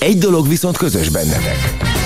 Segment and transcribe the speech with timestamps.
[0.00, 1.56] Egy dolog viszont közös bennetek.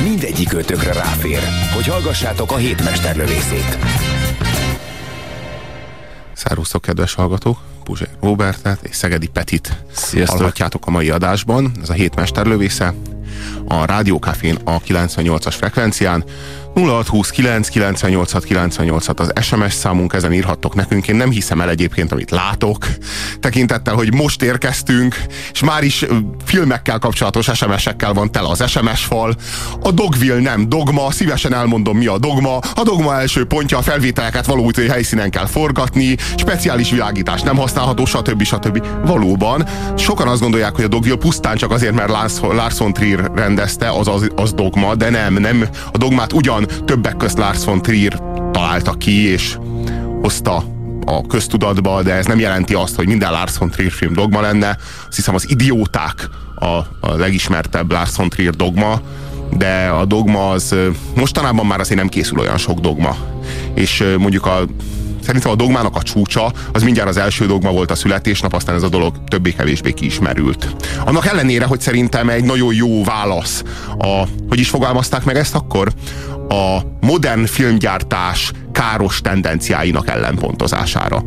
[0.02, 1.38] Mindegyik ötökre ráfér,
[1.74, 3.78] hogy hallgassátok a hétmesterlövészét.
[6.32, 7.58] Szárusztok, kedves hallgatók!
[7.84, 10.38] Puzsér Robertet és Szegedi Petit Sziasztok.
[10.38, 11.72] hallhatjátok a mai adásban.
[11.82, 12.94] Ez a hét mesterlövésze.
[13.68, 16.24] A Rádiókafén a 98-as frekvencián
[16.74, 21.08] 0629 986 986 az SMS számunk, ezen írhattok nekünk.
[21.08, 22.86] Én nem hiszem el egyébként, amit látok.
[23.40, 25.16] Tekintettel, hogy most érkeztünk,
[25.52, 26.04] és már is
[26.44, 29.36] filmekkel kapcsolatos SMS-ekkel van tele az SMS fal.
[29.82, 32.56] A Dogville nem dogma, szívesen elmondom mi a dogma.
[32.56, 38.42] A dogma első pontja a felvételeket való helyszínen kell forgatni, speciális világítás nem használható, stb.
[38.42, 38.86] stb.
[39.06, 43.30] Valóban, sokan azt gondolják, hogy a Dogville pusztán csak azért, mert Lars, Lars von Trier
[43.56, 45.68] rendezte, az, az, az dogma, de nem, nem.
[45.92, 48.20] A dogmát ugyan többek közt Lars von Trier
[48.52, 49.58] találta ki, és
[50.20, 50.64] hozta
[51.06, 54.68] a köztudatba, de ez nem jelenti azt, hogy minden Lars von Trier film dogma lenne.
[55.06, 56.66] Azt hiszem az Idióták a,
[57.00, 59.00] a legismertebb Lars von Trier dogma,
[59.56, 60.74] de a dogma az
[61.14, 63.16] mostanában már azért nem készül olyan sok dogma.
[63.74, 64.64] És mondjuk a
[65.24, 68.82] Szerintem a dogmának a csúcsa, az mindjárt az első dogma volt a születésnap, aztán ez
[68.82, 70.68] a dolog többé-kevésbé kiismerült.
[71.04, 73.62] Annak ellenére, hogy szerintem egy nagyon jó válasz
[73.98, 75.92] a, hogy is fogalmazták meg ezt akkor?
[76.48, 81.24] A modern filmgyártás káros tendenciáinak ellenpontozására.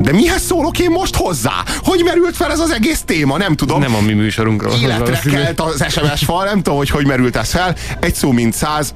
[0.00, 1.64] De mihez szólok én most hozzá?
[1.78, 3.36] Hogy merült fel ez az egész téma?
[3.36, 3.80] Nem tudom.
[3.80, 4.72] Nem a mi műsorunkról.
[4.82, 7.74] Életre kelt az SMS fal, nem tudom, hogy hogy merült ez fel.
[8.00, 8.94] Egy szó mint száz,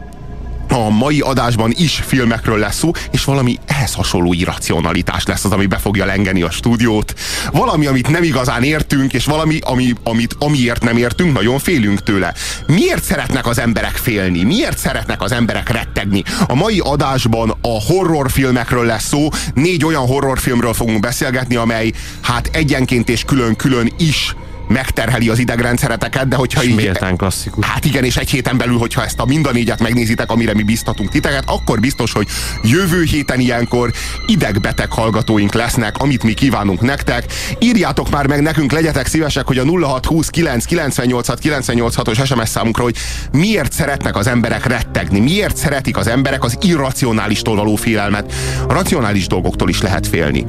[0.73, 5.67] a mai adásban is filmekről lesz szó, és valami ehhez hasonló irracionalitás lesz az, ami
[5.67, 7.15] be fogja lengeni a stúdiót.
[7.53, 12.35] Valami, amit nem igazán értünk, és valami, ami, amit amiért nem értünk, nagyon félünk tőle.
[12.67, 14.43] Miért szeretnek az emberek félni?
[14.43, 16.23] Miért szeretnek az emberek rettegni?
[16.47, 19.29] A mai adásban a horrorfilmekről lesz szó.
[19.55, 24.35] Négy olyan horrorfilmről fogunk beszélgetni, amely hát egyenként és külön-külön is
[24.69, 26.75] megterheli az idegrendszereteket, de hogyha így...
[26.75, 27.67] Méltán klasszikus.
[27.67, 30.63] Hát igen, és egy héten belül, hogyha ezt a mind a négyet megnézitek, amire mi
[30.63, 32.27] biztatunk titeket, akkor biztos, hogy
[32.63, 33.93] jövő héten ilyenkor
[34.27, 37.25] idegbeteg hallgatóink lesznek, amit mi kívánunk nektek.
[37.59, 42.97] Írjátok már meg nekünk, legyetek szívesek, hogy a 0629 986 986-os SMS számunkra, hogy
[43.33, 48.33] miért szeretnek az emberek rettegni, miért szeretik az emberek az irracionálistól való félelmet.
[48.69, 50.45] A racionális dolgoktól is lehet félni.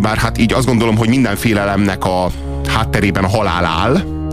[0.00, 2.30] Bár hát így azt gondolom, hogy minden félelemnek a
[2.68, 4.23] hátterében a halál áll.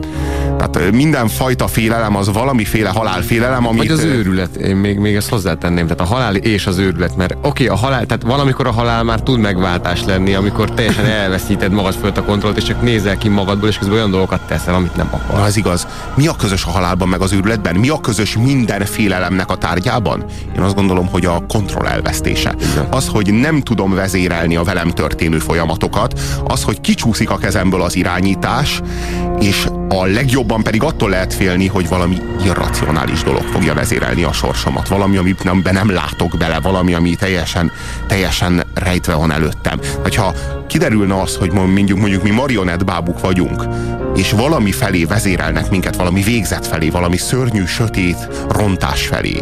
[0.57, 3.79] Tehát ö, mindenfajta félelem az valamiféle halálfélelem, amit...
[3.79, 7.31] Vagy az őrület, én még, még ezt hozzátenném, tehát a halál és az őrület, mert
[7.31, 11.71] oké, okay, a halál, tehát valamikor a halál már tud megváltás lenni, amikor teljesen elveszíted
[11.71, 14.95] magad fölött a kontrollt, és csak nézel ki magadból, és közben olyan dolgokat teszel, amit
[14.95, 15.47] nem Na, akarsz.
[15.47, 15.87] ez igaz.
[16.15, 17.75] Mi a közös a halálban, meg az őrületben?
[17.75, 20.25] Mi a közös minden félelemnek a tárgyában?
[20.55, 22.55] Én azt gondolom, hogy a kontroll elvesztése.
[22.89, 27.95] Az, hogy nem tudom vezérelni a velem történő folyamatokat, az, hogy kicsúszik a kezemből az
[27.95, 28.81] irányítás,
[29.39, 34.87] és a legjobban pedig attól lehet félni, hogy valami irracionális dolog fogja vezérelni a sorsomat.
[34.87, 37.71] Valami, amiben nem látok bele, valami, ami teljesen,
[38.07, 39.79] teljesen rejtve van előttem.
[40.01, 40.33] Hogyha
[40.71, 43.65] kiderülne az, hogy mondjuk, mondjuk mi marionett bábuk vagyunk,
[44.15, 49.41] és valami felé vezérelnek minket, valami végzet felé, valami szörnyű, sötét rontás felé,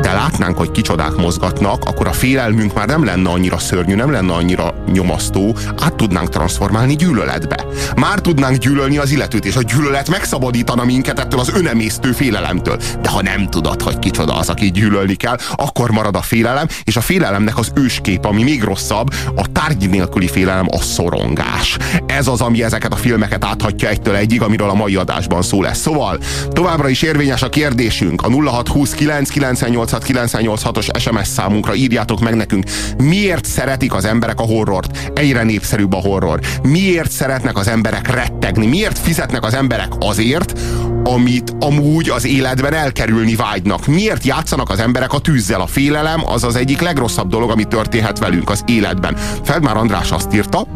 [0.00, 4.32] de látnánk, hogy kicsodák mozgatnak, akkor a félelmünk már nem lenne annyira szörnyű, nem lenne
[4.32, 7.64] annyira nyomasztó, át tudnánk transformálni gyűlöletbe.
[7.96, 12.76] Már tudnánk gyűlölni az illetőt, és a gyűlölet megszabadítana minket ettől az önemésztő félelemtől.
[13.02, 16.96] De ha nem tudod, hogy kicsoda az, aki gyűlölni kell, akkor marad a félelem, és
[16.96, 21.76] a félelemnek az őskép, ami még rosszabb, a tárgy nélküli félelem a szorongás.
[22.06, 25.78] Ez az, ami ezeket a filmeket áthatja egytől egyig, amiről a mai adásban szó lesz.
[25.78, 26.18] Szóval
[26.52, 28.22] továbbra is érvényes a kérdésünk.
[28.22, 32.64] A 0629 986 986-os SMS számunkra írjátok meg nekünk,
[32.98, 35.10] miért szeretik az emberek a horrort?
[35.14, 36.40] Egyre népszerűbb a horror.
[36.62, 38.66] Miért szeretnek az emberek rettegni?
[38.66, 40.60] Miért fizetnek az emberek azért,
[41.04, 43.86] amit amúgy az életben elkerülni vágynak?
[43.86, 45.60] Miért játszanak az emberek a tűzzel?
[45.60, 49.16] A félelem az az egyik legrosszabb dolog, ami történhet velünk az életben.
[49.44, 50.66] Feldmár András azt írta,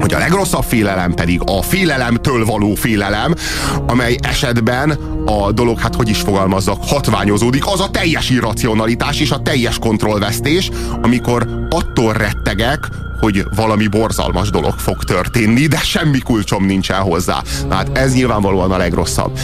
[0.00, 3.34] hogy a legrosszabb félelem pedig a félelemtől való félelem,
[3.86, 4.90] amely esetben
[5.26, 10.70] a dolog, hát hogy is fogalmazzak, hatványozódik, az a teljes irracionalitás és a teljes kontrollvesztés,
[11.02, 12.88] amikor attól rettegek,
[13.20, 17.42] hogy valami borzalmas dolog fog történni, de semmi kulcsom nincsen hozzá.
[17.70, 19.38] Hát ez nyilvánvalóan a legrosszabb.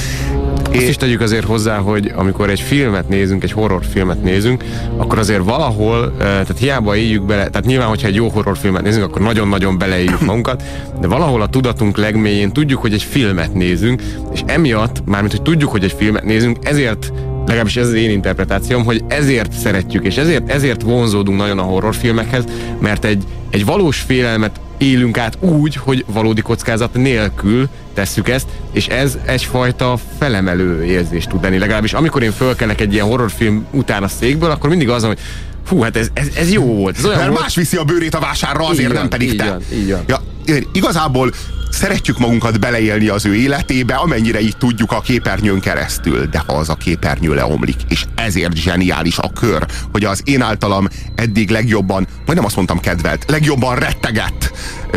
[0.75, 4.65] Azt is tegyük azért hozzá, hogy amikor egy filmet nézünk, egy horrorfilmet nézünk,
[4.97, 9.05] akkor azért valahol, eh, tehát hiába éljük bele, tehát nyilván, hogyha egy jó horrorfilmet nézünk,
[9.05, 10.63] akkor nagyon-nagyon beleéljük magunkat,
[11.01, 15.71] de valahol a tudatunk legmélyén tudjuk, hogy egy filmet nézünk, és emiatt, mármint, hogy tudjuk,
[15.71, 17.13] hogy egy filmet nézünk, ezért
[17.47, 22.45] legalábbis ez az én interpretációm, hogy ezért szeretjük, és ezért, ezért vonzódunk nagyon a horrorfilmekhez,
[22.79, 28.87] mert egy, egy valós félelmet élünk át úgy, hogy valódi kockázat nélkül tesszük ezt, és
[28.87, 31.59] ez egyfajta felemelő érzést tud lenni.
[31.59, 35.19] Legalábbis amikor én fölkelek egy ilyen horrorfilm után a székből, akkor mindig az, hogy
[35.67, 36.97] fú, hát ez, ez, ez jó volt.
[36.97, 39.29] Ez olyan Mert volt, más viszi a bőrét a vásárra, azért Így nem van, pedig
[39.29, 39.49] így te.
[39.49, 40.05] van, így van.
[40.07, 40.21] Ja,
[40.73, 41.33] igazából
[41.71, 46.69] szeretjük magunkat beleélni az ő életébe, amennyire így tudjuk a képernyőn keresztül, de ha az
[46.69, 52.45] a képernyő leomlik, és ezért zseniális a kör, hogy az én általam eddig legjobban, majdnem
[52.45, 54.53] azt mondtam kedvelt, legjobban rettegett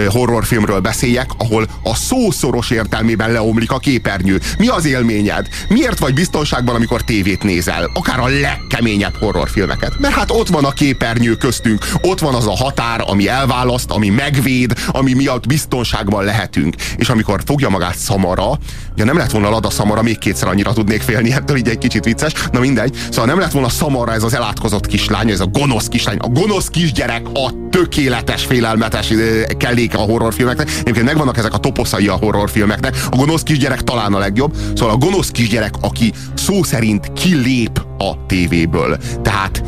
[0.08, 4.40] horrorfilmről beszéljek, ahol a szószoros értelmében leomlik a képernyő.
[4.58, 5.48] Mi az élményed?
[5.70, 7.92] Miért vagy biztonságban, amikor tévét nézel?
[7.94, 10.00] Akár a legkeményebb horrorfilmeket.
[10.00, 14.10] Mert hát ott van a képernyő köztünk, ott van az a határ, ami elválaszt, ami
[14.10, 16.67] megvéd, ami miatt biztonságban lehetünk.
[16.98, 18.58] És amikor fogja magát Szamara,
[18.94, 22.04] ugye nem lett volna Lada Szamara, még kétszer annyira tudnék félni, ettől így egy kicsit
[22.04, 22.96] vicces, na mindegy.
[23.10, 26.68] Szóval nem lett volna Szamara ez az elátkozott kislány, ez a gonosz kislány, a gonosz
[26.68, 29.14] kisgyerek, a tökéletes, félelmetes
[29.58, 30.70] kelléke a horrorfilmeknek.
[30.80, 32.96] Egyébként megvannak ezek a toposzai a horrorfilmeknek.
[33.12, 34.56] A gonosz kisgyerek talán a legjobb.
[34.76, 38.98] Szóval a gonosz kisgyerek, aki szó szerint kilép a tévéből.
[39.22, 39.64] Tehát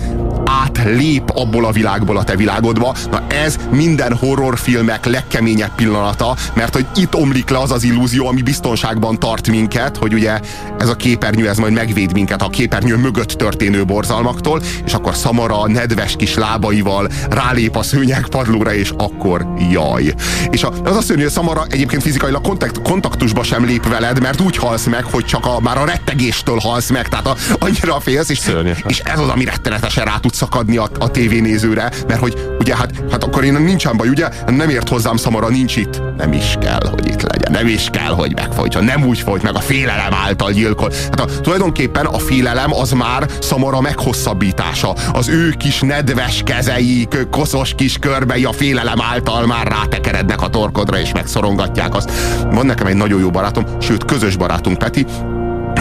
[0.46, 2.96] átlép abból a világból a te világodba.
[3.12, 8.42] Na ez minden horrorfilmek legkeményebb pillanata, mert hogy itt omlik le az az illúzió, ami
[8.42, 10.40] biztonságban tart minket, hogy ugye
[10.78, 15.68] ez a képernyő, ez majd megvéd minket a képernyő mögött történő borzalmaktól, és akkor Szamara
[15.68, 20.14] nedves kis lábaival rálép a szőnyegpadlóra, és akkor jaj.
[20.50, 24.42] És a, az a szörnyű, hogy Szamara egyébként fizikailag kontakt, kontaktusba sem lép veled, mert
[24.42, 28.30] úgy halsz meg, hogy csak a, már a rettegéstől halsz meg, tehát a, annyira félsz,
[28.30, 28.84] és, Szörnyes.
[28.88, 32.92] és ez az, ami rettenetesen rá tud szakadni a, a tévénézőre, mert hogy ugye hát,
[33.12, 34.30] hát akkor én nincsen baj, ugye?
[34.48, 36.02] Nem ért hozzám Szamara, nincs itt.
[36.18, 37.52] Nem is kell, hogy itt legyen.
[37.52, 38.84] Nem is kell, hogy megfojtson.
[38.84, 40.92] Nem úgy folyt meg a félelem által gyilkol.
[40.92, 44.96] Hát a, tulajdonképpen a félelem az már Szamara meghosszabbítása.
[45.14, 51.00] Az ő kis nedves kezei, koszos kis körbei a félelem által már rátekerednek a torkodra
[51.00, 52.12] és megszorongatják azt.
[52.52, 55.06] Van nekem egy nagyon jó barátom, sőt közös barátunk Peti,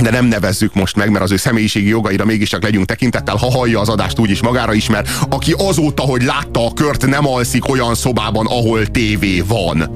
[0.03, 3.81] de nem nevezzük most meg, mert az ő személyiségi jogaira mégiscsak legyünk tekintettel, ha hallja
[3.81, 7.95] az adást úgyis magára is, mert aki azóta, hogy látta a kört, nem alszik olyan
[7.95, 9.91] szobában, ahol tévé van.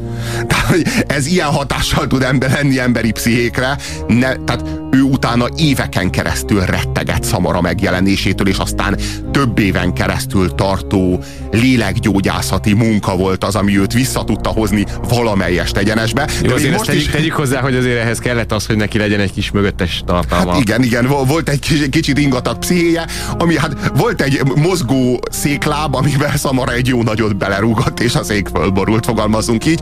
[0.46, 6.60] Tehát ez ilyen hatással tud ember lenni emberi pszichékre, ne, tehát ő utána éveken keresztül
[6.60, 8.98] rettegett Szamara megjelenésétől, és aztán
[9.30, 16.28] több éven keresztül tartó lélekgyógyászati munka volt az, ami őt vissza tudta hozni valamelyest egyenesbe.
[16.34, 19.20] Jó, még azért ezt tegyük, tegyük hozzá, hogy azért ehhez kellett az, hogy neki legyen
[19.20, 20.52] egy kis mögöttes tartalma.
[20.52, 23.06] Hát igen, igen, vo- volt egy kis- kicsit ingatag pszichéje,
[23.38, 28.48] ami hát volt egy mozgó székláb, amiben Szamara egy jó nagyot belerúgott, és a szék
[28.54, 29.80] fölborult, fogalmazunk így.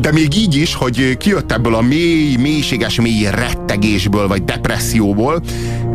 [0.00, 3.26] De még így is, hogy kijött ebből a mély, mélységes, mély
[4.06, 5.40] rettegésből, vagy depresszióból,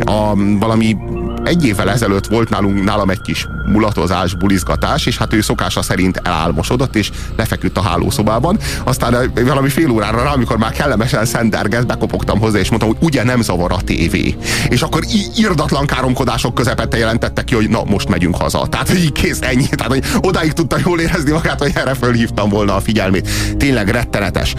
[0.05, 0.97] a, valami
[1.43, 6.21] egy évvel ezelőtt volt nálunk, nálam egy kis mulatozás, bulizgatás, és hát ő szokása szerint
[6.23, 8.57] elálmosodott, és lefeküdt a hálószobában.
[8.83, 12.97] Aztán eh, valami fél órára rá, amikor már kellemesen szendergett, bekopogtam hozzá, és mondtam, hogy
[13.01, 14.35] ugye nem zavar a tévé.
[14.69, 15.03] És akkor
[15.35, 18.67] irdatlan káromkodások közepette jelentette ki, hogy na, most megyünk haza.
[18.69, 19.67] Tehát, hogy így kész, ennyi.
[19.67, 23.29] Tehát, hogy odáig tudta jól érezni magát, hogy erre fölhívtam volna a figyelmét.
[23.57, 24.53] Tényleg rettenetes.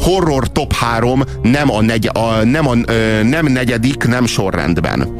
[0.00, 2.74] Horror top 3 nem a, negy, a, nem, a
[3.22, 5.16] nem negyedik, nem sorrendben.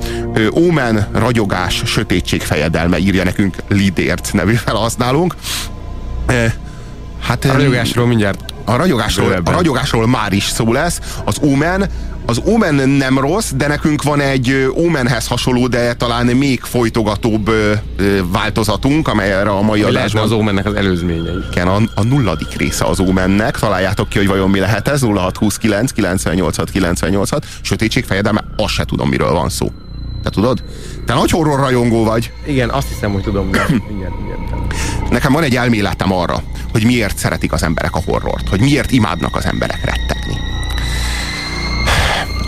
[0.54, 5.34] Omen, ragyogás, sötétség fejedelme írja nekünk Lidért nevű felhasználónk.
[6.26, 6.44] Ö,
[7.20, 11.00] hát, A ragyogásról mindjárt a ragyogásról, a ragyogásról már is szó lesz.
[11.24, 11.90] Az Omen,
[12.26, 17.50] az Omen nem rossz, de nekünk van egy Omenhez hasonló, de talán még folytogatóbb
[18.32, 21.38] változatunk, amelyre a mai lehetne adásban az Omennek az előzményei.
[21.50, 23.58] igen, a, a nulladik része az Omennek.
[23.58, 25.02] Találjátok ki, hogy vajon mi lehet ez.
[25.02, 27.30] 0629 98 98
[27.60, 29.72] Sötétség fejedelme, azt se tudom, miről van szó.
[30.24, 30.62] Te tudod?
[31.06, 32.32] Te nagy horror rajongó vagy.
[32.46, 35.10] Igen, azt hiszem, hogy tudom, de mindjárt, mindjárt.
[35.10, 39.36] Nekem van egy elméletem arra, hogy miért szeretik az emberek a horrort, hogy miért imádnak
[39.36, 40.36] az emberek rettegni.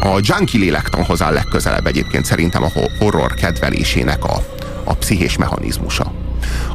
[0.00, 4.44] A junkie lélektanhoz áll legközelebb egyébként szerintem a ho- horror kedvelésének a,
[4.84, 6.12] a pszichés mechanizmusa.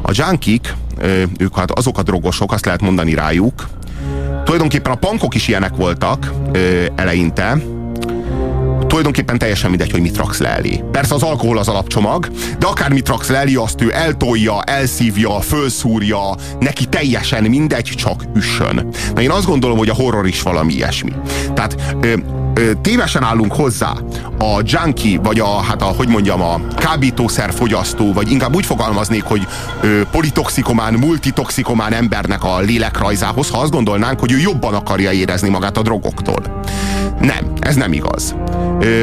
[0.02, 0.74] A junkik,
[1.38, 3.66] ők hát azok a drogosok, azt lehet mondani rájuk,
[4.44, 7.58] tulajdonképpen a pankok is ilyenek voltak ö, eleinte,
[8.92, 10.84] tulajdonképpen teljesen mindegy, hogy mit raksz le elé.
[10.90, 15.40] Persze az alkohol az alapcsomag, de akár mit raksz le elé, azt ő eltolja, elszívja,
[15.40, 18.88] fölszúrja, neki teljesen mindegy, csak üssön.
[19.14, 21.12] Na én azt gondolom, hogy a horror is valami ilyesmi.
[21.54, 22.14] Tehát ö,
[22.82, 23.92] tévesen állunk hozzá
[24.38, 29.22] a junkie, vagy a, hát a, hogy mondjam, a kábítószer fogyasztó, vagy inkább úgy fogalmaznék,
[29.22, 29.46] hogy
[29.80, 35.76] ö, politoxikomán, multitoxikomán embernek a lélekrajzához, ha azt gondolnánk, hogy ő jobban akarja érezni magát
[35.76, 36.62] a drogoktól.
[37.20, 38.34] Nem, ez nem igaz.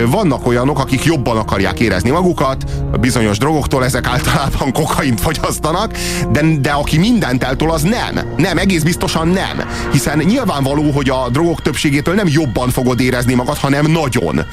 [0.05, 2.63] Vannak olyanok, akik jobban akarják érezni magukat,
[2.99, 5.91] bizonyos drogoktól, ezek általában kokaint fogyasztanak,
[6.31, 8.19] de, de aki mindent eltol, az nem.
[8.37, 9.69] Nem, egész biztosan nem.
[9.91, 14.45] Hiszen nyilvánvaló, hogy a drogok többségétől nem jobban fogod érezni magad, hanem nagyon.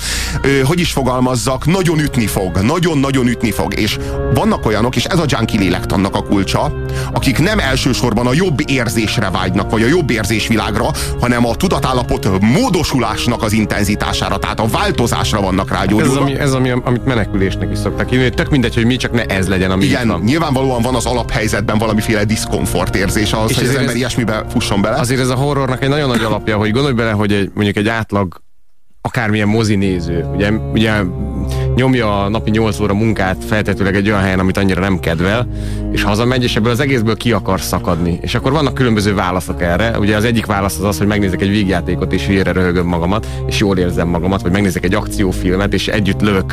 [0.43, 2.57] Ö, hogy is fogalmazzak, nagyon ütni fog.
[2.57, 3.79] Nagyon-nagyon ütni fog.
[3.79, 3.99] És
[4.35, 6.75] vannak olyanok, és ez a junkie lélektannak a kulcsa,
[7.13, 10.87] akik nem elsősorban a jobb érzésre vágynak, vagy a jobb érzésvilágra,
[11.21, 16.21] hanem a tudatállapot módosulásnak az intenzitására, tehát a változásra vannak Ez rágyógyulva.
[16.21, 19.49] ami, ez ami, amit menekülésnek is szoktak hívni, tök mindegy, hogy mi, csak ne ez
[19.49, 20.21] legyen, ami Igen, van.
[20.21, 24.81] nyilvánvalóan van az alaphelyzetben valamiféle diszkomfort érzés ahhoz, És hogy az ember ez- ilyesmibe fusson
[24.83, 24.97] bele.
[24.97, 27.89] Azért ez a horrornak egy nagyon nagy alapja, hogy gondolj bele, hogy egy, mondjuk egy
[27.89, 28.45] átlag
[29.07, 30.93] akármilyen mozinéző, ugye, ugye
[31.75, 35.49] nyomja a napi 8 óra munkát feltetőleg egy olyan helyen, amit annyira nem kedvel,
[35.93, 38.19] és hazamegy, és ebből az egészből ki akar szakadni.
[38.21, 39.99] És akkor vannak különböző válaszok erre.
[39.99, 43.59] Ugye az egyik válasz az az, hogy megnézek egy vígjátékot, és hülyére röhögöm magamat, és
[43.59, 46.53] jól érzem magamat, vagy megnézek egy akciófilmet, és együtt lövök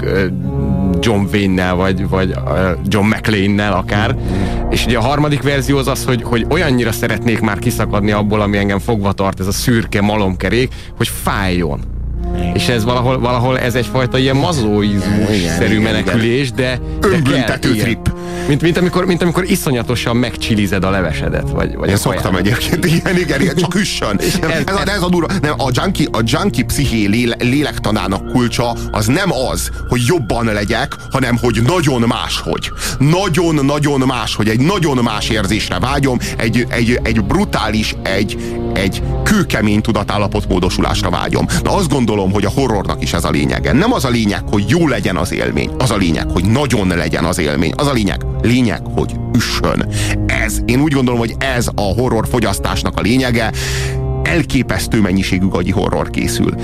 [1.00, 2.34] John Wayne-nel, vagy, vagy
[2.84, 4.16] John McClane-nel akár.
[4.70, 8.58] És ugye a harmadik verzió az az, hogy, hogy olyannyira szeretnék már kiszakadni abból, ami
[8.58, 11.93] engem fogva tart, ez a szürke malomkerék, hogy fájjon.
[12.54, 18.12] És ez valahol, valahol ez egyfajta ilyen mazóizmus-szerű menekülés, de, de Önbüntető kell, trip.
[18.48, 22.58] Mint, mint, amikor, mint amikor iszonyatosan megcsilized a levesedet, vagy, vagy Én a szoktam kajádat.
[22.58, 24.20] egyébként, igen, igen, igen, csak üssön.
[24.42, 25.28] Nem, ez- ez, a, ez a durva.
[25.42, 30.96] Nem, a junkie, a junkie psziché léle, lélektanának kulcsa az nem az, hogy jobban legyek,
[31.12, 32.72] hanem hogy nagyon máshogy.
[33.00, 34.48] Nagyon-nagyon máshogy.
[34.50, 38.38] Egy nagyon más érzésre vágyom, egy, egy, egy brutális, egy,
[38.74, 41.46] egy kőkemény tudatállapot módosulásra vágyom.
[41.64, 43.72] Na azt gondolom, hogy a horrornak is ez a lényege.
[43.74, 45.70] Nem az a lényeg, hogy jó legyen az élmény.
[45.78, 47.74] Az a lényeg, hogy nagyon legyen az élmény.
[47.78, 49.88] Az a lényeg, lényeg, hogy üssön.
[50.26, 53.52] Ez, én úgy gondolom, hogy ez a horror fogyasztásnak a lényege.
[54.24, 56.56] Elképesztő mennyiségű gagyi horror készül.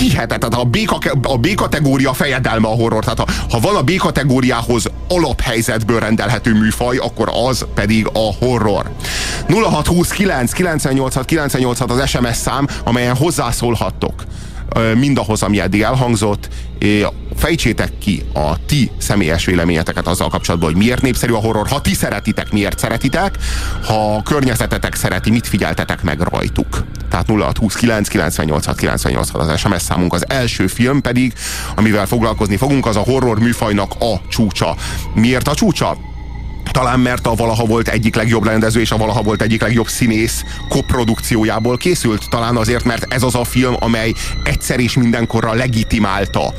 [0.00, 0.76] Hihetetlen, a B,
[1.22, 3.04] a B kategória fejedelme a horror.
[3.04, 8.90] Tehát ha, ha van a B kategóriához alaphelyzetből rendelhető műfaj, akkor az pedig a horror.
[9.48, 14.24] 0629 986 986 az SMS szám, amelyen hozzászólhattok
[14.94, 16.48] mindahhoz, ami eddig elhangzott.
[17.36, 21.68] Fejtsétek ki a ti személyes véleményeteket azzal kapcsolatban, hogy miért népszerű a horror.
[21.68, 23.38] Ha ti szeretitek, miért szeretitek?
[23.86, 26.84] Ha a környezetetek szereti, mit figyeltetek meg rajtuk?
[27.10, 30.12] Tehát 0629 986 986 az SMS számunk.
[30.12, 31.32] Az első film pedig,
[31.76, 34.76] amivel foglalkozni fogunk, az a horror műfajnak a csúcsa.
[35.14, 35.96] Miért a csúcsa?
[36.70, 40.44] Talán mert a valaha volt egyik legjobb rendező és a valaha volt egyik legjobb színész
[40.68, 42.28] koprodukciójából készült.
[42.28, 44.12] Talán azért, mert ez az a film, amely
[44.44, 46.54] egyszer és mindenkorra legitimálta,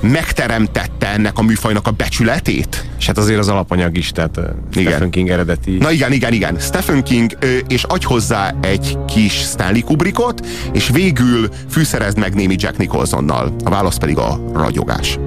[0.00, 2.84] megteremtette ennek a műfajnak a becsületét.
[2.98, 4.36] És hát azért az alapanyag is, tehát
[4.72, 4.86] igen.
[4.90, 5.76] Stephen King eredeti.
[5.76, 6.58] Na igen, igen, igen.
[6.58, 7.38] Stephen King,
[7.68, 13.54] és adj hozzá egy kis Stanley Kubrickot, és végül fűszerezd meg némi Jack Nicholsonnal.
[13.64, 15.18] A válasz pedig a ragyogás.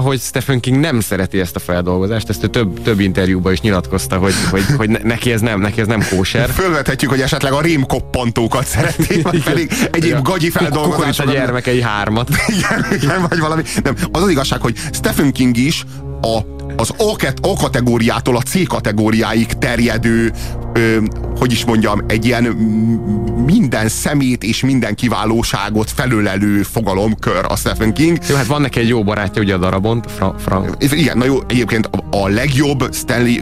[0.00, 4.16] Hogy Stephen King nem szereti ezt a feldolgozást, ezt ő több, több interjúban is nyilatkozta,
[4.16, 6.50] hogy, hogy, hogy ne- neki ez nem, neki ez nem kóser.
[6.50, 11.32] Fölvethetjük, hogy esetleg a rémkoppantókat szeretné, vagy pedig egyéb gagyi a feldolgozásokat.
[11.32, 12.28] gyermekei hármat.
[12.56, 13.62] igen, igen, vagy valami.
[13.82, 15.84] Nem, az az igazság, hogy Stephen King is
[16.22, 16.38] a,
[16.76, 20.32] az A, A kategóriától a C kategóriáig terjedő
[20.72, 20.96] ö,
[21.36, 22.44] hogy is mondjam, egy ilyen
[23.46, 28.18] minden szemét és minden kiválóságot felölelő fogalomkör a Stephen King.
[28.28, 30.76] Jó, hát van neki egy jó barátja, ugye a darabon, Fra- Frank.
[30.78, 33.34] Igen, na jó, egyébként a, legjobb Stanley,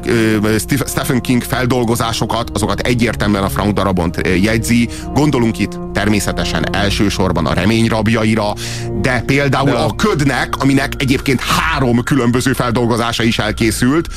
[0.87, 4.88] Stephen King feldolgozásokat, azokat egyértelműen a Frank darabont jegyzi.
[5.14, 8.52] Gondolunk itt természetesen elsősorban a remény rabjaira,
[9.00, 9.87] de például de a...
[9.87, 14.08] a ködnek, aminek egyébként három különböző feldolgozása is elkészült,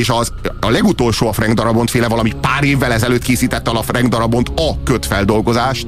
[0.00, 3.82] és az, a legutolsó a Frank Darabont féle valami pár évvel ezelőtt készítette el a
[3.82, 5.86] Frank Darabont a kötfeldolgozást,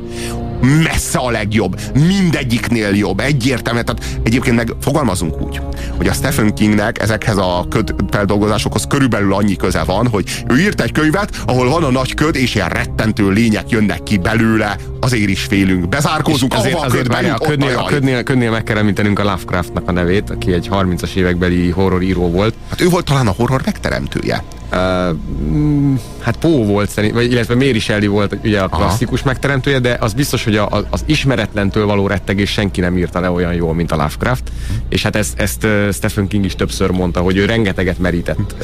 [0.62, 3.81] messze a legjobb, mindegyiknél jobb, egyértelmű.
[3.81, 5.61] Tehát egyébként meg fogalmazunk úgy,
[5.97, 10.81] hogy a Stephen Kingnek ezekhez a köd feldolgozásokhoz körülbelül annyi köze van, hogy ő írt
[10.81, 15.28] egy könyvet, ahol van a nagy köd, és ilyen rettentő lények jönnek ki belőle, azért
[15.28, 15.88] is félünk.
[15.88, 19.88] Bezárkózunk, azért, a, azért ködben, a, ködnél, a, ködnél, ködnél meg kell említenünk a Lovecraftnak
[19.88, 22.54] a nevét, aki egy 30-as évekbeli horroríró volt.
[22.71, 24.45] Hát ő volt talán a horror megteremtője.
[24.73, 29.29] Uh, hát Pó volt szerint, vagy illetve Mary Shelley volt ugye a klasszikus Aha.
[29.29, 33.52] megteremtője, de az biztos, hogy a, az ismeretlentől való rettegés senki nem írta le olyan
[33.55, 34.43] jól, mint a Lovecraft.
[34.88, 38.55] És hát ezt, ezt Stephen King is többször mondta, hogy ő rengeteget merített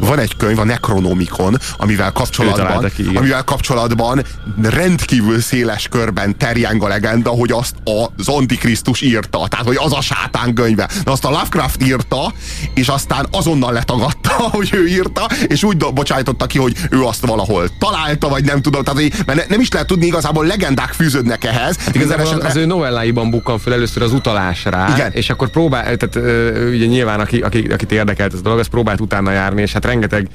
[0.00, 4.24] Van egy könyv, a Necronomicon, amivel kapcsolatban, ki, amivel kapcsolatban
[4.62, 9.48] rendkívül széles körben terjeng a legenda, hogy azt az Antikrisztus írta.
[9.48, 10.88] Tehát, hogy az a sátán könyve.
[11.04, 12.32] De azt a Lovecraft írta,
[12.74, 17.68] és aztán azonnal letagadta, hogy ő írta, és úgy bocsájtotta ki, hogy ő azt valahol
[17.78, 21.76] találta, vagy nem tudom, tehát, hogy, mert nem is lehet tudni, igazából legendák fűződnek ehhez.
[21.76, 22.48] Hát igazából esetre...
[22.48, 25.12] az ő novelláiban bukkan fel először az utalás rá, Igen.
[25.12, 26.28] és akkor próbál, tehát
[26.68, 29.84] ugye nyilván aki, aki, akit érdekelt ez a dolog, az próbált utána járni, és hát
[29.84, 30.28] rengeteg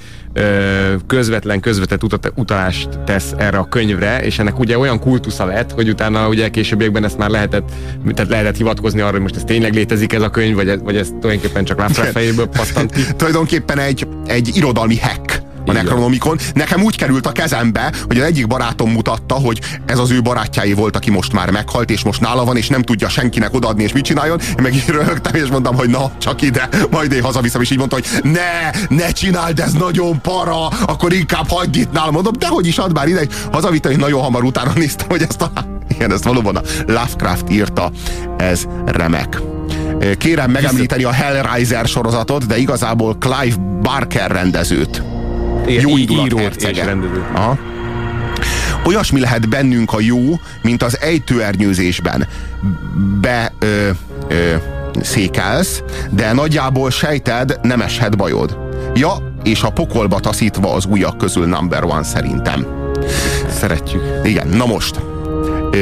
[1.07, 5.89] közvetlen, közvetett utat, utalást tesz erre a könyvre, és ennek ugye olyan kultusza lett, hogy
[5.89, 7.71] utána ugye későbbiekben ezt már lehetett,
[8.13, 10.97] tehát lehetett hivatkozni arra, hogy most ez tényleg létezik ez a könyv, vagy ez, vagy
[10.97, 13.01] ez tulajdonképpen csak Lovecraft fejéből pattant ki.
[13.17, 16.37] tulajdonképpen egy, egy irodalmi hack a Necronomicon.
[16.53, 20.73] Nekem úgy került a kezembe, hogy az egyik barátom mutatta, hogy ez az ő barátjái
[20.73, 23.93] volt, aki most már meghalt, és most nála van, és nem tudja senkinek odaadni, és
[23.93, 24.39] mit csináljon.
[24.39, 27.77] Én meg így röhögtem, és mondtam, hogy na, csak ide, majd én hazaviszem, és így
[27.77, 32.13] mondta, hogy ne, ne csináld, ez nagyon para, akkor inkább hagyd itt nálam.
[32.13, 35.41] Mondom, de hogy is ad már ide, hazavittem, és nagyon hamar utána néztem, hogy ezt
[35.41, 35.51] a,
[35.89, 37.91] igen, ezt valóban a Lovecraft írta,
[38.37, 39.41] ez remek.
[40.17, 45.20] Kérem megemlíteni a Hellraiser sorozatot, de igazából Clive Barker rendezőt.
[45.67, 47.25] Jó indulat és rendező.
[47.33, 47.57] Aha.
[48.85, 50.19] Olyasmi lehet bennünk a jó,
[50.61, 52.27] mint az ejtőernyőzésben.
[53.21, 53.89] Be ö,
[54.27, 54.55] ö,
[55.01, 58.57] székelsz, de nagyjából sejted, nem eshet bajod.
[58.93, 62.65] Ja, és a pokolba taszítva az újak közül number one szerintem.
[63.59, 64.01] Szeretjük.
[64.23, 65.10] Igen, na most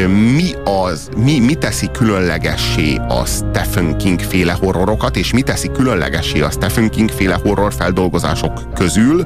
[0.07, 6.41] mi az, mi, mi teszi különlegessé a Stephen King féle horrorokat, és mi teszi különlegessé
[6.41, 9.21] a Stephen King féle horror feldolgozások közül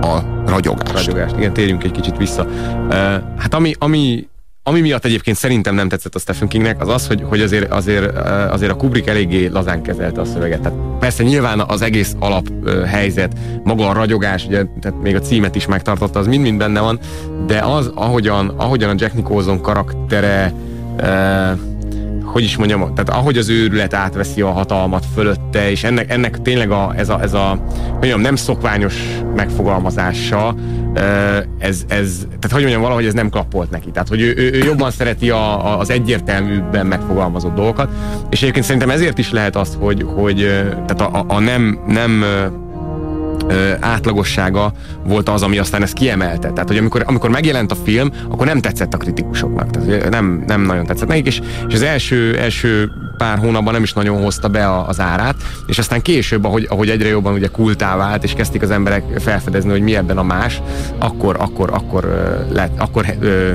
[0.00, 0.92] a ragyogást.
[0.92, 2.46] Ragyogást, igen, térjünk egy kicsit vissza.
[3.36, 4.28] Hát ami, ami
[4.68, 8.16] ami miatt egyébként szerintem nem tetszett a Stephen Kingnek, az az, hogy, hogy azért, azért,
[8.50, 10.60] azért a Kubrick eléggé lazán kezelte a szöveget.
[10.60, 12.46] Tehát persze nyilván az egész alap
[12.86, 16.98] helyzet, maga a ragyogás, ugye, tehát még a címet is megtartotta, az mind-mind benne van,
[17.46, 20.52] de az, ahogyan, ahogyan a Jack Nicholson karaktere
[21.00, 21.58] uh,
[22.36, 26.70] hogy is mondjam, tehát ahogy az őrület átveszi a hatalmat fölötte, és ennek, ennek tényleg
[26.70, 28.94] a, ez a, ez a mondjam, nem szokványos
[29.34, 30.54] megfogalmazása,
[31.58, 33.90] ez, ez, tehát hogy mondjam, valahogy ez nem klappolt neki.
[33.90, 37.88] Tehát, hogy ő, ő, ő jobban szereti a, a, az egyértelműbben megfogalmazott dolgokat,
[38.30, 40.36] és egyébként szerintem ezért is lehet az, hogy, hogy
[40.86, 42.24] tehát a, a, a nem, nem
[43.48, 44.72] ö, átlagossága
[45.06, 46.50] volt az, ami aztán ezt kiemelte.
[46.50, 49.70] Tehát, hogy amikor, amikor megjelent a film, akkor nem tetszett a kritikusoknak.
[49.70, 53.92] Tehát, nem, nem nagyon tetszett nekik, és, és az első, első pár hónapban nem is
[53.92, 55.34] nagyon hozta be a, az árát,
[55.66, 59.70] és aztán később, ahogy, ahogy egyre jobban ugye kultá vált, és kezdték az emberek felfedezni,
[59.70, 60.62] hogy mi ebben a más,
[60.98, 63.52] akkor, akkor, akkor, ö, lett, akkor ö,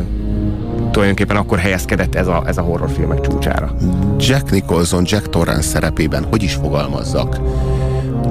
[0.91, 3.75] tulajdonképpen akkor helyezkedett ez a, ez a horrorfilmek csúcsára.
[4.17, 7.39] Jack Nicholson, Jack Torrance szerepében hogy is fogalmazzak?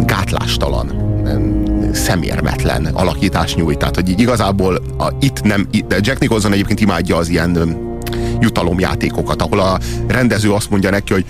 [0.07, 1.10] Gátlástalan
[1.93, 3.79] szemérmetlen alakítás nyújt.
[3.79, 7.79] Tehát, hogy így igazából a, itt nem, de Jack Nicholson egyébként imádja az ilyen
[8.41, 11.25] jutalomjátékokat, ahol a rendező azt mondja neki, hogy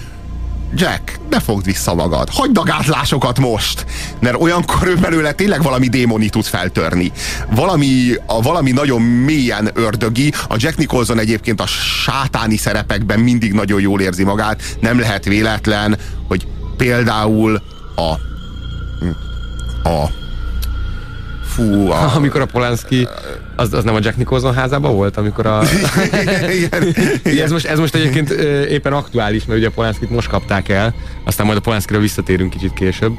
[0.75, 3.87] Jack, ne fogd vissza magad, hagyd a gátlásokat most,
[4.21, 7.13] mert olyankor ő belőle tényleg valami démoni tud feltörni.
[7.51, 13.81] Valami, a, valami nagyon mélyen ördögi, a Jack Nicholson egyébként a sátáni szerepekben mindig nagyon
[13.81, 17.63] jól érzi magát, nem lehet véletlen, hogy például
[17.97, 18.15] a
[19.85, 20.05] a
[21.51, 22.11] fú, a...
[22.17, 23.09] Amikor a Polanski,
[23.57, 25.63] az, az nem a Jack Nicholson házában volt, amikor a...
[26.53, 26.87] igen,
[27.25, 27.45] igen.
[27.45, 28.31] Ez, most, ez most egyébként
[28.69, 32.73] éppen aktuális, mert ugye a Polanskit most kapták el, aztán majd a Polanskira visszatérünk kicsit
[32.73, 33.13] később,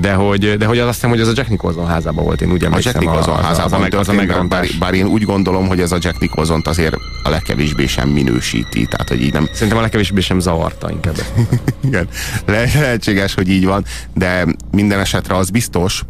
[0.00, 2.52] de hogy, de hogy az azt hiszem, hogy ez a Jack Nicholson házában volt, én
[2.52, 2.92] úgy A emlékszem.
[2.92, 4.78] Jack Nicholson az, házában az, a, meg, az a történt, bár, megrontás.
[4.78, 9.08] bár én úgy gondolom, hogy ez a Jack nicholson azért a legkevésbé sem minősíti, tehát
[9.08, 11.14] hogy így nem, Szerintem a legkevésbé sem zavarta inkább.
[11.88, 12.08] igen,
[12.46, 16.02] le, lehetséges, hogy így van, de minden esetre az biztos,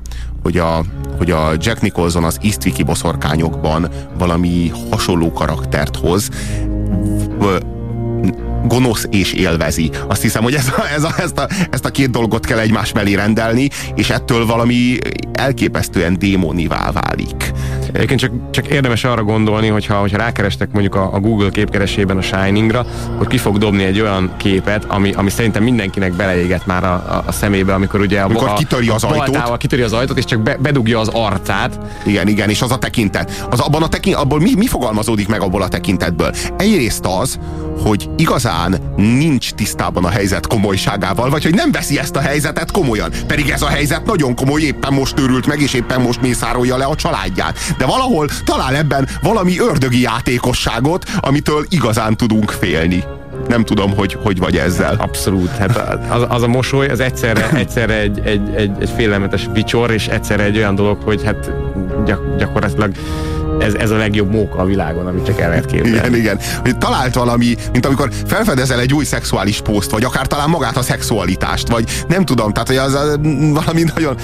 [0.43, 0.85] hogy a,
[1.19, 6.29] hogy a Jack Nicholson az Eastwicki boszorkányokban valami hasonló karaktert hoz,
[8.67, 9.91] gonosz és élvezi.
[10.09, 12.93] Azt hiszem, hogy ez a, ez a, ezt, a, ezt a két dolgot kell egymás
[12.93, 14.99] mellé rendelni, és ettől valami
[15.33, 17.53] elképesztően démonivá válik.
[17.93, 22.23] Egyébként csak, csak érdemes arra gondolni, hogyha, hogyha rákerestek mondjuk a, a Google képkeresében a
[22.23, 26.93] Shiningra, akkor ki fog dobni egy olyan képet, ami, ami szerintem mindenkinek beleégett már a,
[26.93, 29.57] a, a szemébe, amikor ugye a, Amikor a, kitöri az a ajtót.
[29.57, 31.79] kitöri az ajtót, és csak be, bedugja az arcát.
[32.05, 33.47] Igen, igen, és az a tekintet.
[33.51, 36.35] Az abban a tekint, abból mi, mi fogalmazódik meg abból a tekintetből?
[36.57, 37.39] Egyrészt az,
[37.83, 38.56] hogy igazán
[38.97, 43.11] nincs tisztában a helyzet komolyságával, vagy hogy nem veszi ezt a helyzetet komolyan.
[43.27, 46.85] Pedig ez a helyzet nagyon komoly, éppen most őrült meg, és éppen most mészárolja le
[46.85, 47.59] a családját.
[47.79, 53.05] De valahol talál ebben valami ördögi játékosságot, amitől igazán tudunk félni.
[53.49, 54.95] Nem tudom, hogy hogy vagy ezzel.
[54.99, 55.51] Abszolút.
[55.51, 55.77] Hát
[56.11, 60.43] az, az a mosoly, az egyszerre, egyszerre egy, egy, egy, egy félelmetes vicsor, és egyszerre
[60.43, 61.51] egy olyan dolog, hogy hát
[62.05, 62.93] gyak, gyakorlatilag
[63.59, 65.97] ez, ez a legjobb móka a világon, amit csak el lehet képzelni.
[65.97, 66.39] Igen, igen.
[66.63, 70.83] Hogy talált valami, mint amikor felfedezel egy új szexuális poszt, vagy akár talán magát a
[70.83, 73.17] szexualitást, vagy nem tudom, tehát hogy az a,
[73.63, 74.17] valami nagyon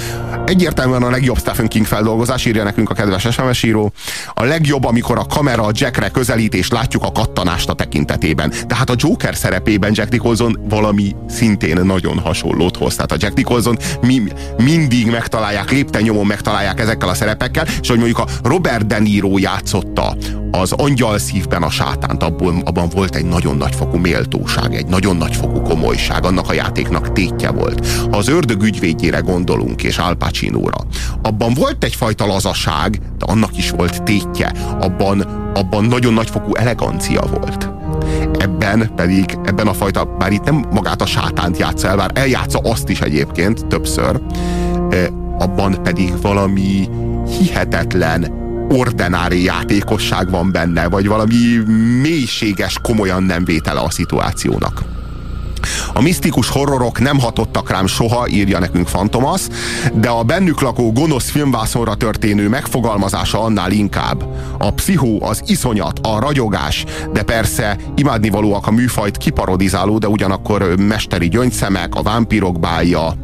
[0.46, 3.92] egyértelműen a legjobb Stephen King feldolgozás, írja nekünk a kedves SMS író.
[4.34, 8.52] A legjobb, amikor a kamera a Jackre közelít, és látjuk a kattanást a tekintetében.
[8.66, 12.94] Tehát a Joker szerepében Jack Nicholson valami szintén nagyon hasonlót hoz.
[12.94, 14.22] Tehát a Jack Nicholson mi,
[14.56, 19.21] mindig megtalálják, lépten nyomon megtalálják ezekkel a szerepekkel, és hogy mondjuk a Robert De Niro
[19.38, 20.16] játszotta
[20.50, 25.60] az angyal szívben a sátánt, abból, abban volt egy nagyon nagyfokú méltóság, egy nagyon nagyfokú
[25.60, 27.86] komolyság, annak a játéknak tétje volt.
[28.10, 30.78] Ha az ördög ügyvédjére gondolunk, és Al Pacino-ra,
[31.22, 35.20] abban volt egyfajta lazaság, de annak is volt tétje, abban,
[35.54, 37.70] abban nagyon nagyfokú elegancia volt.
[38.38, 42.58] Ebben pedig, ebben a fajta, bár itt nem magát a sátánt játsza el, bár eljátsza
[42.58, 44.20] azt is egyébként többször,
[44.90, 45.06] eh,
[45.38, 46.88] abban pedig valami
[47.38, 48.40] hihetetlen
[48.72, 51.62] ordinári játékosság van benne, vagy valami
[52.02, 54.82] mélységes, komolyan nem vétele a szituációnak.
[55.92, 59.40] A misztikus horrorok nem hatottak rám soha, írja nekünk Fantomas,
[59.94, 64.24] de a bennük lakó gonosz filmvászonra történő megfogalmazása annál inkább.
[64.58, 71.28] A pszichó, az iszonyat, a ragyogás, de persze imádnivalóak a műfajt kiparodizáló, de ugyanakkor mesteri
[71.28, 73.14] gyöngyszemek, a vámpírok bálja,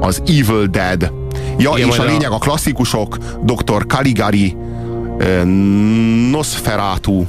[0.00, 1.12] az Evil Dead,
[1.58, 3.86] Ja, Igen, és a lényeg a klasszikusok, Dr.
[3.86, 4.56] Caligari,
[6.30, 7.26] Nosferatu,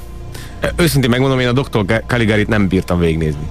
[0.76, 2.04] Őszintén megmondom, én a Dr.
[2.08, 3.50] Caligarit nem bírtam végignézni.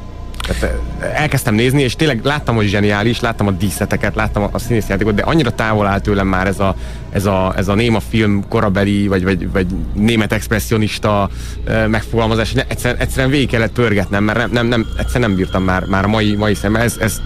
[1.14, 5.50] Elkezdtem nézni, és tényleg láttam, hogy zseniális, láttam a díszleteket, láttam a, színészjátékot, de annyira
[5.50, 6.74] távol áll tőlem már ez a,
[7.10, 11.28] ez a, ez a néma film korabeli, vagy, vagy, vagy német expressionista
[11.86, 16.04] megfogalmazás, egyszerűen, egyszerűen végig kellett pörgetnem, mert nem, nem, nem, egyszerűen nem bírtam már, már
[16.04, 16.82] a mai, mai szemmel.
[16.82, 17.20] Ez, ez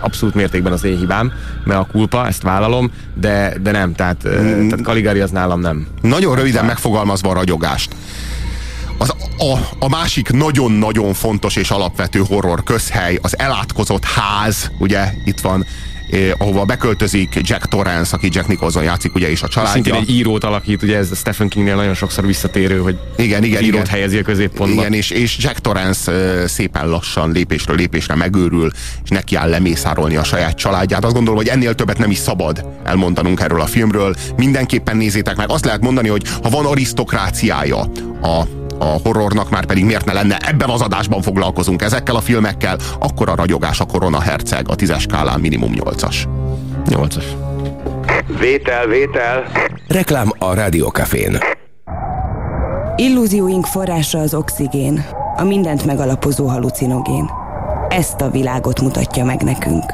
[0.00, 1.32] abszolút mértékben az én hibám,
[1.64, 4.68] mert a kulpa, ezt vállalom, de, de nem, tehát, mm.
[4.68, 5.86] tehát Caligari az nálam nem.
[6.00, 7.94] Nagyon röviden megfogalmazva a ragyogást.
[8.98, 15.40] Az, a, a másik nagyon-nagyon fontos és alapvető horror közhely, az elátkozott ház, ugye itt
[15.40, 15.66] van,
[16.12, 19.94] eh, ahova beköltözik Jack Torrance, aki Jack Nicholson játszik, ugye, és a Szintén családja.
[19.94, 23.86] egy írót alakít, ugye ez Stephen Kingnél nagyon sokszor visszatérő, hogy Igen, igen, írót igen.
[23.86, 24.80] helyezi a középpontba.
[24.80, 28.70] Igen, és, és Jack Torrance ö, szépen lassan, lépésről lépésre megőrül,
[29.04, 31.04] és neki áll lemészárolni a saját családját.
[31.04, 34.14] Azt gondolom, hogy ennél többet nem is szabad elmondanunk erről a filmről.
[34.36, 35.50] Mindenképpen nézzétek meg.
[35.50, 37.78] Azt lehet mondani, hogy ha van arisztokráciája
[38.22, 42.78] a a horrornak már pedig miért ne lenne ebben az adásban foglalkozunk ezekkel a filmekkel,
[42.98, 46.16] akkor a ragyogás a Korona Herceg a tízes skálán minimum 8-as.
[46.86, 47.24] 8-as.
[48.38, 49.44] Vétel, vétel.
[49.86, 51.38] Reklám a Rádiókafén.
[52.96, 55.04] Illúzióink forrása az oxigén,
[55.36, 57.30] a mindent megalapozó halucinogén.
[57.88, 59.84] Ezt a világot mutatja meg nekünk.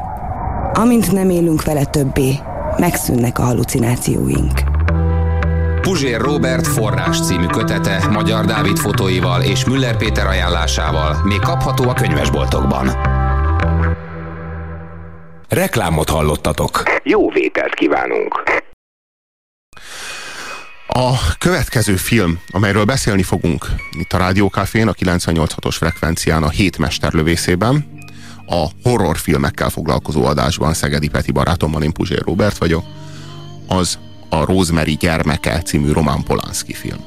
[0.72, 2.38] Amint nem élünk vele többé,
[2.79, 4.76] megszűnnek a halucinációink.
[5.87, 11.94] Puzsér Robert forrás című kötete Magyar Dávid fotóival és Müller Péter ajánlásával még kapható a
[11.94, 12.88] könyvesboltokban.
[15.49, 16.83] Reklámot hallottatok.
[17.03, 18.42] Jó vételt kívánunk.
[20.87, 23.66] A következő film, amelyről beszélni fogunk
[23.99, 28.01] itt a Rádiókafén, a 98.6-os frekvencián a hét mesterlövészében,
[28.46, 32.85] a horrorfilmekkel foglalkozó adásban Szegedi Peti barátommal, én Puzsér Robert vagyok,
[33.68, 37.05] az a Rosemary gyermeke című Roman Polanski film.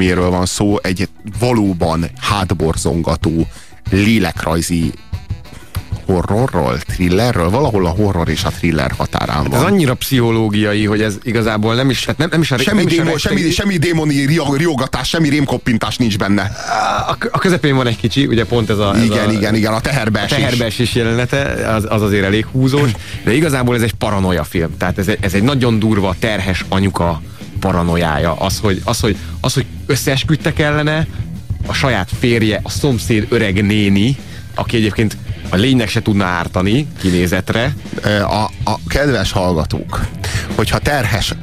[0.00, 1.08] Filmjéről van szó, egy
[1.38, 3.46] valóban hátborzongató,
[3.90, 4.92] lélekrajzi
[6.06, 9.60] horrorról, thrillerről, valahol a horror és a thriller határán van.
[9.60, 12.86] Ez annyira pszichológiai, hogy ez igazából nem is, hát nem, nem is a semmi, nem
[12.86, 16.50] is démo, a semmi, semmi démoni riogatás, semmi rémkoppintás nincs benne.
[17.08, 18.94] A, a közepén van egy kicsi, ugye pont ez a...
[18.96, 20.36] Ez igen, a, igen, igen, a teherbeesés.
[20.36, 21.42] A teherbeesés jelenete,
[21.74, 22.90] az, az azért elég húzós,
[23.24, 24.76] de igazából ez egy paranoia film.
[24.76, 27.20] Tehát ez egy, ez egy nagyon durva, terhes anyuka
[27.60, 28.34] paranoiája.
[28.34, 31.06] Az, hogy, az, hogy, az, hogy összeesküdtek ellene,
[31.66, 34.16] a saját férje, a szomszéd öreg néni,
[34.54, 35.16] aki egyébként
[35.50, 37.74] a lénynek se tudna ártani kinézetre.
[38.22, 40.00] A, a kedves hallgatók,
[40.54, 41.34] hogyha terhes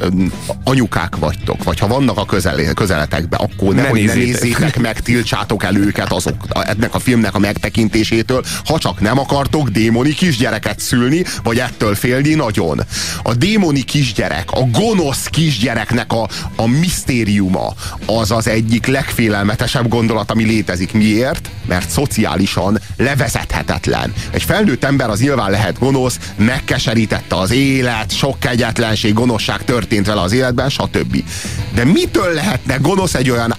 [0.64, 4.24] anyukák vagytok, vagy ha vannak a közel, közeletekben, akkor ne, ne, hogy nézzétek.
[4.24, 9.20] ne nézzétek meg, tiltsátok el őket azok, ennek a filmnek a megtekintésétől, ha csak nem
[9.20, 12.82] akartok démoni kisgyereket szülni, vagy ettől félni nagyon.
[13.24, 17.74] A démoni kisgyerek, a gonosz kisgyereknek a, a misztériuma
[18.06, 20.94] az az egyik legfélelmetesebb gondolat, ami létezik.
[20.94, 21.50] Miért?
[21.66, 24.14] Mert szociálisan levezethetetlen kegyetlen.
[24.32, 30.22] Egy felnőtt ember az nyilván lehet gonosz, megkeserítette az élet, sok kegyetlenség, gonoszság történt vele
[30.22, 31.24] az életben, stb.
[31.74, 33.56] De mitől lehetne gonosz egy olyan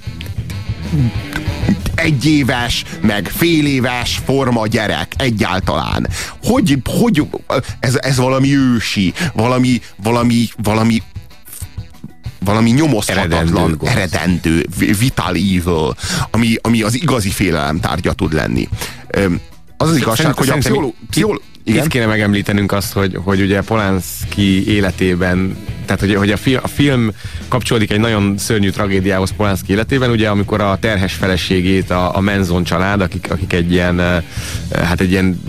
[1.94, 6.08] egyéves, meg fél éves forma gyerek egyáltalán.
[6.42, 7.26] Hogy, hogy
[7.80, 11.02] ez, ez valami ősi, valami, valami, valami
[12.44, 14.66] valami nyomozhatatlan, eredendő, eredendő
[14.98, 15.96] vital evil,
[16.30, 18.68] ami, ami az igazi félelem tárgya tud lenni
[19.80, 20.94] az az igazság, hogy a pszicholó...
[21.10, 21.84] pszicholó igen?
[21.84, 26.68] Itt kéne megemlítenünk azt, hogy, hogy ugye Polanski életében, tehát hogy, hogy a, film, a
[26.68, 27.10] film
[27.48, 32.64] kapcsolódik egy nagyon szörnyű tragédiához Polanski életében, ugye amikor a terhes feleségét a, a Menzon
[32.64, 34.22] család, akik, akik egy ilyen,
[34.72, 35.40] hát egy ilyen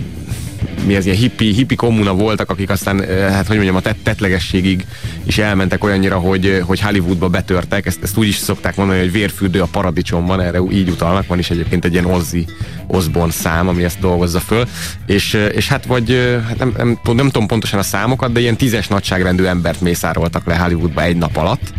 [0.86, 4.86] mi az ilyen hippi, hippi kommuna voltak, akik aztán, eh, hát hogy mondjam, a tetlegességig
[5.24, 7.86] is elmentek olyannyira, hogy, eh, hogy Hollywoodba betörtek.
[7.86, 11.26] Ezt, ezt úgy is szokták mondani, hogy vérfürdő a paradicsomban, erre így utalnak.
[11.26, 12.46] Van is egyébként egy ilyen Ozzy
[12.86, 14.66] Osbourne szám, ami ezt dolgozza föl.
[15.06, 18.40] És, eh, és hát vagy, hát nem, nem, nem, nem tudom pontosan a számokat, de
[18.40, 21.72] ilyen tízes nagyságrendű embert mészároltak le Hollywoodba egy nap alatt,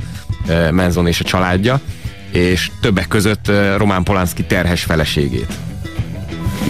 [0.71, 1.79] Menzon és a családja,
[2.31, 5.53] és többek között Román Polanski terhes feleségét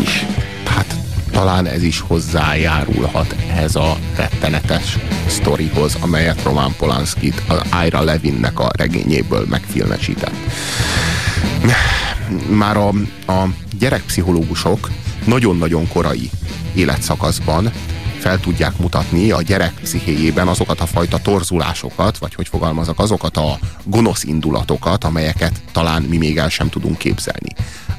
[0.02, 0.26] is
[1.32, 8.70] talán ez is hozzájárulhat ehhez a rettenetes sztorihoz, amelyet Roman Polanski az Ira Levinnek a
[8.78, 10.36] regényéből megfilmesített.
[12.50, 12.88] Már a,
[13.28, 13.48] a
[13.80, 14.90] gyerekpszichológusok
[15.26, 16.30] nagyon-nagyon korai
[16.74, 17.72] életszakaszban
[18.20, 23.60] fel tudják mutatni a gyerek pszichéjében azokat a fajta torzulásokat, vagy hogy fogalmazok, azokat a
[23.84, 27.50] gonosz indulatokat, amelyeket talán mi még el sem tudunk képzelni.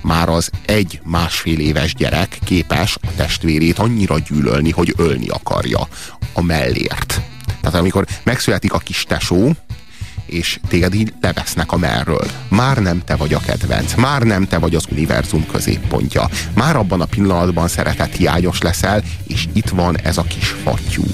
[0.02, 5.88] Már az egy másfél éves gyerek képes a testvérét annyira gyűlölni, hogy ölni akarja
[6.32, 7.20] a mellért.
[7.60, 9.52] Tehát amikor megszületik a kis tesó,
[10.26, 12.26] és téged így levesznek a merről.
[12.48, 16.28] Már nem te vagy a kedvenc, már nem te vagy az univerzum középpontja.
[16.54, 21.04] Már abban a pillanatban szeretet hiányos leszel, és itt van ez a kis fattyú.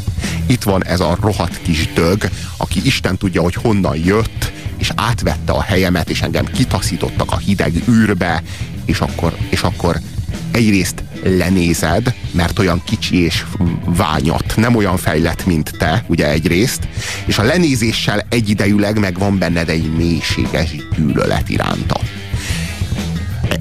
[0.47, 5.53] Itt van ez a rohadt kis dög, aki Isten tudja, hogy honnan jött, és átvette
[5.53, 8.43] a helyemet, és engem kitaszítottak a hideg űrbe,
[8.89, 10.01] és akkor, és akkor
[10.51, 13.45] egyrészt lenézed, mert olyan kicsi és
[13.85, 16.89] ványat, nem olyan fejlett, mint te, ugye egyrészt,
[17.27, 22.01] és a lenézéssel egyidejűleg megvan benned egy mélységes gyűlölet iránta.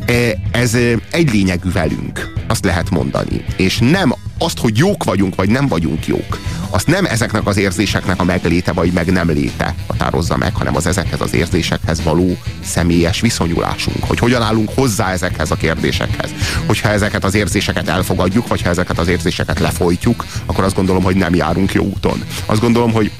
[0.06, 0.14] E,
[0.52, 0.78] ez
[1.12, 3.44] egy lényegű velünk, azt lehet mondani.
[3.58, 8.20] És nem azt, hogy jók vagyunk, vagy nem vagyunk jók, azt nem ezeknek az érzéseknek
[8.20, 13.22] a megléte, vagy meg nem léte határozza meg, hanem az ezekhez az érzésekhez való személyes
[13.22, 14.04] viszonyulásunk.
[14.04, 16.30] Hogy hogyan állunk hozzá ezekhez a kérdésekhez.
[16.66, 21.16] Hogyha ezeket az érzéseket elfogadjuk, vagy ha ezeket az érzéseket lefolytjuk, akkor azt gondolom, hogy
[21.16, 22.24] nem járunk jó úton.
[22.46, 23.12] Azt gondolom, hogy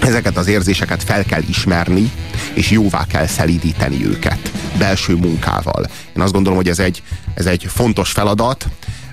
[0.00, 2.10] ezeket az érzéseket fel kell ismerni,
[2.54, 5.86] és jóvá kell szelídíteni őket belső munkával.
[6.16, 7.02] Én azt gondolom, hogy ez egy,
[7.34, 8.66] ez egy fontos feladat,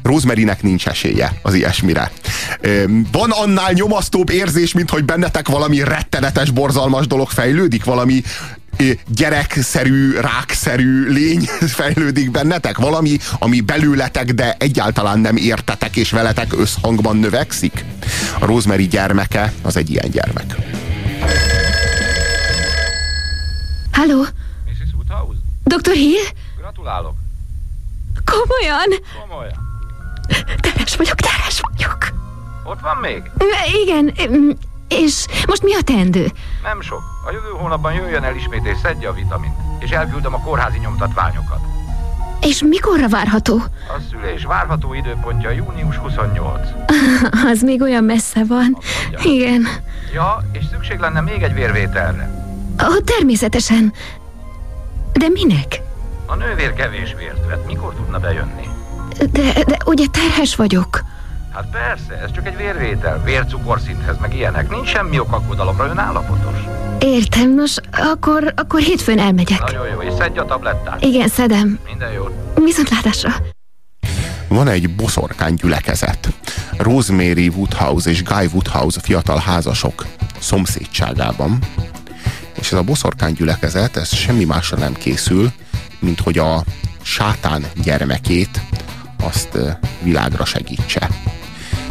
[0.04, 2.12] Rosemarynek nincs esélye az ilyesmire.
[3.12, 8.22] Van annál nyomasztóbb érzés, mint hogy bennetek valami rettenetes, borzalmas dolog fejlődik, valami
[9.08, 11.42] gyerekszerű, rákszerű lény
[11.80, 12.78] fejlődik bennetek?
[12.78, 17.86] Valami, ami belőletek, de egyáltalán nem értetek, és veletek összhangban növekszik?
[18.40, 20.56] A Rosemary gyermeke az egy ilyen gyermek.
[23.92, 24.22] Halló?
[24.22, 24.94] Mrs.
[24.94, 25.40] Woodhouse?
[25.64, 25.92] Dr.
[25.94, 26.24] Hill?
[26.58, 27.16] Gratulálok.
[28.26, 28.88] Komolyan?
[29.28, 29.69] Komolyan.
[30.60, 31.98] Teres vagyok, teres vagyok.
[32.63, 33.32] Ott van még?
[33.84, 34.13] Igen,
[34.88, 36.32] és most mi a teendő?
[36.63, 37.02] Nem sok.
[37.28, 39.54] A jövő hónapban jöjjön el ismét és szedje a vitamint.
[39.80, 41.60] És elküldöm a kórházi nyomtatványokat.
[42.42, 43.56] És mikorra várható?
[43.88, 46.68] A szülés várható időpontja június 28.
[47.52, 48.78] Az még olyan messze van.
[49.24, 49.68] Igen.
[50.13, 52.46] Ja, és szükség lenne még egy vérvételre.
[52.84, 53.94] Ó, természetesen.
[55.13, 55.82] De minek?
[56.26, 57.65] A nővér kevés vért vett.
[57.65, 58.68] Mikor tudna bejönni?
[59.32, 61.04] De, de ugye terhes vagyok.
[61.54, 63.22] Hát persze, ez csak egy vérvétel.
[63.24, 64.69] Vércukorszinthez, meg ilyenek.
[64.69, 66.56] Nincs semmi ok aggodalomra, ön állapotos.
[67.00, 69.60] Értem, nos, akkor, akkor hétfőn elmegyek.
[69.60, 71.04] Nagyon jó, és szedje a tablettát.
[71.04, 71.80] Igen, szedem.
[71.86, 72.32] Minden jót.
[72.56, 73.34] Viszontlátásra.
[74.48, 76.28] Van egy boszorkány gyülekezet.
[76.78, 80.06] Rosemary Woodhouse és Guy Woodhouse fiatal házasok
[80.39, 81.60] szomszédságában.
[82.60, 85.52] És ez a boszorkány gyülekezet, ez semmi másra nem készül,
[86.00, 86.63] mint hogy a
[87.02, 88.62] sátán gyermekét
[89.24, 89.58] azt
[90.02, 91.10] világra segítse.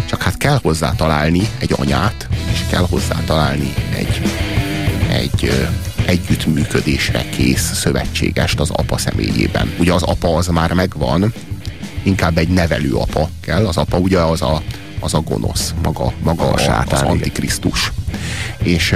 [0.07, 4.21] Csak hát kell hozzá találni egy anyát, és kell hozzá találni egy,
[5.09, 5.69] egy
[6.07, 9.73] együttműködésre kész szövetségest az apa személyében.
[9.79, 11.33] Ugye az apa az már megvan,
[12.03, 13.67] inkább egy nevelő apa kell.
[13.67, 14.63] Az apa ugye az a,
[15.01, 17.93] az a gonosz, maga, maga a, sátán, az antikrisztus.
[18.59, 18.95] És,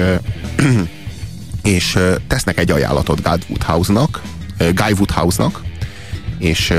[1.62, 4.22] és tesznek egy ajánlatot Guy Woodhouse-nak,
[4.58, 5.62] Guy Woodhouse-nak,
[6.38, 6.72] és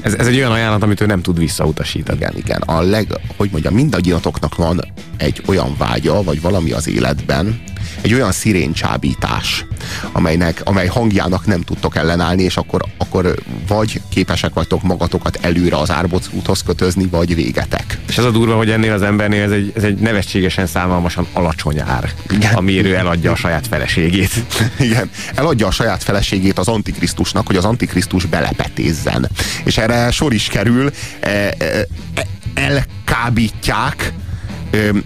[0.00, 2.18] Ez, ez egy olyan ajánlat, amit ő nem tud visszautasítani.
[2.18, 4.80] igen, igen, a leg, hogy mondjam, mindannyiatoknak van
[5.16, 7.60] egy olyan vágya, vagy valami az életben,
[8.00, 9.64] egy olyan sziréncsábítás,
[10.12, 13.34] amelynek, amely hangjának nem tudtok ellenállni, és akkor, akkor
[13.68, 17.98] vagy képesek vagytok magatokat előre az árbóc úthoz kötözni, vagy végetek.
[18.08, 21.80] És az a durva, hogy ennél az embernél ez egy, ez egy nevetségesen szállalmasan alacsony
[21.80, 22.54] ár, Igen.
[22.54, 24.30] amiért ő eladja a saját feleségét.
[24.78, 29.30] Igen, eladja a saját feleségét az Antikrisztusnak, hogy az Antikrisztus belepetézzen.
[29.64, 34.12] És erre sor is kerül, e, e, e, elkábítják,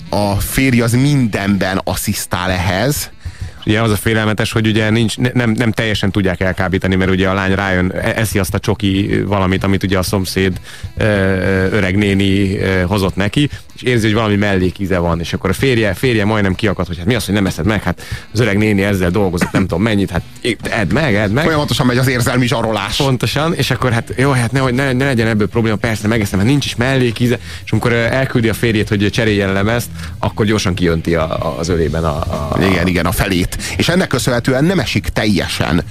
[0.08, 3.10] a férj az mindenben asszisztál ehhez,
[3.66, 7.28] Ugye az a félelmetes, hogy ugye nincs, ne- nem, nem teljesen tudják elkábítani, mert ugye
[7.28, 10.60] a lány rájön, e- eszi azt a csoki valamit, amit ugye a szomszéd
[10.96, 11.04] ö,
[11.70, 15.94] öreg néni ö, hozott neki, és érzi, hogy valami mellékíze van, és akkor a férje,
[15.94, 18.82] férje majdnem kiakad, hogy hát mi az, hogy nem eszed meg, hát az öreg néni
[18.82, 20.22] ezzel dolgozott, nem tudom mennyit, hát
[20.62, 21.44] edd meg, edd meg.
[21.44, 22.96] Folyamatosan megy az érzelmi zsarolás.
[22.96, 26.48] Pontosan, és akkor hát jó, hát nehogy ne, ne legyen ebből probléma, persze megeszem, hát
[26.48, 31.46] nincs is mellékíze, és amikor elküldi a férjét, hogy cseréljen lemezt, akkor gyorsan kijönti a,
[31.46, 33.53] a, az ölében a, a, Igen, igen, a felét.
[33.76, 35.84] És ennek köszönhetően nem esik teljesen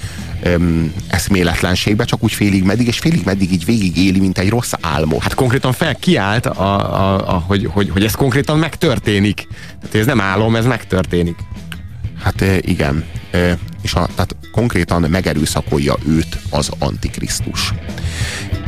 [0.43, 4.73] öm, eszméletlenségbe, csak úgy félig meddig, és félig meddig így végig éli, mint egy rossz
[4.81, 5.21] álmot.
[5.21, 9.47] Hát konkrétan fel kiállt, a, a, a, hogy, hogy, hogy ez konkrétan megtörténik.
[9.79, 11.35] Tehát ez nem álom, ez megtörténik.
[12.23, 13.03] Hát igen.
[13.31, 17.73] Eh, És a, tehát konkrétan megerőszakolja őt az Antikrisztus.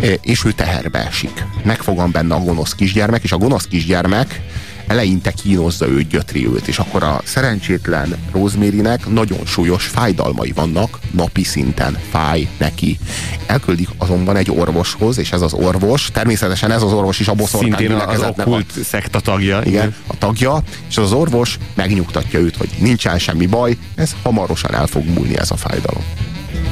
[0.01, 1.45] Eh, És ő teherbe esik.
[1.63, 4.41] Megfogan benne a gonosz kisgyermek, és a gonosz kisgyermek
[4.87, 11.43] eleinte kínozza őt, gyötri őt, és akkor a szerencsétlen Rosemary-nek nagyon súlyos fájdalmai vannak, napi
[11.43, 12.99] szinten fáj neki.
[13.45, 17.69] Elküldik azonban egy orvoshoz, és ez az orvos, természetesen ez az orvos is a boszorkány
[17.77, 19.61] Szintén az gyülekezetnek a- okkult szekta tagja.
[19.63, 24.87] igen, a tagja, és az orvos megnyugtatja őt, hogy nincsen semmi baj, ez hamarosan el
[24.87, 26.03] fog múlni ez a fájdalom.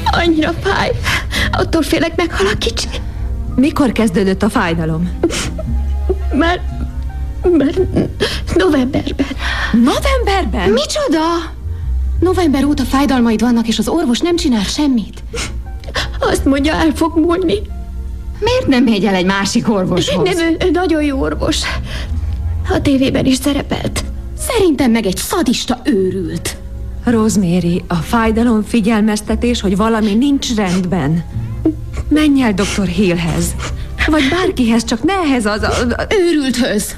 [0.04, 0.90] Annyira fáj.
[1.52, 2.88] Attól félek meghal a kicsi.
[3.56, 5.10] Mikor kezdődött a fájdalom?
[6.34, 6.60] Már
[8.56, 9.26] novemberben.
[9.72, 10.70] Novemberben?
[10.70, 11.52] Micsoda?
[12.20, 15.22] November óta fájdalmaid vannak, és az orvos nem csinál semmit.
[16.20, 17.62] Azt mondja, el fog múlni.
[18.40, 20.34] Miért nem megy el egy másik orvoshoz?
[20.34, 21.60] Nem, ő, ő nagyon jó orvos.
[22.70, 24.04] A tévében is szerepelt.
[24.38, 26.56] Szerintem meg egy szadista őrült.
[27.04, 31.24] Rosemary, a fájdalom figyelmeztetés, hogy valami nincs rendben.
[32.08, 32.86] Menj el dr.
[32.86, 33.54] Hillhez.
[34.06, 35.72] Vagy bárkihez, csak ne ehhez az a...
[36.08, 36.94] Őrülthöz.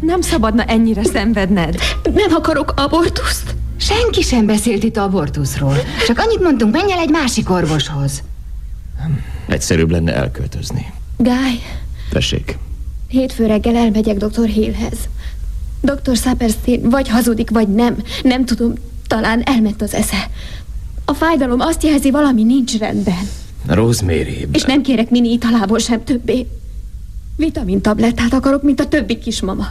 [0.00, 1.78] Nem szabadna ennyire szenvedned.
[2.02, 3.54] Nem akarok abortuszt.
[3.76, 5.76] Senki sem beszélt itt abortuszról.
[6.06, 8.22] Csak annyit mondtunk, menj el egy másik orvoshoz.
[9.48, 10.92] Egyszerűbb lenne elköltözni.
[11.16, 11.60] Guy,
[12.10, 12.58] Tessék.
[13.08, 14.46] hétfő reggel elmegyek dr.
[14.46, 14.98] Hillhez.
[15.80, 16.16] Dr.
[16.16, 17.96] Saperstein vagy hazudik, vagy nem.
[18.22, 18.72] Nem tudom,
[19.06, 20.30] talán elment az esze.
[21.04, 23.28] A fájdalom azt jelzi, valami nincs rendben.
[23.66, 26.46] Rosemary, És nem kérek mini italából sem többé.
[27.40, 29.66] Vitamin tablettát akarok, mint a többi kismama.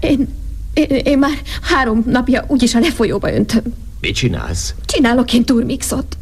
[0.00, 0.28] Én,
[0.74, 3.62] én, én már három napja úgyis a lefolyóba öntöm.
[4.00, 4.74] mit csinálsz?
[4.86, 6.16] Csinálok én turmixot.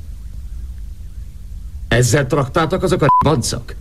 [1.89, 3.75] Ezzel traktáltak azok a bancok?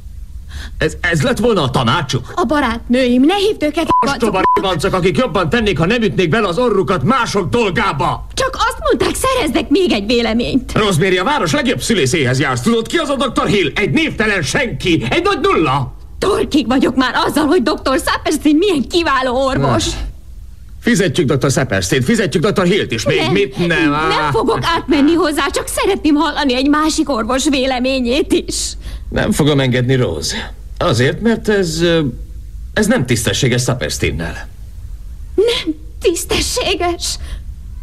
[0.78, 2.34] Ez, ez lett volna a tanácsuk?
[2.36, 6.57] A barátnőim, ne hívd őket Ostoba bancok, akik jobban tennék, ha nem ütnék bele az
[6.57, 8.28] orrukat mások dolgába!
[8.34, 10.72] Csak azt mondták, szereznek még egy véleményt.
[10.72, 12.61] Rosemary, a város legjobb szülészéhez jársz.
[12.61, 13.47] Tudod ki az a Dr.
[13.47, 13.72] Hill?
[13.76, 15.05] Egy névtelen senki!
[15.09, 15.94] Egy nagy nulla!
[16.20, 18.01] Torkig vagyok már azzal, hogy dr.
[18.05, 19.86] Saperstein milyen kiváló orvos.
[20.80, 21.51] Fizetjük dr.
[21.51, 22.63] Szepperszét, fizetjük dr.
[22.63, 23.05] Hillt is.
[23.05, 23.89] Még nem, mit nem?
[23.89, 28.55] nem Á, fogok átmenni hozzá, csak szeretném hallani egy másik orvos véleményét is.
[29.09, 30.53] Nem fogom engedni, Rose.
[30.78, 31.82] Azért, mert ez...
[32.74, 34.47] Ez nem tisztességes Szappersteinnel.
[35.36, 37.18] Nem tisztességes.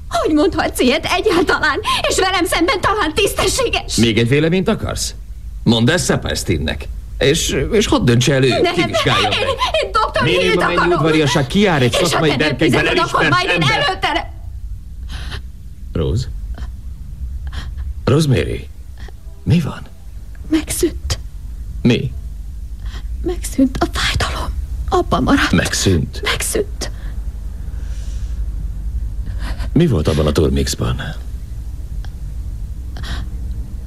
[0.08, 3.96] Hogy mondhatsz ilyet egyáltalán, és velem szemben talán tisztességes?
[3.96, 5.14] Még egy véleményt akarsz?
[5.62, 6.88] Mondd ezt Szepesztinnek.
[7.22, 9.48] És, és hadd döntse el ő, Nem, kivizsgálja én, meg.
[9.82, 10.92] én doktor Hill-t Minimum ennyi akarom.
[10.92, 13.70] udvariasság kiár egy ha szakmai berkekben elismert majd én ember.
[13.70, 14.32] előtte...
[15.92, 16.26] Rose?
[18.04, 18.68] Rosemary,
[19.42, 19.80] mi van?
[20.50, 21.18] Megszűnt.
[21.82, 22.12] Mi?
[23.22, 24.50] Megszűnt a fájdalom.
[24.88, 25.52] Abban maradt.
[25.52, 26.20] Megszűnt.
[26.22, 26.90] Megszűnt.
[29.72, 31.00] Mi volt abban a turmixban?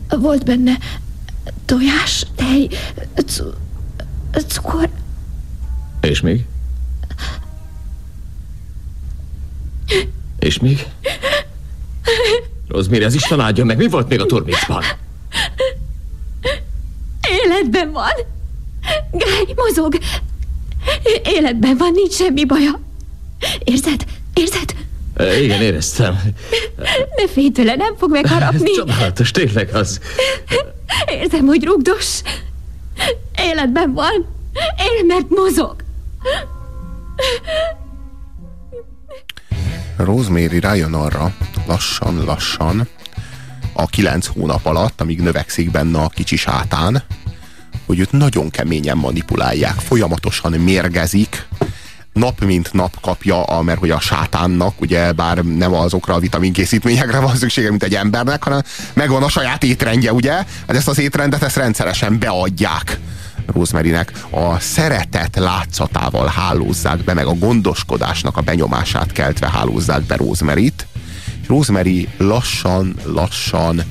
[0.10, 0.78] Volt benne
[1.66, 2.70] tojás, tej,
[3.16, 3.56] cu-
[4.48, 4.90] cukor,
[6.02, 6.46] És még?
[10.40, 10.86] És még?
[12.68, 14.84] Rosemary, az Isten áldja meg, mi volt még a turmixban?
[17.46, 18.12] Életben van.
[19.12, 19.98] Gály, mozog.
[21.24, 22.80] Életben van, nincs semmi baja.
[23.64, 24.06] Érzed?
[24.34, 24.76] Érzed?
[25.20, 26.20] Igen, éreztem.
[27.16, 28.72] Ne félj tőle, nem fog megharapni.
[28.72, 30.00] Csodálatos, tényleg az.
[31.08, 32.22] Érzem, hogy rugdos.
[33.38, 34.34] Életben van.
[34.78, 35.76] Él, mert mozog.
[39.98, 41.34] Rosemary rájön arra,
[41.68, 42.88] lassan-lassan,
[43.74, 47.04] a kilenc hónap alatt, amíg növekszik benne a kicsi sátán,
[47.86, 51.48] hogy őt nagyon keményen manipulálják, folyamatosan mérgezik,
[52.16, 57.20] nap mint nap kapja, a, mert hogy a sátánnak, ugye bár nem azokra a vitaminkészítményekre
[57.20, 58.62] van szüksége, mint egy embernek, hanem
[58.94, 60.34] megvan a saját étrendje, ugye?
[60.34, 63.00] Hát ezt az étrendet ezt rendszeresen beadják
[63.54, 64.12] Rosemarynek.
[64.30, 70.88] A szeretet látszatával hálózzák be, meg a gondoskodásnak a benyomását keltve hálózzák be Rosemaryt.
[71.48, 73.84] Rosemary lassan, lassan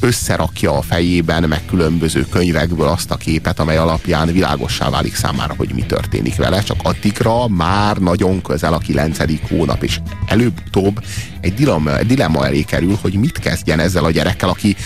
[0.00, 5.72] összerakja a fejében, meg különböző könyvekből azt a képet, amely alapján világossá válik számára, hogy
[5.74, 11.04] mi történik vele, csak addigra már nagyon közel a kilencedik hónap, és előbb-utóbb
[11.40, 14.76] egy dilemma, egy elé kerül, hogy mit kezdjen ezzel a gyerekkel, aki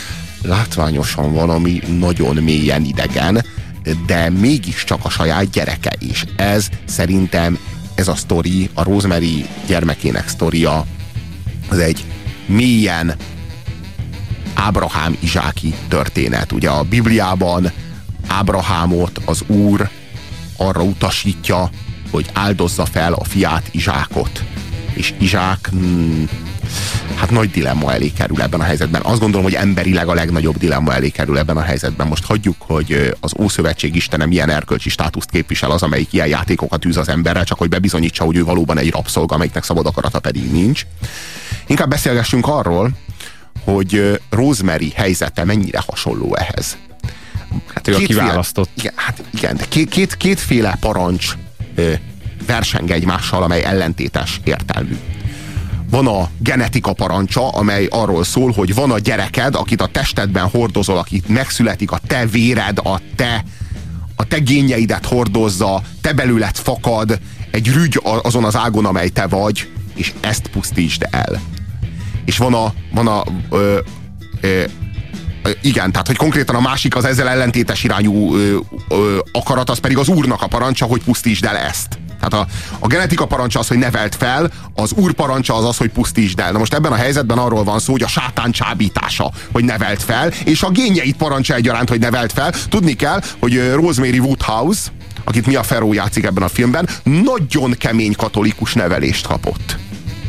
[0.42, 3.44] látványosan van, ami nagyon mélyen idegen,
[4.06, 6.24] de mégiscsak a saját gyereke is.
[6.36, 7.58] Ez szerintem
[7.94, 10.86] ez a sztori, a Rosemary gyermekének sztoria,
[11.68, 12.04] az egy
[12.46, 13.14] mélyen
[14.54, 16.52] Ábrahám izsáki történet.
[16.52, 17.72] Ugye a Bibliában
[18.26, 19.88] Ábrahámot az Úr
[20.56, 21.70] arra utasítja,
[22.10, 24.44] hogy áldozza fel a fiát Izsákot.
[24.92, 26.28] És Izsák hmm,
[27.16, 29.02] hát nagy dilemma elé kerül ebben a helyzetben.
[29.02, 32.06] Azt gondolom, hogy emberileg a legnagyobb dilemma elé kerül ebben a helyzetben.
[32.06, 36.96] Most hagyjuk, hogy az Ószövetség Istene milyen erkölcsi státuszt képvisel az, amelyik ilyen játékokat űz
[36.96, 40.86] az emberrel, csak hogy bebizonyítsa, hogy ő valóban egy rabszolga, amelyiknek szabad akarata pedig nincs.
[41.66, 42.90] Inkább beszélgessünk arról,
[43.64, 46.76] hogy Rosemary helyzete mennyire hasonló ehhez.
[47.74, 48.70] Hát ő a kiválasztott.
[48.74, 51.32] Igen, hát igen, de két, két, kétféle parancs
[51.74, 51.92] ö,
[52.46, 54.96] verseng egymással, amely ellentétes értelmű.
[55.90, 60.98] Van a genetika parancsa, amely arról szól, hogy van a gyereked, akit a testedben hordozol,
[60.98, 63.44] akit megszületik a te véred, a te,
[64.16, 69.68] a te génjeidet hordozza, te belőled fakad, egy rügy azon az ágon, amely te vagy,
[69.94, 71.40] és ezt pusztítsd el
[72.24, 73.78] és van a, van a ö,
[74.40, 74.62] ö,
[75.60, 78.58] igen, tehát hogy konkrétan a másik az ezzel ellentétes irányú ö,
[78.88, 81.98] ö, akarat, az pedig az úrnak a parancsa, hogy pusztítsd el ezt.
[82.20, 85.90] Tehát a, a genetika parancsa az, hogy nevelt fel, az úr parancsa az az, hogy
[85.90, 86.52] pusztítsd el.
[86.52, 90.32] Na most ebben a helyzetben arról van szó, hogy a sátán csábítása, hogy nevelt fel,
[90.44, 92.52] és a génjeit parancsa egyaránt, hogy nevelt fel.
[92.68, 94.90] Tudni kell, hogy Rosemary Woodhouse,
[95.24, 99.76] akit mi a Feró játszik ebben a filmben, nagyon kemény katolikus nevelést kapott.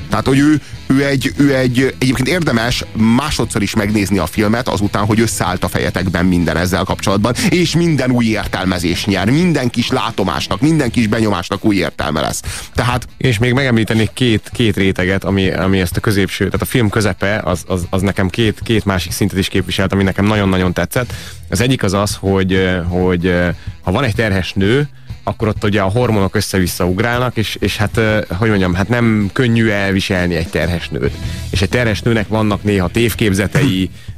[0.10, 5.06] Tehát, hogy ő, ő, egy, ő egy, egyébként érdemes másodszor is megnézni a filmet, azután,
[5.06, 9.30] hogy összeállt a fejetekben minden ezzel kapcsolatban, és minden új értelmezés nyer.
[9.30, 12.42] Minden kis látomásnak, minden kis benyomásnak új értelme lesz.
[12.74, 13.08] Tehát...
[13.18, 17.42] És még megemlítenék két, két réteget, ami, ami ezt a középső, tehát a film közepe,
[17.44, 21.14] az, az, az nekem két, két másik szintet is képviselt, ami nekem nagyon-nagyon tetszett.
[21.50, 23.34] Az egyik az az, hogy, hogy
[23.82, 24.88] ha van egy terhes nő,
[25.28, 28.00] akkor ott ugye a hormonok össze-vissza ugrálnak, és, és hát,
[28.38, 31.14] hogy mondjam, hát nem könnyű elviselni egy terhes nőt.
[31.50, 33.90] És egy terhes nőnek vannak néha tévképzetei,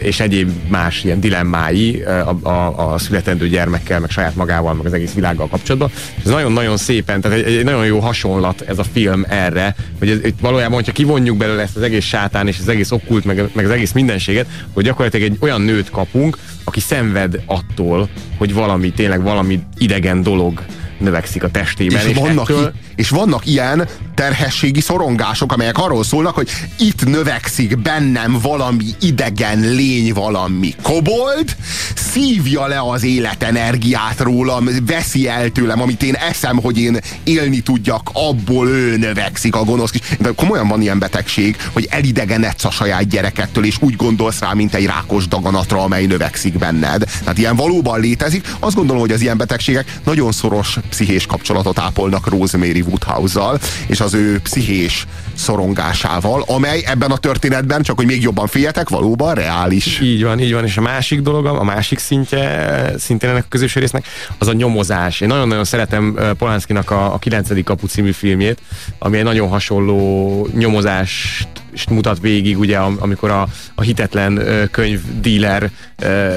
[0.00, 4.92] és egyéb más ilyen dilemmái a, a, a születendő gyermekkel, meg saját magával, meg az
[4.92, 5.90] egész világgal kapcsolatban.
[6.24, 10.24] Ez nagyon-nagyon szépen, tehát egy, egy nagyon jó hasonlat ez a film erre, hogy ez,
[10.24, 13.64] itt valójában, hogyha kivonjuk belőle ezt az egész sátán és az egész okkult, meg, meg
[13.64, 18.08] az egész mindenséget, hogy gyakorlatilag egy olyan nőt kapunk, aki szenved attól,
[18.38, 20.64] hogy valami, tényleg valami idegen dolog
[20.98, 22.00] növekszik a testében.
[22.00, 22.72] És, és, van, ettől...
[22.96, 30.12] És vannak ilyen terhességi szorongások, amelyek arról szólnak, hogy itt növekszik bennem valami idegen lény,
[30.12, 31.56] valami kobold,
[31.94, 38.10] szívja le az életenergiát rólam, veszi el tőlem, amit én eszem, hogy én élni tudjak,
[38.12, 40.00] abból ő növekszik a gonosz kis.
[40.18, 44.74] De komolyan van ilyen betegség, hogy elidegenedsz a saját gyerekettől, és úgy gondolsz rá, mint
[44.74, 47.04] egy rákos daganatra, amely növekszik benned.
[47.20, 48.48] Tehát ilyen valóban létezik.
[48.58, 54.14] Azt gondolom, hogy az ilyen betegségek nagyon szoros pszichés kapcsolatot ápolnak Rosemary Woodhouse-zal, és az
[54.14, 60.00] ő pszichés szorongásával, amely ebben a történetben, csak hogy még jobban féljetek, valóban reális.
[60.00, 63.74] Így van, így van, és a másik dolog, a másik szintje, szintén ennek a közös
[63.74, 64.06] résznek,
[64.38, 65.20] az a nyomozás.
[65.20, 67.64] Én nagyon-nagyon szeretem Polanskinak a, a 9.
[67.64, 68.60] kapu című filmjét,
[68.98, 75.70] ami egy nagyon hasonló nyomozást mutat végig, ugye, amikor a, a hitetlen könyvdíler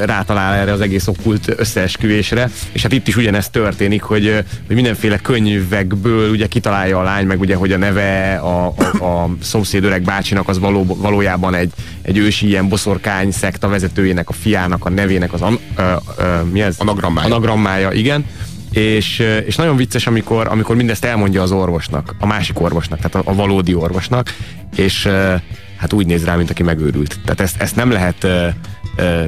[0.04, 5.18] rátalál erre az egész okkult összeesküvésre, és hát itt is ugyanezt történik, hogy, hogy mindenféle
[5.18, 10.02] könyvekből ugye kitalálja a lány, meg ugye, hogy a neve a, a, a szomszéd öreg
[10.02, 11.72] bácsinak az való, valójában egy,
[12.02, 16.62] egy ősi ilyen boszorkány szekta vezetőjének, a fiának, a nevének az an, ö, ö, mi
[16.62, 16.76] ez?
[16.78, 17.28] Anagrammája.
[17.28, 18.26] Anagrammája, igen
[18.76, 23.32] és, és nagyon vicces, amikor, amikor mindezt elmondja az orvosnak, a másik orvosnak, tehát a,
[23.32, 24.36] a valódi orvosnak,
[24.76, 25.10] és
[25.78, 27.20] hát úgy néz rá, mint aki megőrült.
[27.24, 28.28] Tehát ezt, ezt nem lehet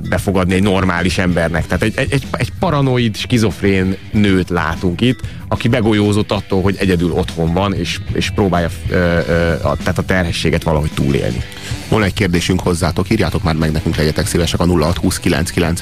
[0.09, 1.67] befogadni egy normális embernek.
[1.67, 7.53] Tehát egy, egy, egy, paranoid, skizofrén nőt látunk itt, aki begolyózott attól, hogy egyedül otthon
[7.53, 11.41] van, és, és próbálja ö, ö, a, tehát a terhességet valahogy túlélni.
[11.89, 15.81] Van egy kérdésünk hozzátok, írjátok már meg nekünk, legyetek szívesek a 0629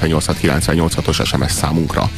[1.06, 2.10] os SMS számunkra.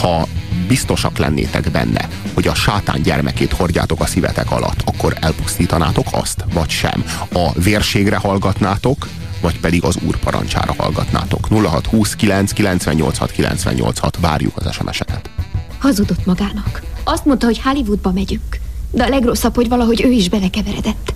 [0.00, 0.28] Ha
[0.72, 6.70] biztosak lennétek benne, hogy a sátán gyermekét hordjátok a szívetek alatt, akkor elpusztítanátok azt, vagy
[6.70, 7.04] sem?
[7.32, 9.08] A vérségre hallgatnátok,
[9.40, 11.48] vagy pedig az úr parancsára hallgatnátok.
[11.48, 15.30] 0629 986 986 várjuk az SMS-eket.
[15.78, 16.82] Hazudott magának.
[17.04, 18.58] Azt mondta, hogy Hollywoodba megyünk.
[18.90, 21.14] De a legrosszabb, hogy valahogy ő is belekeveredett.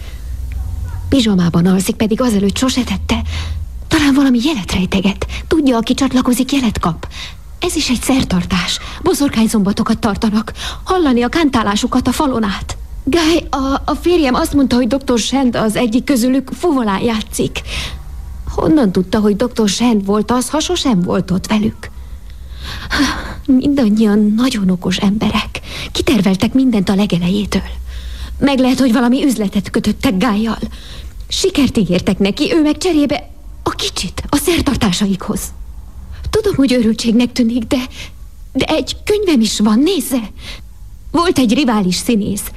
[1.08, 3.22] Pizsamában alszik, pedig azelőtt sose tette.
[3.88, 5.26] Talán valami jelet rejteget.
[5.48, 7.08] Tudja, aki csatlakozik, jelet kap.
[7.60, 8.78] Ez is egy szertartás.
[9.02, 10.52] Boszorkányzombatokat tartanak.
[10.84, 12.76] Hallani a kántálásukat a falon át.
[13.04, 15.18] Guy, a, a férjem azt mondta, hogy dr.
[15.18, 17.60] Shand az egyik közülük fuvolán játszik.
[18.54, 19.68] Honnan tudta, hogy dr.
[19.68, 21.90] Shand volt az, ha sosem volt ott velük?
[23.46, 25.60] Mindannyian nagyon okos emberek.
[25.92, 27.62] Kiterveltek mindent a legelejétől.
[28.38, 30.58] Meg lehet, hogy valami üzletet kötöttek Gájjal.
[31.28, 33.30] Sikert ígértek neki, ő meg cserébe
[33.62, 35.40] a kicsit, a szertartásaikhoz.
[36.36, 37.78] Tudom, hogy örültségnek tűnik, de,
[38.52, 40.30] de egy könyvem is van, nézze!
[41.10, 42.50] Volt egy rivális színész,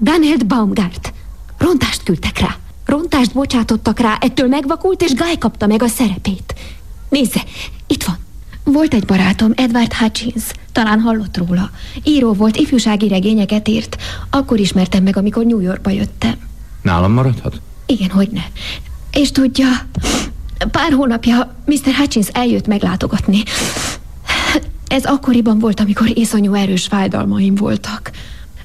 [0.00, 1.12] Daniel Baumgart.
[1.58, 2.56] Rontást küldtek rá.
[2.84, 6.54] Rontást bocsátottak rá, ettől megvakult, és Guy kapta meg a szerepét.
[7.08, 7.42] Nézze,
[7.86, 8.18] itt van.
[8.64, 10.44] Volt egy barátom, Edward Hutchins.
[10.72, 11.70] Talán hallott róla.
[12.02, 13.96] Író volt, ifjúsági regényeket írt.
[14.30, 16.34] Akkor ismertem meg, amikor New Yorkba jöttem.
[16.82, 17.60] Nálam maradhat?
[17.86, 18.42] Igen, hogy ne.
[19.12, 19.66] És tudja,
[20.70, 21.94] pár hónapja Mr.
[21.96, 23.42] Hutchins eljött meglátogatni.
[24.86, 28.10] Ez akkoriban volt, amikor iszonyú erős fájdalmaim voltak.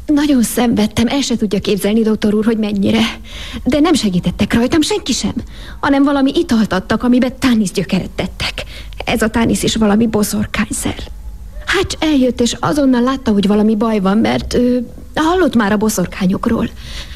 [0.05, 3.01] Nagyon szenvedtem, el se tudja képzelni, doktor úr, hogy mennyire.
[3.63, 5.33] De nem segítettek rajtam, senki sem.
[5.79, 8.63] Hanem valami italt adtak, amiben tániszgyökeret tettek.
[9.05, 10.95] Ez a tánisz is valami boszorkányszer.
[11.67, 16.69] Hát eljött, és azonnal látta, hogy valami baj van, mert ő hallott már a boszorkányokról.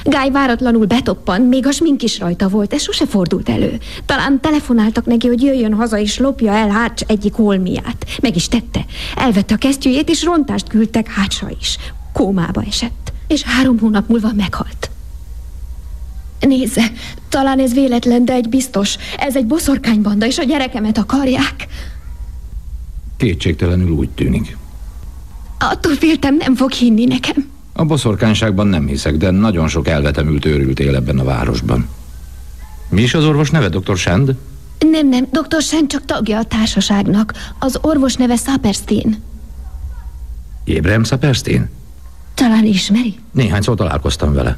[0.03, 3.79] Gály váratlanul betoppan, még a smink is rajta volt, ez sose fordult elő.
[4.05, 8.05] Talán telefonáltak neki, hogy jöjjön haza és lopja el Hács egyik holmiát.
[8.21, 8.85] Meg is tette.
[9.15, 11.77] Elvette a kesztyűjét, és rontást küldtek Hácsra is.
[12.13, 14.89] Kómába esett, és három hónap múlva meghalt.
[16.39, 16.91] Nézze,
[17.29, 18.95] talán ez véletlen, de egy biztos.
[19.17, 21.67] Ez egy boszorkánybanda, és a gyerekemet akarják.
[23.21, 24.57] Kétségtelenül úgy tűnik.
[25.59, 27.49] Attól féltem, nem fog hinni nekem.
[27.73, 31.87] A boszorkányságban nem hiszek, de nagyon sok elvetemült őrült él ebben a városban.
[32.89, 33.97] Mi is az orvos neve, dr.
[33.97, 34.35] Sand?
[34.79, 35.61] Nem, nem, dr.
[35.61, 37.33] Sand csak tagja a társaságnak.
[37.59, 39.21] Az orvos neve Saperstein.
[40.63, 41.69] Ébrem Saperstein?
[42.33, 43.19] Talán ismeri?
[43.31, 44.57] Néhány szó találkoztam vele.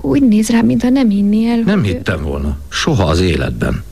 [0.00, 1.58] Úgy néz rám, mintha nem hinni el.
[1.58, 2.58] Nem hittem volna.
[2.68, 3.82] Soha az életben.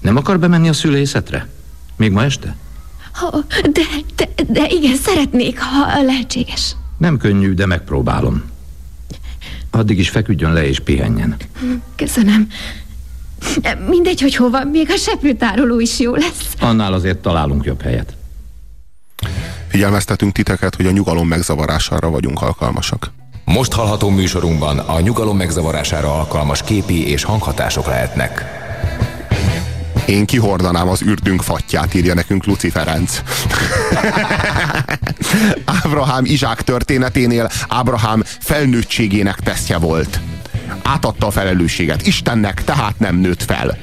[0.00, 1.48] Nem akar bemenni a szülészetre?
[1.96, 2.56] Még ma este?
[3.12, 3.82] Ha, de,
[4.16, 6.76] de, de igen, szeretnék, ha lehetséges.
[6.98, 8.42] Nem könnyű, de megpróbálom.
[9.70, 11.36] Addig is feküdjön le és pihenjen.
[11.96, 12.48] Köszönöm.
[13.88, 16.54] Mindegy, hogy hova, még a seprőtároló is jó lesz.
[16.60, 18.16] Annál azért találunk jobb helyet.
[19.68, 23.10] Figyelmeztetünk titeket, hogy a nyugalom megzavarására vagyunk alkalmasak.
[23.44, 28.61] Most hallható műsorunkban a nyugalom megzavarására alkalmas képi és hanghatások lehetnek.
[30.06, 33.22] Én kihordanám az ürdünk fatját, írja nekünk Luci Ferenc.
[35.82, 40.20] Ábrahám Izsák történeténél Ábrahám felnőttségének tesztje volt.
[40.82, 43.78] Átadta a felelősséget Istennek, tehát nem nőtt fel.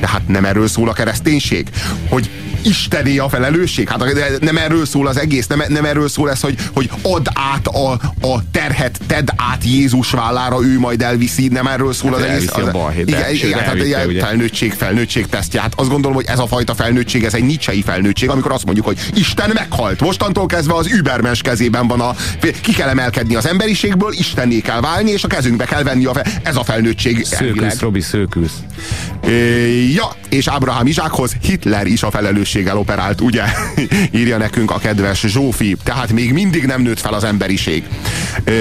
[0.00, 1.68] De hát nem erről szól a kereszténység,
[2.08, 2.30] hogy
[2.64, 3.88] Istené a felelősség?
[3.88, 7.66] Hát nem erről szól az egész, nem, nem erről szól ez, hogy, hogy add át
[7.66, 12.26] a, a terhet, tedd át Jézus vállára, ő majd elviszi, nem erről szól hát az
[12.26, 12.50] egész.
[12.52, 15.60] Az, a balhét, igen, igen, hát egy felnőttség, felnőttség tesztje.
[15.60, 18.86] Hát azt gondolom, hogy ez a fajta felnőttség, ez egy nicsei felnőttség, amikor azt mondjuk,
[18.86, 20.00] hogy Isten meghalt.
[20.00, 22.14] Mostantól kezdve az übermens kezében van a,
[22.60, 26.26] ki kell emelkedni az emberiségből, Istenné kell válni, és a kezünkbe kell venni a, fe,
[26.42, 27.24] ez a felnőttség.
[27.24, 28.54] Szőkülsz, Robi, szőkülsz.
[29.94, 32.10] Ja, és Ábrahám Izsákhoz Hitler is a
[32.54, 33.44] felelősséggel operált, ugye?
[34.20, 35.76] Írja nekünk a kedves Zsófi.
[35.82, 37.84] Tehát még mindig nem nőtt fel az emberiség.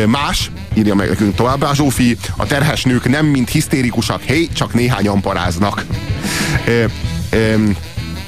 [0.08, 5.22] Más, írja meg nekünk továbbá Zsófi, a terhes nők nem mint hisztérikusak, hé, csak néhányan
[5.22, 5.86] paráznak.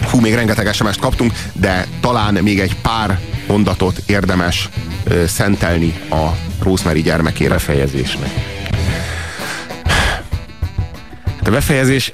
[0.09, 4.70] Hú, még rengeteg sms kaptunk, de talán még egy pár mondatot érdemes
[5.28, 6.30] szentelni a
[6.63, 7.53] Rosemary gyermekére.
[7.53, 8.30] Befejezésnek.
[11.45, 12.13] A befejezés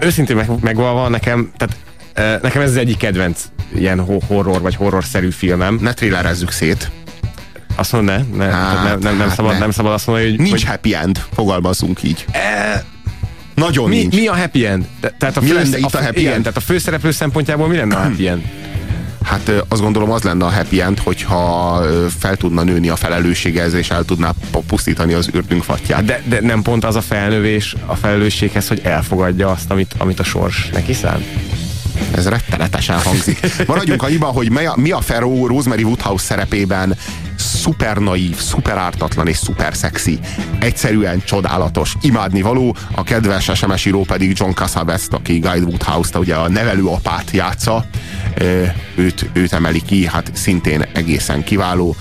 [0.00, 1.76] őszintén meg, megvalva nekem, tehát
[2.14, 3.44] nekem ez az egyik kedvenc
[3.74, 5.78] ilyen horror vagy horror-szerű filmem.
[5.80, 6.90] Ne thrillerezzük szét.
[7.76, 9.58] Azt mondom, ne, ne, hát, nem, nem, nem, hát szabad, ne.
[9.58, 10.38] nem szabad azt mondani, hogy...
[10.38, 10.64] Nincs hogy...
[10.64, 12.24] happy end, fogalmazunk így.
[12.30, 12.84] E...
[13.54, 14.14] Nagyon mi, nincs.
[14.14, 14.84] Mi a happy end?
[15.18, 16.42] Tehát a, mi fő, lenne itt a, a happy igen, end?
[16.42, 18.42] Tehát a főszereplő szempontjából mi lenne a happy end?
[19.24, 21.82] Hát azt gondolom az lenne a happy end, hogyha
[22.18, 24.32] fel tudna nőni a felelősséghez, és el tudná
[24.66, 26.04] pusztítani az ürdünk fatját.
[26.04, 30.24] De, de nem pont az a felnövés a felelősséghez, hogy elfogadja azt, amit, amit a
[30.24, 31.24] sors neki szán?
[32.14, 33.66] Ez rettenetesen hangzik.
[33.66, 36.96] Maradjunk annyiban, hogy mi a, Ferro Rosemary Woodhouse szerepében
[37.36, 40.18] szuper naív, szuper ártatlan és szuper szexi.
[40.58, 42.76] Egyszerűen csodálatos, imádni való.
[42.94, 47.84] A kedves SMS író pedig John Cassavetes, aki Guy Woodhouse-t, ugye a nevelő apát játsza.
[48.94, 51.96] Őt, őt emeli ki, hát szintén egészen kiváló.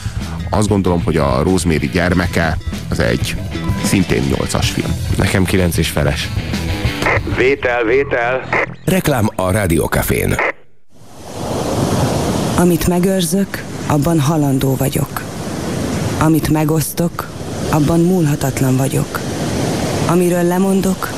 [0.50, 2.58] Azt gondolom, hogy a Rosemary gyermeke
[2.90, 3.36] az egy
[3.84, 4.96] szintén 8-as film.
[5.18, 6.30] Nekem 9 és feles.
[7.38, 8.50] Vétel, vétel.
[8.86, 10.36] Reklám a Rádiókafén.
[12.58, 15.22] Amit megőrzök, abban halandó vagyok.
[16.20, 17.28] Amit megosztok,
[17.70, 19.20] abban múlhatatlan vagyok.
[20.08, 21.10] Amiről lemondok,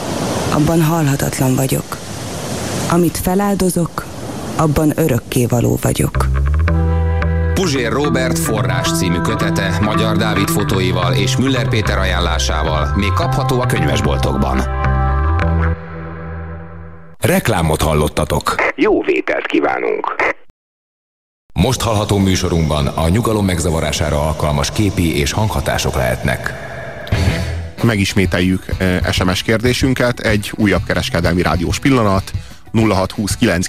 [0.54, 1.98] abban halhatatlan vagyok.
[2.92, 4.06] Amit feláldozok,
[4.56, 6.28] abban örökké való vagyok.
[7.54, 13.66] Puzsér Robert forrás című kötete Magyar Dávid fotóival és Müller Péter ajánlásával még kapható a
[13.66, 14.73] könyvesboltokban.
[17.24, 18.56] Reklámot hallottatok.
[18.76, 20.16] Jó vételt kívánunk!
[21.54, 26.54] Most hallható műsorunkban a nyugalom megzavarására alkalmas képi és hanghatások lehetnek.
[27.84, 28.66] Megismételjük
[29.12, 32.32] SMS eh, kérdésünket, egy újabb kereskedelmi rádiós pillanat,
[32.74, 33.68] 0629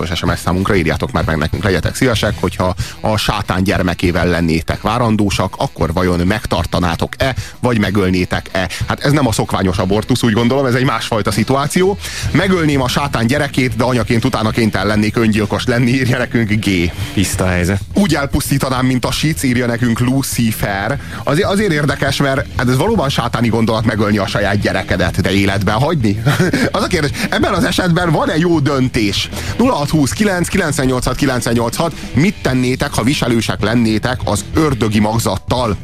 [0.00, 5.54] os SMS számunkra írjátok már meg nekünk, legyetek szívesek, hogyha a sátán gyermekével lennétek várandósak,
[5.58, 8.68] akkor vajon megtartanátok-e, vagy megölnétek-e?
[8.88, 11.98] Hát ez nem a szokványos abortusz, úgy gondolom, ez egy másfajta szituáció.
[12.30, 16.92] Megölném a sátán gyerekét, de anyaként utána kénytelen lennék öngyilkos lenni, írja nekünk G.
[17.14, 17.80] Tiszta helyzet.
[17.94, 21.00] Úgy elpusztítanám, mint a sic, írja nekünk Lucifer.
[21.24, 25.74] Azért, azért érdekes, mert hát ez valóban sátáni gondolat megölni a saját gyerekedet, de életben
[25.74, 26.22] hagyni?
[26.72, 29.28] az a kérdés, ebben az esetben van-e jó döntés?
[29.58, 35.76] 0629 986 986 mit tennétek, ha viselősek lennétek az ördögi magzattal?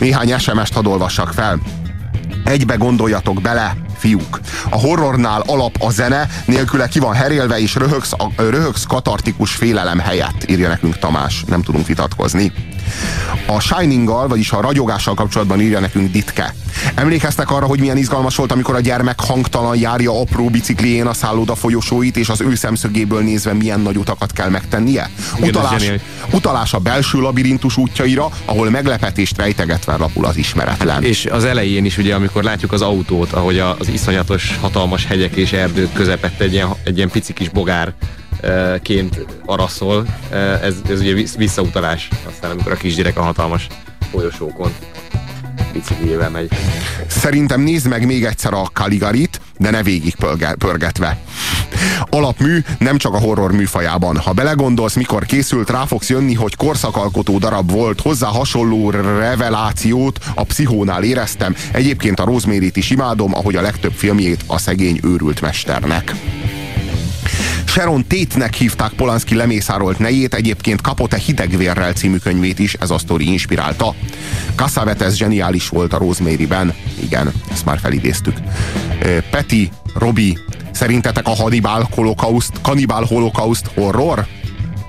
[0.00, 1.60] Néhány SMS-t hadd olvassak fel.
[2.44, 4.40] Egybe gondoljatok bele, fiúk.
[4.70, 9.98] A horrornál alap a zene, nélküle ki van herélve, és röhögsz, a, röhögsz katartikus félelem
[9.98, 11.44] helyett, írja nekünk Tamás.
[11.46, 12.52] Nem tudunk vitatkozni.
[13.46, 16.54] A Shining-gal, vagyis a ragyogással kapcsolatban írja nekünk Ditke.
[16.94, 21.54] Emlékeztek arra, hogy milyen izgalmas volt, amikor a gyermek hangtalan járja apró biciklién a szálloda
[21.54, 25.10] folyosóit, és az ő szemszögéből nézve milyen nagy utakat kell megtennie?
[25.40, 25.90] Utalás,
[26.30, 31.02] utalás a belső labirintus útjaira, ahol meglepetést rejtegetve lapul az ismeretlen.
[31.02, 35.52] És az elején is ugye, amikor látjuk az autót, ahogy az iszonyatos, hatalmas hegyek és
[35.52, 37.92] erdők közepette egy ilyen, egy ilyen pici kis bogár
[38.82, 40.06] ként araszol,
[40.62, 43.66] ez, ez ugye visszautalás, aztán amikor a kisgyerek a hatalmas
[44.10, 44.72] folyosókon
[45.72, 46.48] bicikliével megy.
[47.06, 50.14] Szerintem nézd meg még egyszer a Kaligarit, de ne végig
[50.58, 51.18] pörgetve.
[52.10, 54.16] Alapmű nem csak a horror műfajában.
[54.16, 60.44] Ha belegondolsz, mikor készült, rá fogsz jönni, hogy korszakalkotó darab volt, hozzá hasonló revelációt a
[60.44, 61.54] pszichónál éreztem.
[61.72, 66.14] Egyébként a rosemary is imádom, ahogy a legtöbb filmjét a szegény őrült mesternek.
[67.76, 73.30] Sharon Tate-nek hívták Polanski lemészárolt nejét, egyébként kapott-e Hidegvérrel című könyvét is, ez a sztori
[73.30, 73.94] inspirálta.
[74.54, 76.74] Cassavetes zseniális volt a Rosemary-ben.
[77.02, 78.36] igen, ezt már felidéztük.
[79.30, 80.38] Peti, Robi,
[80.70, 84.26] szerintetek a Hannibal holokauszt, Cannibal holokauszt horror?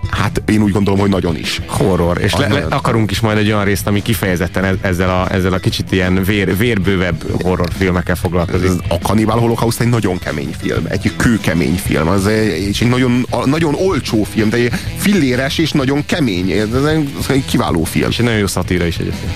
[0.10, 1.62] Hát én úgy gondolom, hogy nagyon is.
[1.68, 2.22] Horror.
[2.22, 5.58] És le, le, akarunk is majd egy olyan részt, ami kifejezetten ezzel a, ezzel a
[5.58, 8.72] kicsit ilyen vér, vérbővebb horrorfilmekkel foglalkozik.
[8.88, 13.26] A Cannibal Holocaust egy nagyon kemény film, egy kőkemény film, az egy, és egy nagyon,
[13.46, 14.58] nagyon olcsó film, de
[14.98, 18.10] filléres és nagyon kemény, ez egy, ez egy kiváló film.
[18.10, 19.32] És egy nagyon jó szatíra is egyébként.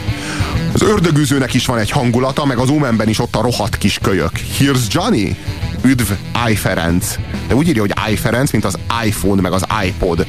[0.74, 4.32] Az ördögűzőnek is van egy hangulata, meg az Omenben is ott a rohadt kis kölyök.
[4.60, 5.36] Here's Johnny?
[5.84, 6.12] Üdv,
[6.50, 6.56] I.
[6.56, 7.16] Ferenc.
[7.48, 8.16] De úgy írja, hogy I.
[8.16, 10.28] Ferenc, mint az iPhone, meg az iPod.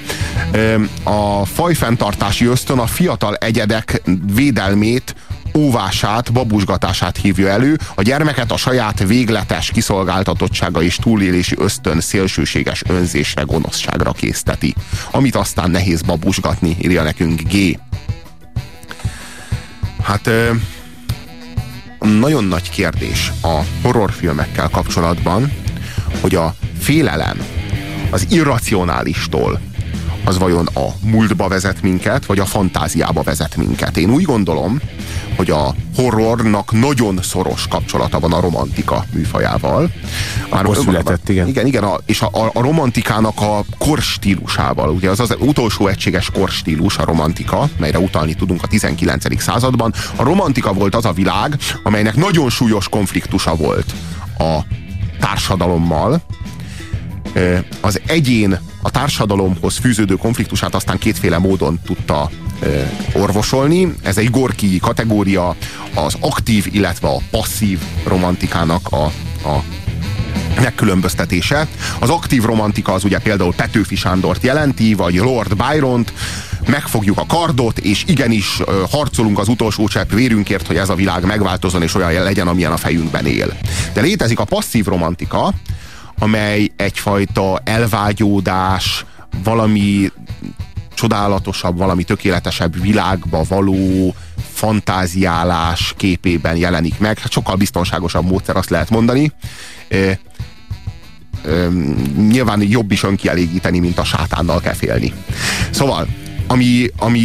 [1.02, 4.02] A fajfenntartási ösztön a fiatal egyedek
[4.34, 5.14] védelmét
[5.56, 13.42] óvását, babusgatását hívja elő, a gyermeket a saját végletes kiszolgáltatottsága és túlélési ösztön szélsőséges önzésre,
[13.42, 14.74] gonoszságra készteti.
[15.10, 17.78] Amit aztán nehéz babusgatni, írja nekünk G.
[20.02, 20.30] Hát
[22.02, 25.52] nagyon nagy kérdés a horrorfilmekkel kapcsolatban,
[26.20, 27.38] hogy a félelem
[28.10, 29.60] az irracionálistól
[30.24, 33.96] az vajon a múltba vezet minket, vagy a fantáziába vezet minket.
[33.96, 34.80] Én úgy gondolom,
[35.36, 39.90] hogy a horrornak nagyon szoros kapcsolata van a romantika műfajával.
[40.50, 41.48] Már Akkor született, igen.
[41.48, 44.88] Igen, igen, a, és a, a romantikának a korstílusával.
[44.88, 49.42] Ugye az az utolsó egységes korstílus a romantika, melyre utalni tudunk a 19.
[49.42, 49.92] században.
[50.16, 53.94] A romantika volt az a világ, amelynek nagyon súlyos konfliktusa volt
[54.38, 54.58] a
[55.20, 56.22] társadalommal,
[57.80, 62.30] az egyén a társadalomhoz fűződő konfliktusát aztán kétféle módon tudta
[63.12, 63.94] orvosolni.
[64.02, 65.56] Ez egy gorki kategória,
[65.94, 69.04] az aktív, illetve a passzív romantikának a,
[69.48, 69.62] a
[70.60, 71.68] megkülönböztetése.
[71.98, 76.12] Az aktív romantika az ugye például Petőfi Sándort jelenti, vagy Lord Byron-t,
[76.66, 78.60] megfogjuk a kardot, és igenis
[78.90, 82.76] harcolunk az utolsó csepp vérünkért, hogy ez a világ megváltozon, és olyan legyen, amilyen a
[82.76, 83.56] fejünkben él.
[83.92, 85.52] De létezik a passzív romantika,
[86.22, 89.04] amely egyfajta elvágyódás,
[89.44, 90.10] valami
[90.94, 94.14] csodálatosabb, valami tökéletesebb világba való
[94.52, 97.18] fantáziálás képében jelenik meg.
[97.18, 99.32] Hát sokkal biztonságosabb módszer, azt lehet mondani.
[99.88, 100.18] E,
[102.16, 105.12] nyilván jobb is önkielégíteni, mint a sátánnal kell félni.
[105.70, 106.06] Szóval
[106.52, 107.20] ami, ami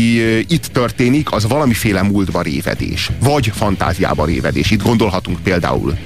[0.48, 4.72] itt történik, az valamiféle múltba révedés, vagy fantáziába révedés.
[4.72, 5.98] Itt gondolhatunk például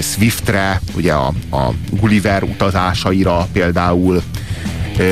[0.00, 4.22] Swiftre, ugye a, a Gulliver utazásaira például,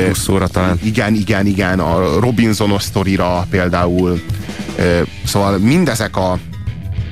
[0.07, 0.79] Russzóra talán.
[0.83, 4.21] Igen, igen, igen, a Robinsonos sztorira például.
[5.25, 6.39] Szóval mindezek a,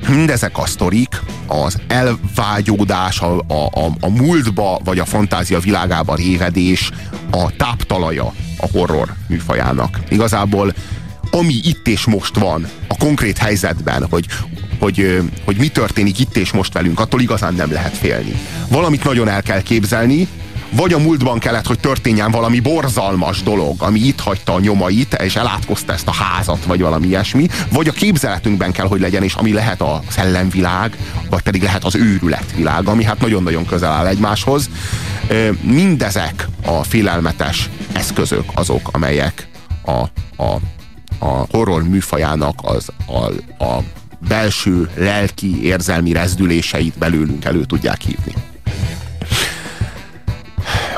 [0.08, 6.90] mindezek a sztorik, az elvágyódás, a, a, a múltba vagy a fantázia világába révedés,
[7.30, 9.98] a táptalaja a horror műfajának.
[10.08, 10.74] Igazából
[11.30, 14.26] ami itt és most van, a konkrét helyzetben, hogy,
[14.78, 18.34] hogy, hogy mi történik itt és most velünk, attól igazán nem lehet félni.
[18.68, 20.28] Valamit nagyon el kell képzelni,
[20.70, 25.36] vagy a múltban kellett, hogy történjen valami borzalmas dolog, ami itt hagyta a nyomait, és
[25.36, 29.52] elátkozta ezt a házat, vagy valami ilyesmi, vagy a képzeletünkben kell, hogy legyen, és ami
[29.52, 30.96] lehet a szellemvilág,
[31.30, 34.70] vagy pedig lehet az őrületvilág, ami hát nagyon-nagyon közel áll egymáshoz.
[35.60, 39.48] Mindezek a félelmetes eszközök azok, amelyek
[39.84, 40.02] a,
[40.42, 40.60] a,
[41.18, 43.24] a horror műfajának az, a,
[43.64, 43.82] a
[44.28, 48.34] belső lelki érzelmi rezdüléseit belőlünk elő tudják hívni.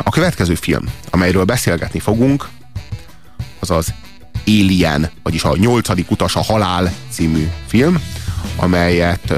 [0.02, 2.48] A következő film, amelyről beszélgetni fogunk,
[3.60, 3.94] az az
[4.46, 8.02] Alien, vagyis a nyolcadik utas a halál című film,
[8.56, 9.30] amelyet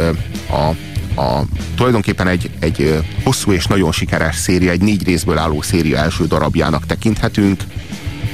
[0.51, 0.71] a,
[1.17, 1.41] a,
[1.75, 6.87] tulajdonképpen egy, egy hosszú és nagyon sikeres széria, egy négy részből álló széria első darabjának
[6.87, 7.63] tekinthetünk,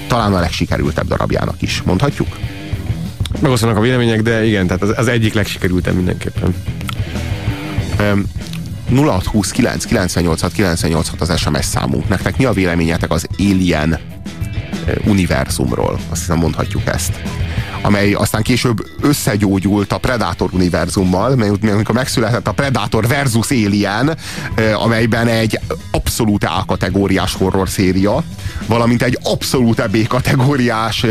[0.07, 2.39] talán a legsikerültebb darabjának is, mondhatjuk?
[3.41, 6.55] Megosztanak a vélemények, de igen, tehát az, az egyik legsikerültebb mindenképpen.
[8.91, 12.09] 0629 986 986 az SMS számunk.
[12.09, 13.99] Nektek mi a véleményetek az Alien
[15.05, 15.99] univerzumról?
[16.11, 17.21] Azt hiszem mondhatjuk ezt
[17.83, 24.17] amely aztán később összegyógyult a Predator univerzummal, mert amikor megszületett a Predator versus Alien,
[24.75, 25.59] amelyben egy
[25.91, 28.23] abszolút A kategóriás horror széria,
[28.67, 31.05] valamint egy abszolút B kategóriás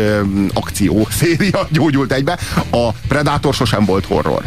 [0.54, 2.38] akció széria gyógyult egybe.
[2.70, 4.42] A Predator sosem volt horror.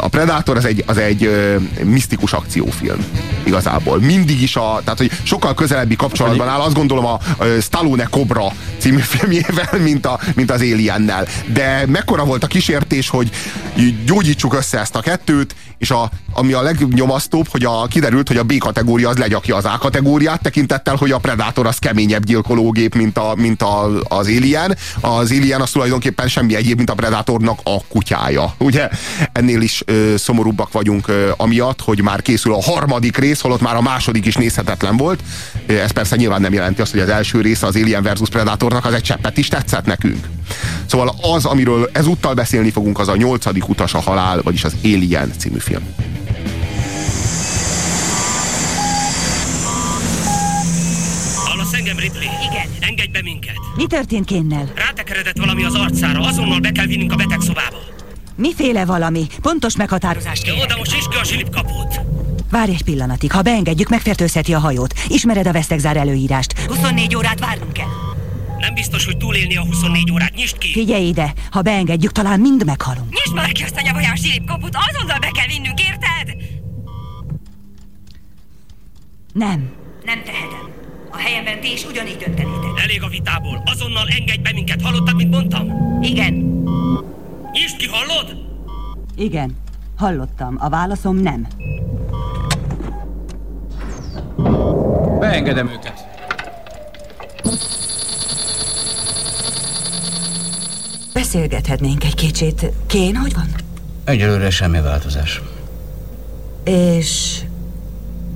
[0.00, 1.30] A Predator az egy, az egy
[1.84, 3.04] misztikus akciófilm
[3.44, 3.98] igazából.
[4.00, 7.18] Mindig is a, tehát hogy sokkal közelebbi kapcsolatban áll, azt gondolom a,
[7.60, 11.26] Stallone Cobra című filmjével, mint, a, mint az Aliennel.
[11.52, 13.30] De mekkora volt a kísértés, hogy
[14.06, 18.42] gyógyítsuk össze ezt a kettőt, és a, ami a legnyomasztóbb, hogy a, kiderült, hogy a
[18.42, 23.18] B kategória az legyakja az A kategóriát, tekintettel, hogy a Predator az keményebb gyilkológép, mint,
[23.18, 24.76] a, mint a, az Alien.
[25.00, 28.54] Az Alien az tulajdonképpen semmi egyéb, mint a Predatornak a kutyája.
[28.58, 28.88] Ugye?
[29.32, 33.60] Ennél ennél is ö, szomorúbbak vagyunk ö, amiatt, hogy már készül a harmadik rész, holott
[33.60, 35.20] már a második is nézhetetlen volt.
[35.66, 38.94] Ez persze nyilván nem jelenti azt, hogy az első része az Alien vs Predatornak az
[38.94, 40.28] egy cseppet is tetszett nekünk.
[40.86, 45.32] Szóval az, amiről ezúttal beszélni fogunk, az a nyolcadik utas a halál, vagyis az Alien
[45.38, 45.82] című film.
[51.34, 52.28] Hallasz engem, Ripley?
[52.50, 52.68] Igen.
[52.80, 53.54] Engedj be minket.
[53.76, 54.72] Mi történt Kénnel?
[54.74, 57.95] Rátekeredett valami az arcára, azonnal be kell vinnünk a betegszobába.
[58.36, 59.26] Miféle valami?
[59.42, 60.68] Pontos meghatározást Jó, kérek.
[60.68, 62.00] de most is ki a silipkaput.
[62.50, 64.94] Várj egy pillanatig, ha beengedjük, megfertőzheti a hajót.
[65.08, 66.60] Ismered a vesztegzár előírást.
[66.60, 67.86] 24 órát várnunk kell.
[68.58, 70.34] Nem biztos, hogy túlélni a 24 órát.
[70.34, 70.72] Nyisd ki!
[70.72, 73.10] Figyelj ide, ha beengedjük, talán mind meghalunk.
[73.10, 76.42] Nyisd már ki azt a nyavajás silipkoput, azonnal be kell vinnünk, érted?
[79.32, 79.70] Nem.
[80.04, 80.70] Nem tehetem.
[81.10, 82.82] A helyemben ti is ugyanígy döntenétek.
[82.82, 83.62] Elég a vitából.
[83.64, 84.82] Azonnal engedj be minket.
[84.82, 85.70] Hallottad, mit mondtam?
[86.02, 86.64] Igen.
[87.56, 88.36] Nyisd ki, hallod?
[89.16, 89.56] Igen.
[89.96, 90.56] Hallottam.
[90.60, 91.46] A válaszom nem.
[95.18, 96.06] Beengedem őket.
[101.14, 102.72] Beszélgethetnénk egy kicsit.
[102.86, 103.48] Kén, hogy van?
[104.04, 105.42] Egyelőre semmi változás.
[106.64, 107.40] És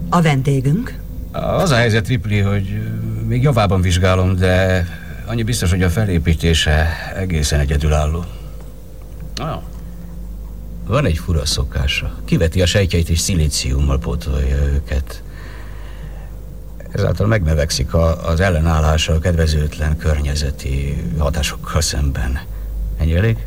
[0.09, 0.99] a vendégünk?
[1.33, 2.83] Az a helyzet, Ripley, hogy
[3.27, 4.87] még javában vizsgálom, de
[5.27, 8.25] annyi biztos, hogy a felépítése egészen egyedülálló.
[9.41, 9.63] Ah.
[10.87, 12.15] Van egy fura szokása.
[12.25, 15.23] Kiveti a sejtjeit és szilíciummal pótolja őket.
[16.93, 22.41] Ezáltal megnövekszik a, az ellenállása a kedvezőtlen környezeti hatásokkal szemben.
[22.99, 23.47] Ennyi elég?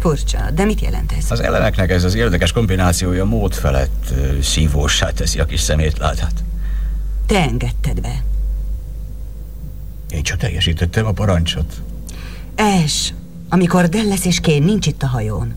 [0.00, 1.30] Furcsa, de mit jelent ez?
[1.30, 6.44] Az elleneknek ez az érdekes kombinációja mód felett szívósá teszi a kis szemétlátát.
[7.26, 8.22] Te engedted be.
[10.10, 11.82] Én csak teljesítettem a parancsot.
[12.54, 13.12] Es,
[13.52, 15.54] amikor Delles és Kén nincs itt a hajón,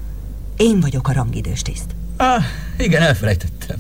[0.58, 1.96] én vagyok a rangidős tiszt.
[2.18, 2.44] Ah,
[2.78, 3.78] igen, elfelejtettem.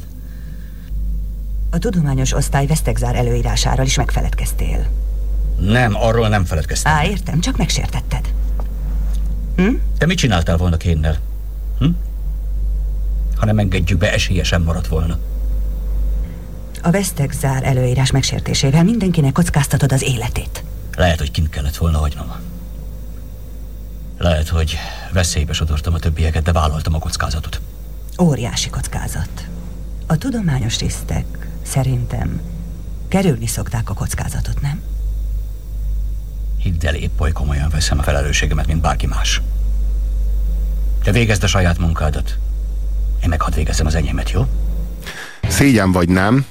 [1.69, 4.87] A tudományos osztály vesztegzár előírásáról is megfeledkeztél.
[5.59, 6.93] Nem, arról nem feledkeztem.
[6.93, 8.33] Á, értem, csak megsértetted.
[9.97, 11.17] Te mit csináltál volna kénnel?
[11.79, 11.89] Hm?
[13.35, 15.17] Ha nem engedjük be, esélye sem maradt volna.
[16.81, 20.63] A vesztegzár előírás megsértésével mindenkinek kockáztatod az életét.
[20.95, 22.31] Lehet, hogy kint kellett volna hagynom.
[24.23, 24.77] Lehet, hogy
[25.11, 27.61] veszélybe sodortam a többieket, de vállaltam a kockázatot.
[28.21, 29.47] Óriási kockázat.
[30.07, 31.25] A tudományos tisztek
[31.61, 32.41] szerintem
[33.07, 34.81] kerülni szokták a kockázatot, nem?
[36.57, 39.41] Hidd el, épp oly komolyan veszem a felelősségemet, mint bárki más.
[41.03, 42.37] Te végezd a saját munkádat.
[43.23, 44.47] Én meg hadd végezzem az enyémet, jó?
[45.47, 46.45] Szégyen vagy nem,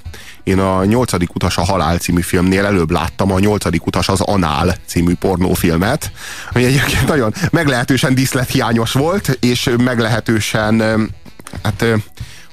[0.44, 4.76] én a nyolcadik utas a halál című filmnél előbb láttam a nyolcadik utas az Anál
[4.86, 6.12] című pornófilmet,
[6.52, 10.80] ami egyébként nagyon meglehetősen díszlethiányos volt, és meglehetősen,
[11.62, 11.84] hát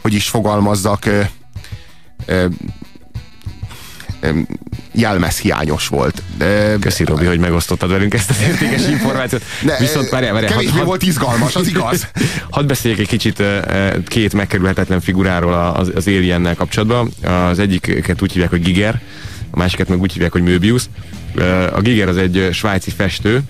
[0.02, 1.06] hogy is fogalmazzak,
[4.92, 6.22] jelmezhiányos volt.
[6.80, 9.44] Köszi, Robi, hogy megosztottad velünk ezt az értékes információt.
[9.62, 10.52] De, Viszont várjál, várjál.
[10.52, 12.08] kevésbé volt izgalmas, az igaz.
[12.50, 13.44] Hadd beszéljek egy kicsit
[14.08, 17.12] két megkerülhetetlen figuráról az, az Aliennel kapcsolatban.
[17.50, 19.02] Az egyiket úgy hívják, hogy Giger,
[19.52, 20.84] a másikat meg úgy hívják, hogy Möbius.
[21.74, 23.42] A Giger az egy svájci festő,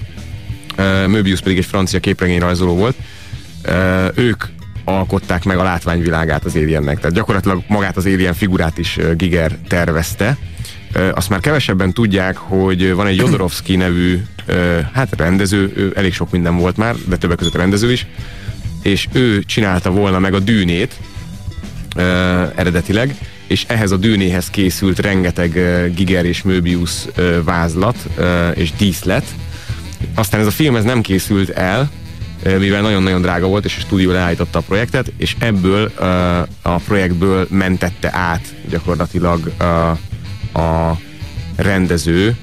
[1.08, 2.96] Möbius pedig egy francia képregényrajzoló volt.
[4.16, 4.44] Ők
[4.90, 7.00] alkották meg a látványvilágát az Aliennek.
[7.00, 10.38] Tehát gyakorlatilag magát az Alien figurát is Giger tervezte.
[11.14, 14.20] Azt már kevesebben tudják, hogy van egy Jodorowsky nevű
[14.94, 18.08] hát rendező, elég sok minden volt már, de többek között rendező is,
[18.82, 21.00] és ő csinálta volna meg a dűnét
[22.56, 23.16] eredetileg,
[23.48, 25.52] és ehhez a dűnéhez készült rengeteg
[25.96, 26.92] Giger és Möbius
[27.44, 27.98] vázlat
[28.54, 29.26] és díszlet.
[30.16, 31.90] Aztán ez a film ez nem készült el,
[32.44, 36.06] mivel nagyon-nagyon drága volt, és a stúdió leállította a projektet, és ebből ö,
[36.62, 39.64] a projektből mentette át gyakorlatilag ö,
[40.60, 40.98] a
[41.56, 42.36] rendező,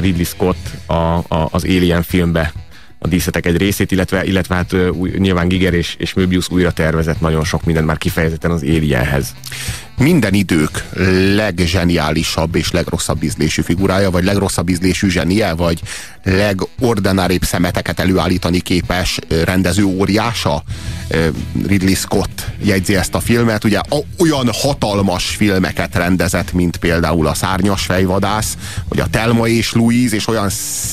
[0.00, 2.52] Ridley Scott a, a, az Alien filmbe
[3.02, 7.20] a díszletek egy részét, illetve, illetve hát új, nyilván Giger és, és Möbius újra tervezett
[7.20, 9.34] nagyon sok mindent már kifejezetten az Alienhez.
[9.98, 10.84] minden idők
[11.34, 15.80] legzseniálisabb és legrosszabb ízlésű figurája, vagy legrosszabb ízlésű zsenie, vagy
[16.24, 20.62] legordinárébb szemeteket előállítani képes rendező óriása.
[21.66, 23.80] Ridley Scott jegyzi ezt a filmet, ugye
[24.18, 28.56] olyan hatalmas filmeket rendezett, mint például a Szárnyas fejvadász,
[28.88, 30.48] vagy a Telma és Louise, és olyan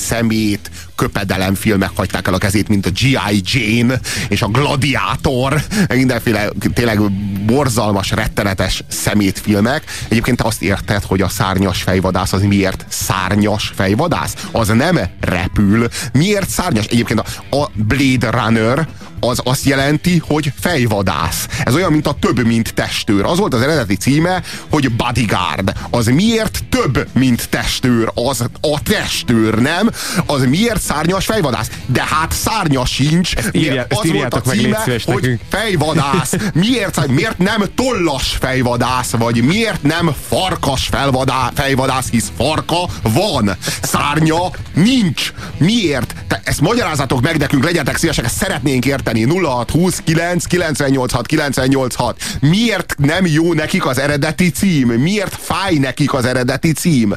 [0.06, 0.70] szemét,
[1.00, 3.42] köpedelem filmek hagyták el a kezét, mint a G.I.
[3.44, 7.12] Jane és a Gladiátor, mindenféle tényleg
[7.46, 9.84] borzalmas, rettenetes szemétfilmek.
[10.08, 14.46] Egyébként te azt érted, hogy a szárnyas fejvadász az miért szárnyas fejvadász?
[14.52, 15.88] Az nem repül.
[16.12, 16.86] Miért szárnyas?
[16.86, 17.20] Egyébként
[17.50, 18.88] a, Blade Runner
[19.20, 21.46] az azt jelenti, hogy fejvadász.
[21.64, 23.24] Ez olyan, mint a több, mint testőr.
[23.24, 25.72] Az volt az eredeti címe, hogy bodyguard.
[25.90, 28.10] Az miért több, mint testőr?
[28.14, 29.90] Az a testőr, nem?
[30.26, 31.70] Az miért szárnyas fejvadász?
[31.86, 33.36] De hát szárnya sincs.
[33.36, 35.40] az ezt írjátok volt a meg, címe, szíves hogy nekünk.
[35.48, 36.32] fejvadász.
[36.54, 39.10] Miért, miért nem tollas fejvadász?
[39.10, 43.56] Vagy miért nem farkas felvadá, fejvadász, hisz farka van.
[43.82, 45.32] Szárnya nincs.
[45.58, 46.14] Miért?
[46.28, 49.09] Te ezt magyarázatok meg nekünk, legyetek szívesek, ezt szeretnénk érteni.
[49.14, 52.22] 0629 986 986.
[52.40, 54.88] Miért nem jó nekik az eredeti cím?
[54.88, 57.14] Miért fáj nekik az eredeti cím?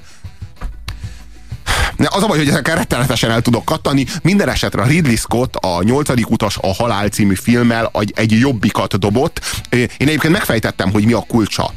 [1.96, 4.06] Ne, az a baj, hogy ezekkel rettenetesen el tudok kattani.
[4.22, 9.40] Minden esetre a Ridley Scott a nyolcadik utas a halál című filmmel egy jobbikat dobott.
[9.70, 11.74] Én egyébként megfejtettem, hogy mi a kulcsa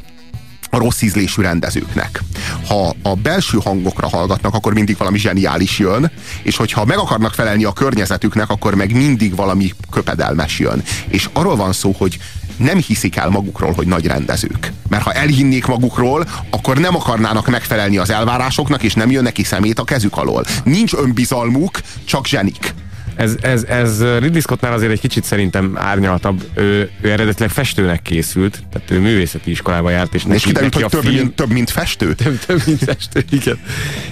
[0.69, 2.23] a rossz ízlésű rendezőknek.
[2.67, 6.11] Ha a belső hangokra hallgatnak, akkor mindig valami zseniális jön,
[6.43, 10.83] és hogyha meg akarnak felelni a környezetüknek, akkor meg mindig valami köpedelmes jön.
[11.07, 12.17] És arról van szó, hogy
[12.57, 14.71] nem hiszik el magukról, hogy nagy rendezők.
[14.89, 19.79] Mert ha elhinnék magukról, akkor nem akarnának megfelelni az elvárásoknak, és nem jön neki szemét
[19.79, 20.45] a kezük alól.
[20.63, 22.73] Nincs önbizalmuk, csak zsenik.
[23.17, 26.43] Ez, ez, ez Ridley Scottnál azért egy kicsit szerintem árnyaltabb.
[26.53, 31.01] Ő, ő eredetileg festőnek készült, tehát ő művészeti iskolába járt, és, És kiderült, hogy több,
[31.01, 32.13] film- mint, több, mint festő.
[32.23, 33.59] több, több mint festő, igen.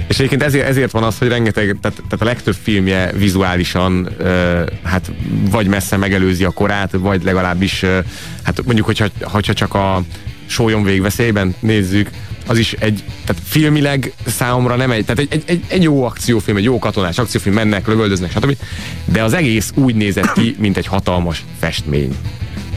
[0.07, 4.65] És egyébként ezért, ezért van az, hogy rengeteg, tehát, tehát a legtöbb filmje vizuálisan uh,
[4.83, 5.11] hát
[5.49, 7.97] vagy messze megelőzi a korát, vagy legalábbis uh,
[8.43, 10.03] hát mondjuk, hogyha, hogyha csak a
[10.45, 12.09] sólyom végveszélyben nézzük,
[12.47, 16.63] az is egy, tehát filmileg számomra nem egy, tehát egy, egy, egy, jó akciófilm, egy
[16.63, 18.57] jó katonás akciófilm, mennek, lövöldöznek, stb.
[19.05, 22.15] De az egész úgy nézett ki, mint egy hatalmas festmény.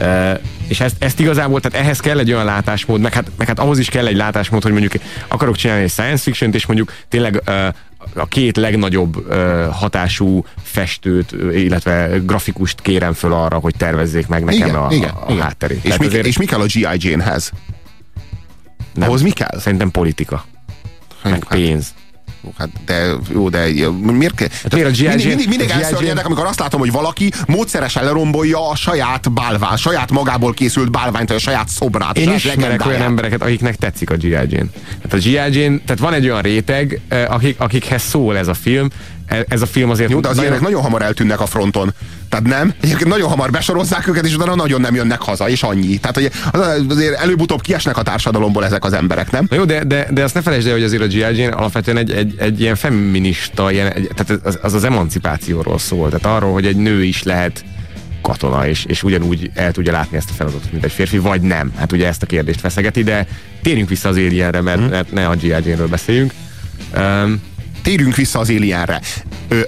[0.01, 3.59] Uh, és ezt, ezt igazából, tehát ehhez kell egy olyan látásmód, meg hát, meg hát
[3.59, 4.93] ahhoz is kell egy látásmód, hogy mondjuk
[5.27, 7.41] akarok csinálni egy science fiction és mondjuk tényleg
[8.13, 9.33] a két legnagyobb
[9.71, 15.31] hatású festőt, illetve grafikust kérem föl arra, hogy tervezzék meg nekem Igen, a, igen, a,
[15.31, 15.77] a hátterét.
[15.77, 16.87] És Tehát mi, azért és mi kell a G.I.
[16.97, 17.51] Jane-hez?
[18.93, 19.07] nem.
[19.07, 19.59] Ahhoz mi kell?
[19.59, 20.45] Szerintem politika.
[21.23, 21.93] Meg pénz.
[22.57, 23.67] Hát de jó, de
[24.11, 24.47] miért kell?
[24.63, 25.07] Hát miért a G.I.
[25.07, 30.11] mindig, mindig, mindig elszörnyedek, amikor azt látom, hogy valaki módszeresen lerombolja a saját bálvány, saját
[30.11, 34.29] magából készült bálványt, vagy a saját szobrát, Én ismerek olyan embereket, akiknek tetszik a G.I.
[34.29, 34.47] Jane.
[34.47, 35.31] Tehát a G.I.
[35.31, 38.87] Jane, tehát van egy olyan réteg, eh, akik, akikhez szól ez a film.
[39.25, 40.09] E- Ez a film azért...
[40.09, 41.93] Jó, de az ilyenek nagyon hamar eltűnnek a fronton.
[42.29, 42.73] Tehát nem?
[42.81, 45.97] Egyébként nagyon hamar besorozzák őket, és utána nagyon nem jönnek haza, és annyi.
[45.97, 49.45] Tehát hogy az- azért előbb-utóbb kiesnek a társadalomból ezek az emberek, nem?
[49.49, 51.17] Na jó, de, de, de azt ne felejtsd el, hogy azért a G.I.
[51.17, 56.09] Jane alapvetően egy, egy, egy ilyen feminista, ilyen, egy, tehát az, az az emancipációról szól.
[56.09, 57.63] Tehát arról, hogy egy nő is lehet
[58.21, 61.71] katona, és, és ugyanúgy el tudja látni ezt a feladatot, mint egy férfi, vagy nem.
[61.77, 63.27] Hát ugye ezt a kérdést feszegeti, de
[63.61, 65.47] térjünk vissza az Alienre, mert, mert ne a G.I.
[65.47, 66.33] Jane-ről beszéljünk.
[66.97, 67.41] Um,
[67.81, 69.01] Térjünk vissza az Alienre.
[69.47, 69.59] Ö,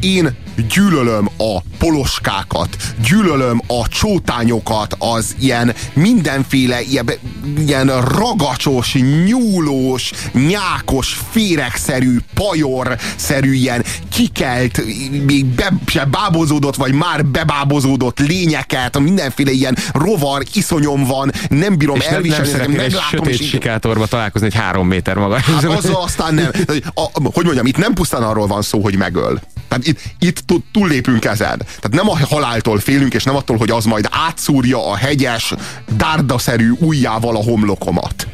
[0.00, 0.36] én
[0.74, 2.76] gyűlölöm a poloskákat,
[3.08, 7.10] gyűlölöm a csótányokat, az ilyen mindenféle ilyen,
[7.58, 8.94] ilyen ragacsos,
[9.24, 14.82] nyúlós, nyákos, féregszerű, pajorszerű, ilyen kikelt,
[15.26, 21.96] még be se bábozódott, vagy már bebábozódott lényeket, mindenféle ilyen rovar iszonyom van, nem bírom
[21.96, 25.38] és nem, nem elviselni, ezeket szeretnél egy sötét és sikátorba találkozni egy három méter maga.
[25.38, 26.50] Hát azzal aztán nem.
[26.94, 29.40] A, hogy mondjam, itt nem pusztán arról van szó, hogy megöl.
[29.68, 31.58] Tehát itt, itt tú- túllépünk ezen.
[31.58, 35.54] Tehát nem a haláltól félünk, és nem attól, hogy az majd átszúrja a hegyes,
[35.96, 38.26] dárdaszerű ujjával a homlokomat.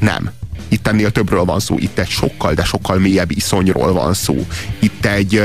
[0.00, 0.30] Nem.
[0.68, 1.78] Itt ennél többről van szó.
[1.78, 4.46] Itt egy sokkal, de sokkal mélyebb iszonyról van szó.
[4.78, 5.42] Itt egy,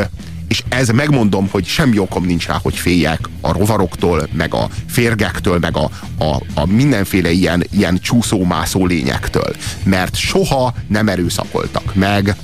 [0.48, 5.60] és ez megmondom, hogy semmi okom nincs rá, hogy féljek a rovaroktól, meg a férgektől,
[5.60, 9.56] meg a, a, a mindenféle ilyen, ilyen csúszómászó lényektől.
[9.84, 12.36] Mert soha nem erőszakoltak meg,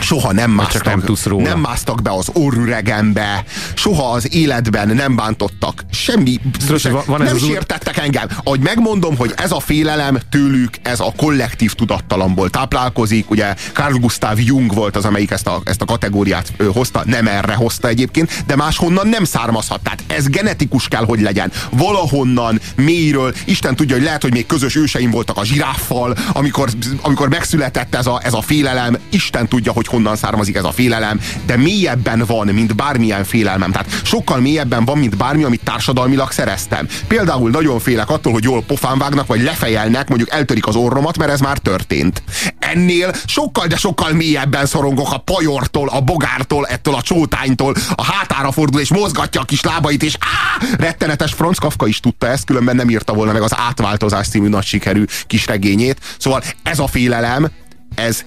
[0.00, 1.48] soha nem másztak, nem tudsz róla.
[1.48, 3.44] nem másztak be az orrüregembe,
[3.74, 8.28] soha az életben nem bántottak semmi, hogy van- van nem az út- sértettek engem.
[8.44, 13.30] Ahogy megmondom, hogy ez a félelem tőlük, ez a kollektív tudattalamból táplálkozik.
[13.30, 17.54] Ugye Carl Gustav Jung volt az, amelyik ezt a, ezt a kategóriát hozta, nem erre
[17.54, 19.80] hozta egyébként, de máshonnan nem származhat.
[19.80, 21.52] Tehát ez genetikus kell, hogy legyen.
[21.70, 26.70] Valahonnan, mélyről, Isten tudja, hogy lehet, hogy még közös őseim voltak a zsiráffal, amikor,
[27.02, 31.20] amikor megszületett ez a, ez a félelem, Isten tudja, hogy honnan származik ez a félelem,
[31.46, 33.72] de mélyebben van, mint bármilyen félelmem.
[33.72, 36.88] Tehát sokkal mélyebben van, mint bármi, amit társadalmilag szereztem.
[37.08, 41.30] Például nagyon félek attól, hogy jól pofán vágnak, vagy lefejelnek, mondjuk eltörik az orromat, mert
[41.30, 42.22] ez már történt.
[42.58, 48.52] Ennél sokkal, de sokkal mélyebben szorongok a pajortól, a bogártól, ettől a csótánytól, a hátára
[48.52, 52.76] fordul és mozgatja a kis lábait, és á, rettenetes Franz Kafka is tudta ezt, különben
[52.76, 55.98] nem írta volna meg az átváltozás című nagy sikerű kis regényét.
[56.18, 57.50] Szóval ez a félelem,
[57.94, 58.24] ez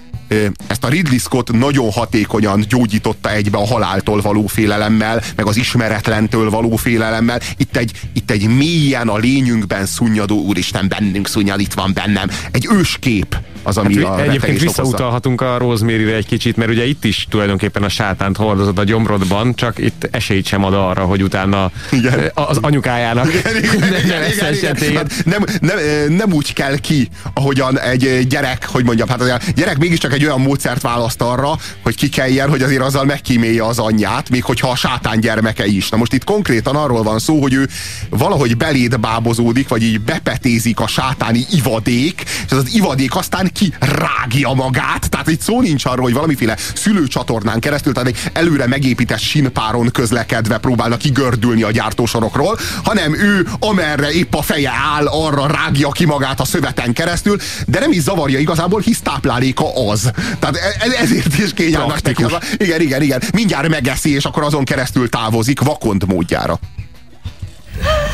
[0.66, 6.50] ezt a Ridley Scott nagyon hatékonyan gyógyította egybe a haláltól való félelemmel, meg az ismeretlentől
[6.50, 7.40] való félelemmel.
[7.56, 12.30] Itt egy, itt egy mélyen a lényünkben szunnyadó, úristen, bennünk szunnyad, itt van bennem.
[12.50, 17.04] Egy őskép az, ami hát, a Egyébként visszautalhatunk a rosemary egy kicsit, mert ugye itt
[17.04, 21.70] is tulajdonképpen a sátánt hordozod a gyomrodban, csak itt esélyt sem ad arra, hogy utána
[21.90, 22.30] igen.
[22.34, 25.08] az anyukájának igen, igen, igen, igen, igen, igen.
[25.24, 30.12] Nem, nem, nem úgy kell ki, ahogyan egy gyerek, hogy mondjam, hát a gyerek mégiscsak
[30.12, 34.44] egy olyan módszert választ arra, hogy ki kelljen, hogy azért azzal megkímélje az anyját, még
[34.44, 35.88] hogyha a sátán gyermeke is.
[35.88, 37.68] Na most itt konkrétan arról van szó, hogy ő
[38.10, 43.74] valahogy beléd bábozódik, vagy így bepetézik a sátáni ivadék, és az, az ivadék aztán ki
[43.78, 45.10] rágja magát.
[45.10, 50.58] Tehát itt szó nincs arról, hogy valamiféle szülőcsatornán keresztül, tehát egy előre megépített sinpáron közlekedve
[50.58, 56.40] próbálnak kigördülni a gyártósorokról, hanem ő amerre épp a feje áll, arra rágja ki magát
[56.40, 60.10] a szöveten keresztül, de nem is zavarja igazából, hisz tápláléka az.
[60.38, 62.24] Tehát e- e- ezért is kényelmes neki.
[62.56, 63.22] Igen, igen, igen.
[63.32, 66.58] Mindjárt megeszi, és akkor azon keresztül távozik vakond módjára.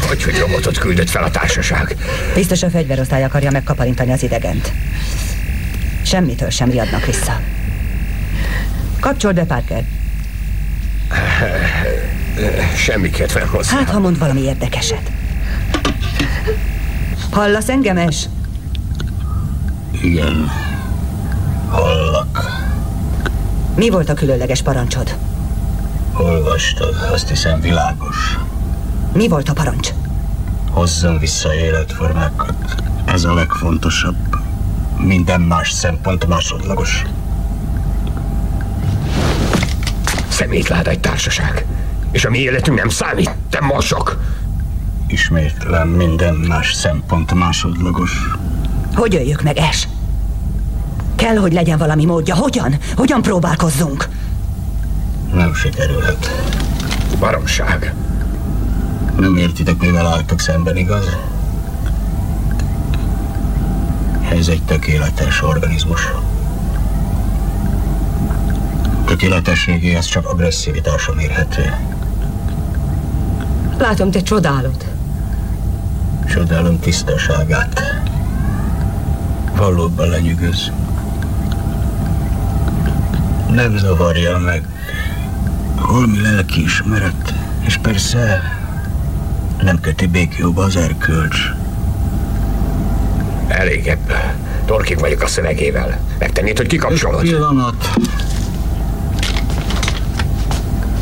[0.09, 1.97] Hogy, hogy robotot küldött fel a társaság?
[2.35, 4.73] Biztos a fegyverosztály akarja megkaparintani az idegent.
[6.03, 7.41] Semmitől sem riadnak vissza.
[9.01, 9.85] Kapcsold be, Parker.
[12.85, 13.77] Semmi kedvem hozzá.
[13.77, 15.11] Hát, ha mond valami érdekeset.
[17.31, 18.29] Hallasz engem, es?
[20.03, 20.51] Igen.
[21.69, 22.45] Hallak.
[23.77, 25.17] Mi volt a különleges parancsod?
[26.17, 28.39] Olvastad, azt hiszem világos.
[29.13, 29.89] Mi volt a parancs?
[30.71, 32.75] Hozzon vissza életformákat.
[33.05, 34.37] Ez a legfontosabb.
[35.05, 37.03] Minden más szempont másodlagos.
[40.29, 41.67] Szemétlád egy társaság.
[42.11, 44.21] És a mi életünk nem számít, te mosok.
[45.07, 48.31] Ismétlem, minden más szempont másodlagos.
[48.95, 49.89] Hogy öljük meg, Es?
[51.17, 52.35] Kell, hogy legyen valami módja.
[52.35, 52.75] Hogyan?
[52.97, 54.09] Hogyan próbálkozzunk?
[55.33, 56.31] Nem sikerülhet.
[57.19, 57.95] Baromság.
[59.19, 61.17] Nem értitek, mivel álltok szemben, igaz?
[64.39, 66.09] Ez egy tökéletes organizmus.
[69.05, 71.75] Tökéletességéhez csak agresszivitása mérhető.
[73.79, 74.85] Látom, te csodálod.
[76.29, 77.83] Csodálom tisztaságát.
[79.57, 80.73] Valóban lenyűgöz.
[83.51, 84.69] Nem zavarja meg.
[85.77, 87.35] Holmi lelkiismeret.
[87.61, 88.43] És persze
[89.63, 91.60] nem köti békjóba az erkölcs.
[93.51, 94.33] Elég ebből.
[94.65, 96.01] Torkig vagyok a szövegével.
[96.19, 97.21] Megtennéd, hogy kikapcsolod?
[97.21, 97.91] Egy pillanat.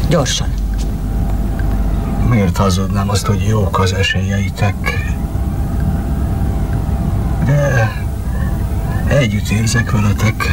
[0.08, 0.48] Gyorsan.
[2.28, 4.74] Miért hazudnám azt, hogy jók az esélyeitek?
[7.44, 7.92] De
[9.08, 10.44] együtt érzek veletek.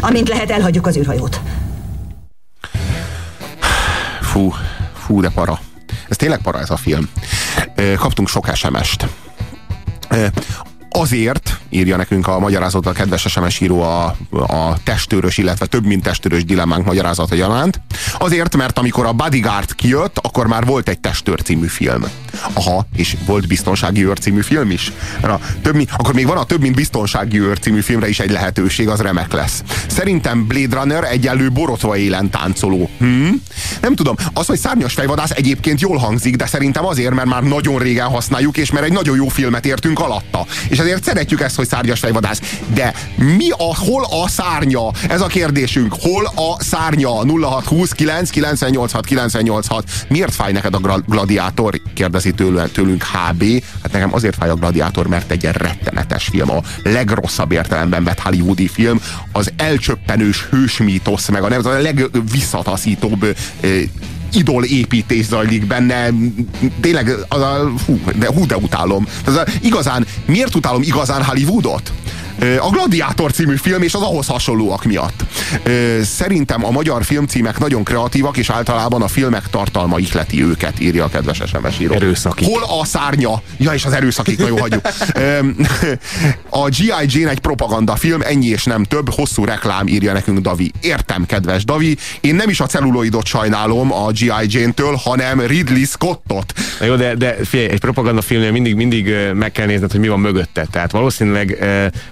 [0.00, 1.40] Amint lehet, elhagyjuk az űrhajót.
[4.20, 4.54] Fú,
[4.94, 5.58] fú, de para.
[6.08, 7.08] Ez tényleg para ez a film.
[7.96, 9.06] Kaptunk sok SMS-t.
[10.90, 16.02] Azért, írja nekünk a magyarázat a kedves SMS író a, a testőrös, illetve több mint
[16.02, 17.80] testőrös dilemmánk magyarázata gyanánt.
[18.18, 22.04] Azért, mert amikor a Bodyguard kijött, akkor már volt egy testőr című film.
[22.52, 24.92] Aha, és volt biztonsági őr című film is.
[25.22, 28.30] A több, mint, akkor még van a több mint biztonsági őr című filmre is egy
[28.30, 29.62] lehetőség, az remek lesz.
[29.86, 32.90] Szerintem Blade Runner egyenlő borotva élen táncoló.
[32.98, 33.28] Hm?
[33.80, 37.78] Nem tudom, az, hogy szárnyas fejvadász egyébként jól hangzik, de szerintem azért, mert már nagyon
[37.78, 40.46] régen használjuk, és mert egy nagyon jó filmet értünk alatta.
[40.68, 42.40] És ezért szeretjük ezt, hogy szárnyas fejvadász.
[42.74, 44.90] De mi a, hol a szárnya?
[45.08, 45.94] Ez a kérdésünk.
[46.00, 47.10] Hol a szárnya?
[47.10, 49.90] 0629 986 986.
[50.08, 51.80] Miért fáj neked a gladiátor?
[51.94, 53.64] Kérdezi tőlünk, tőlünk HB.
[53.82, 56.50] Hát nekem azért fáj a gladiátor, mert egy rettenetes film.
[56.50, 59.00] A legrosszabb értelemben vett hollywoodi film.
[59.32, 63.36] Az elcsöppenős hősmítosz, meg a, nem, a legvisszataszítóbb
[64.32, 66.10] idol építés zajlik benne.
[66.80, 69.06] Tényleg, az a, hú, de, hú, de utálom.
[69.24, 71.92] Az a, igazán, miért utálom igazán Hollywoodot?
[72.58, 75.24] A Gladiátor című film és az ahhoz hasonlóak miatt.
[76.02, 81.08] Szerintem a magyar filmcímek nagyon kreatívak, és általában a filmek tartalma ihleti őket, írja a
[81.08, 81.94] kedves SMS író.
[81.94, 82.48] Erőszakik.
[82.48, 83.42] Hol a szárnya?
[83.58, 84.88] Ja, és az erőszakik, na jó, hagyjuk.
[86.48, 87.06] A G.I.
[87.06, 90.72] Jane egy propaganda film, ennyi és nem több, hosszú reklám, írja nekünk Davi.
[90.80, 94.46] Értem, kedves Davi, én nem is a celluloidot sajnálom a G.I.
[94.46, 96.52] Jane-től, hanem Ridley Scottot.
[96.80, 100.08] Na jó, de, de figyelj, egy propaganda filmnél mindig, mindig meg kell nézned, hogy mi
[100.08, 100.66] van mögötte.
[100.70, 101.64] Tehát valószínűleg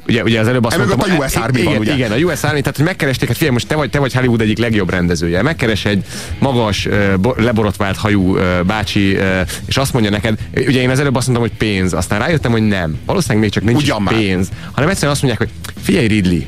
[0.07, 1.95] ugye ugye, ugye az előbb azt Emögött mondtam, a US Army van, igen, ugye?
[1.95, 4.41] Igen, a US Army, tehát hogy megkeresték, hát figyelj, most te vagy, te vagy Hollywood
[4.41, 5.43] egyik legjobb rendezője.
[5.43, 6.05] Megkeres egy
[6.39, 6.89] magas,
[7.37, 8.37] leborotvált hajú
[8.67, 9.19] bácsi,
[9.67, 12.67] és azt mondja neked, ugye én az előbb azt mondtam, hogy pénz, aztán rájöttem, hogy
[12.67, 12.99] nem.
[13.07, 16.41] Valószínűleg még csak nincs Ugyan pénz, hanem egyszerűen azt mondják, hogy figyelj Ridley,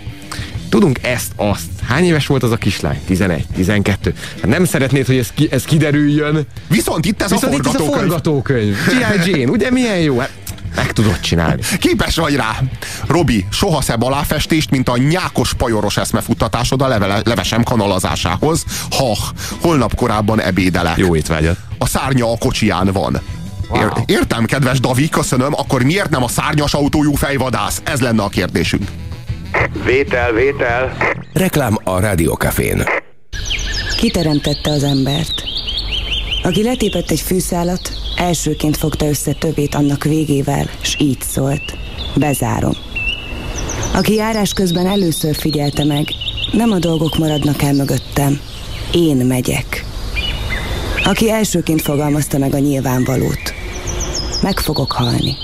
[0.73, 1.67] Tudunk ezt, azt.
[1.89, 3.01] Hány éves volt az a kislány?
[3.07, 4.15] 11, 12.
[4.41, 6.47] Hát nem szeretnéd, hogy ez, ki, ez kiderüljön.
[6.69, 8.09] Viszont itt ez Viszont a itt ez a forgatókönyv.
[8.09, 8.77] forgatókönyv.
[9.25, 9.31] G.I.
[9.31, 10.19] Jane, ugye milyen jó?
[10.19, 10.31] Hát
[10.77, 11.63] meg tudod csinálni.
[11.79, 12.61] Képes vagy rá.
[13.07, 18.65] Robi, soha szebb aláfestést, mint a nyákos pajoros eszmefuttatásod a levele, levesem kanalazásához.
[18.91, 19.17] Ha,
[19.61, 20.97] holnap korábban ebédelek.
[20.97, 21.57] Jó étvágyat.
[21.79, 23.21] A szárnya a kocsiján van.
[23.75, 27.81] Ér, értem, kedves Davi, köszönöm, akkor miért nem a szárnyas autójú fejvadász?
[27.85, 28.89] Ez lenne a kérdésünk.
[29.85, 30.97] Vétel, vétel.
[31.33, 32.85] Reklám a Rádiókafén.
[33.97, 35.43] Kiteremtette az embert.
[36.43, 41.77] Aki letépett egy fűszálat, elsőként fogta össze tövét annak végével, s így szólt.
[42.15, 42.73] Bezárom.
[43.95, 46.07] Aki járás közben először figyelte meg,
[46.53, 48.41] nem a dolgok maradnak el mögöttem,
[48.93, 49.85] én megyek.
[51.05, 53.55] Aki elsőként fogalmazta meg a nyilvánvalót,
[54.43, 55.37] meg fogok halni.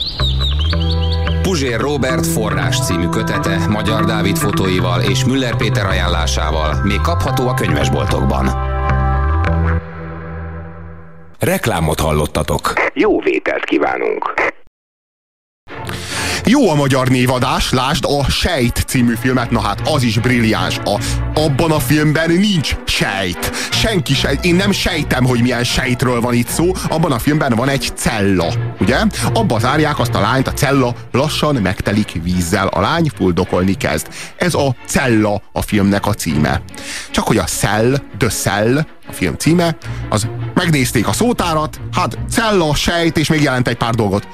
[1.42, 7.54] Puzsér Robert forrás című kötete Magyar Dávid fotóival és Müller Péter ajánlásával még kapható a
[7.54, 8.67] könyvesboltokban.
[11.48, 12.72] Reklámot hallottatok.
[12.94, 14.37] Jó vételt kívánunk.
[16.50, 20.78] Jó a magyar névadás, lásd a Sejt című filmet, na hát az is brilliáns.
[20.84, 21.00] A,
[21.34, 23.50] abban a filmben nincs sejt.
[23.70, 24.44] Senki sejt.
[24.44, 26.70] Én nem sejtem, hogy milyen sejtről van itt szó.
[26.88, 28.96] Abban a filmben van egy cella, ugye?
[29.34, 32.66] Abba zárják azt a lányt, a cella lassan megtelik vízzel.
[32.66, 34.08] A lány fuldokolni kezd.
[34.36, 36.62] Ez a cella a filmnek a címe.
[37.10, 38.76] Csak hogy a Cell, The Cell,
[39.08, 39.76] a film címe,
[40.08, 44.26] az megnézték a szótárat, hát cella, sejt, és még jelent egy pár dolgot.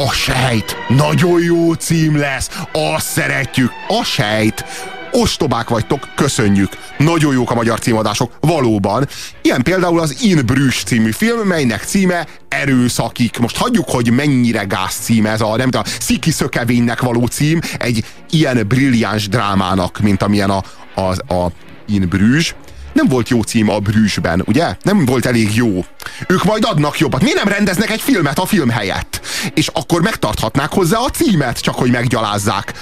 [0.00, 0.76] A sejt.
[0.88, 2.50] Nagyon jó cím lesz.
[2.72, 3.70] Azt szeretjük.
[3.88, 4.64] A sejt.
[5.12, 6.68] Ostobák vagytok, köszönjük.
[6.98, 9.08] Nagyon jók a magyar címadások, valóban.
[9.42, 13.38] Ilyen például az In Bruges című film, melynek címe Erőszakik.
[13.38, 18.04] Most hagyjuk, hogy mennyire gáz cím ez a, nem tudom, Sziki Szökevénynek való cím egy
[18.30, 20.62] ilyen brilliáns drámának, mint amilyen a,
[20.94, 21.52] a, a
[21.86, 22.54] In Bruges
[22.98, 24.76] nem volt jó cím a Brüsszben, ugye?
[24.82, 25.84] Nem volt elég jó.
[26.26, 27.22] Ők majd adnak jobbat.
[27.22, 29.20] Miért nem rendeznek egy filmet a film helyett?
[29.54, 32.72] És akkor megtarthatnák hozzá a címet, csak hogy meggyalázzák.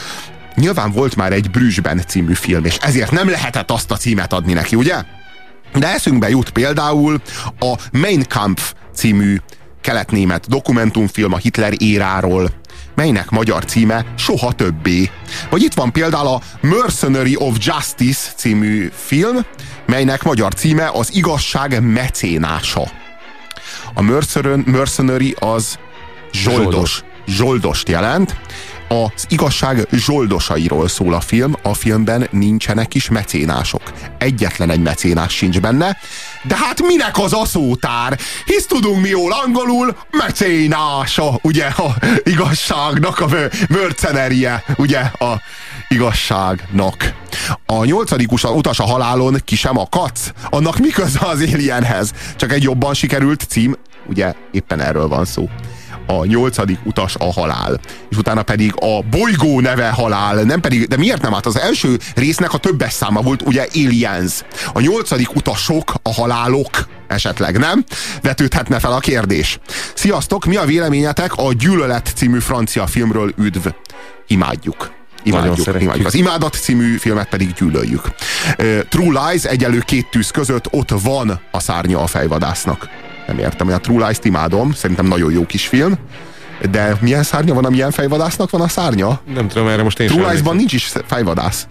[0.54, 4.52] Nyilván volt már egy Brüsszben című film, és ezért nem lehetett azt a címet adni
[4.52, 5.02] neki, ugye?
[5.74, 7.20] De eszünkbe jut például
[7.58, 9.36] a Mein Kampf című
[9.80, 12.50] kelet-német dokumentumfilm a Hitler éráról,
[12.96, 15.10] melynek magyar címe Soha többé.
[15.50, 19.44] Vagy itt van például a Mercenary of Justice című film,
[19.86, 22.90] melynek magyar címe az igazság mecénása.
[23.94, 24.02] A
[24.64, 25.78] mercenary, az
[26.32, 28.36] zsoldos, zsoldost jelent.
[28.88, 33.82] Az igazság zsoldosairól szól a film, a filmben nincsenek is mecénások.
[34.18, 35.98] Egyetlen egy mecénás sincs benne,
[36.42, 38.18] de hát minek az a szótár?
[38.44, 43.26] Hisz tudunk mi jól angolul, mecénása, ugye a igazságnak a
[43.68, 45.40] mercenerie, ugye a
[45.88, 47.14] igazságnak.
[47.66, 50.32] A nyolcadik utas a halálon ki sem akadsz?
[50.50, 52.12] Annak mi köze az Alienhez?
[52.36, 53.76] Csak egy jobban sikerült cím,
[54.08, 55.48] ugye éppen erről van szó
[56.06, 57.80] a nyolcadik utas a halál.
[58.10, 61.32] És utána pedig a bolygó neve halál, nem pedig, de miért nem?
[61.32, 64.42] Hát az első résznek a többes száma volt, ugye Aliens.
[64.72, 67.84] A nyolcadik utasok, a halálok, esetleg nem?
[68.22, 69.58] Vetődhetne fel a kérdés.
[69.94, 73.66] Sziasztok, mi a véleményetek a Gyűlölet című francia filmről üdv?
[74.26, 74.94] Imádjuk.
[75.22, 76.06] Imádjuk, imádjuk.
[76.06, 78.04] Az Imádat című filmet pedig gyűlöljük.
[78.58, 82.88] Uh, True Lies egyelő két tűz között ott van a szárnya a fejvadásznak.
[83.26, 85.94] Nem értem, hogy a True Lies-t imádom, szerintem nagyon jó kis film,
[86.70, 89.20] de milyen szárnya van, amilyen fejvadásznak van a szárnya?
[89.34, 91.66] Nem tudom, erre most én True Lies-ban nincs is fejvadász.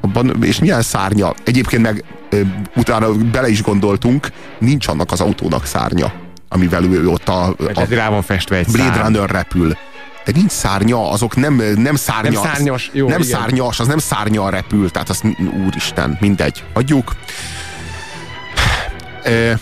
[0.00, 1.34] Abban, és milyen szárnya?
[1.44, 2.04] Egyébként meg
[2.76, 4.28] utána bele is gondoltunk,
[4.58, 6.12] nincs annak az autónak szárnya,
[6.48, 9.04] amivel ő ott a, a Ez rá van festve egy Blade szár.
[9.04, 9.76] Runner repül.
[10.24, 12.30] De nincs szárnya, azok nem, nem szárnya.
[12.30, 13.38] Nem szárnyas, jó, nem igen.
[13.38, 15.22] szárnyas, az nem szárnyal repül, tehát az
[15.66, 17.12] úristen, mindegy, hagyjuk.
[19.22, 19.58] E,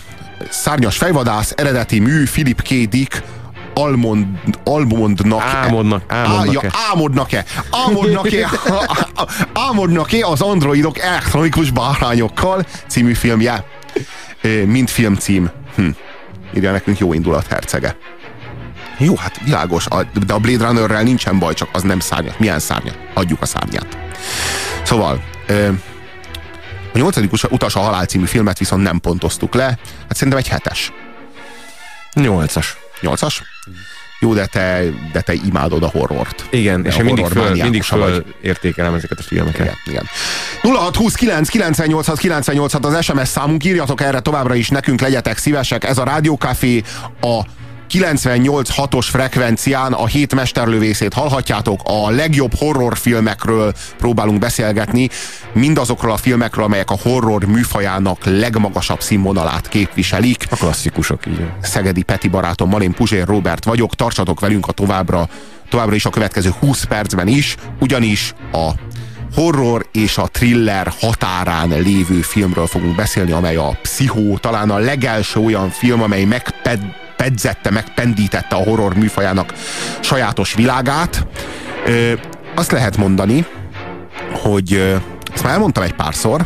[0.49, 2.89] szárnyas fejvadász, eredeti mű, Philip K.
[2.89, 3.23] Dick,
[3.73, 4.25] Almond,
[4.63, 6.67] Almondnak Álmodnak, álmodnak-e?
[6.67, 7.45] Á, ja, álmodnak-e?
[7.71, 8.49] Álmodnak-e?
[9.67, 13.65] álmodnak-e az androidok elektronikus bárányokkal című filmje?
[14.65, 15.49] Mint filmcím.
[15.75, 15.89] Hm.
[16.55, 17.95] Írja nekünk jó indulat hercege.
[18.97, 19.87] Jó, hát világos,
[20.25, 22.39] de a Blade Runnerrel nincsen baj, csak az nem szárnyat.
[22.39, 22.97] Milyen szárnyat?
[23.13, 23.97] Adjuk a szárnyát.
[24.83, 25.23] Szóval,
[26.93, 29.63] a nyolcadik utas a halál című filmet viszont nem pontoztuk le.
[30.07, 30.91] Hát szerintem egy hetes.
[32.13, 32.77] Nyolcas.
[33.01, 33.41] Nyolcas?
[34.19, 36.45] Jó, de te, de te imádod a horrort.
[36.49, 38.11] Igen, De és én mindig, föl, mindig mániákusa vagy.
[38.11, 39.59] föl értékelem ezeket a filmeket.
[39.61, 40.07] Igen, igen.
[40.61, 45.83] 0629 986 986 az SMS számunk, írjatok erre továbbra is nekünk, legyetek szívesek.
[45.83, 46.83] Ez a Rádiókafé
[47.21, 47.41] a
[47.93, 51.79] 98.6-os frekvencián a hét mesterlövészét hallhatjátok.
[51.83, 55.09] A legjobb horrorfilmekről próbálunk beszélgetni,
[55.53, 60.45] mindazokról a filmekről, amelyek a horror műfajának legmagasabb színvonalát képviselik.
[60.49, 61.45] A klasszikusok, így.
[61.61, 65.29] Szegedi Peti barátommal, én Puzsér Robert vagyok, tartsatok velünk a továbbra,
[65.69, 68.69] továbbra is a következő 20 percben is, ugyanis a
[69.35, 75.39] horror és a thriller határán lévő filmről fogunk beszélni, amely a Pszichó, talán a legelső
[75.39, 76.23] olyan film, amely
[77.23, 79.53] megpedzette, megpendítette a horror műfajának
[79.99, 81.27] sajátos világát.
[81.85, 82.13] Ö,
[82.55, 83.45] azt lehet mondani,
[84.31, 84.95] hogy ö,
[85.33, 86.41] ezt már elmondtam egy párszor,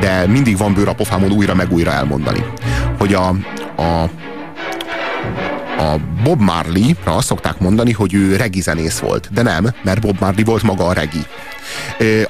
[0.00, 2.44] de mindig van bőr a pofámon újra meg újra elmondani,
[2.98, 3.28] hogy a,
[3.76, 4.10] a
[5.78, 8.62] a Bob Marley-ra azt szokták mondani, hogy ő regi
[9.00, 11.26] volt, de nem, mert Bob Marley volt maga a regi.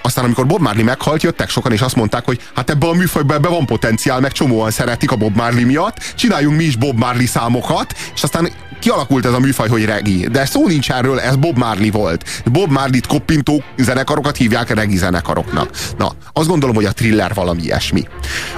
[0.03, 3.37] Aztán amikor Bob Marley meghalt, jöttek sokan és azt mondták, hogy hát ebben a műfajban
[3.37, 7.27] ebbe van potenciál, meg csomóan szeretik a Bob Marley miatt, csináljunk mi is Bob Marley
[7.27, 8.53] számokat, és aztán
[8.83, 10.27] kialakult ez a műfaj, hogy regi.
[10.27, 12.43] De szó nincs erről, ez Bob Marley volt.
[12.45, 15.71] Bob Marley-t koppintó zenekarokat hívják regi zenekaroknak.
[15.99, 18.03] Na, azt gondolom, hogy a thriller valami ilyesmi.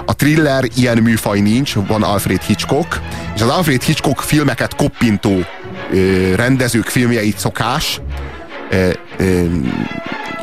[0.07, 3.01] A thriller ilyen műfaj nincs, van Alfred Hitchcock,
[3.35, 5.45] és az Alfred Hitchcock filmeket koppintó
[5.93, 8.01] ö, rendezők filmjeit szokás
[8.71, 9.45] ö, ö,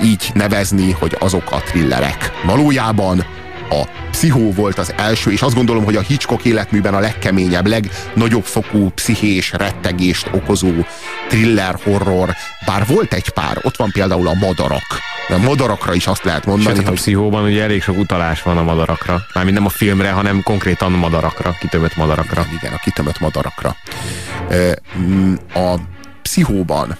[0.04, 2.32] így nevezni, hogy azok a thrillerek.
[2.46, 3.26] Valójában
[3.70, 8.44] a Pszichó volt az első, és azt gondolom, hogy a Hitchcock életműben a legkeményebb, legnagyobb
[8.44, 10.72] fokú pszichés rettegést okozó
[11.28, 15.00] thriller, horror, bár volt egy pár, ott van például a Madarak.
[15.30, 18.58] A Madarakra is azt lehet mondani, Sőt, hát a pszichóban ugye elég sok utalás van
[18.58, 19.22] a madarakra.
[19.34, 22.42] Mármint nem a filmre, hanem konkrétan madarakra, kitömött madarakra.
[22.42, 23.76] Igen, igen a kitömött madarakra.
[25.54, 25.76] A
[26.22, 26.98] pszichóban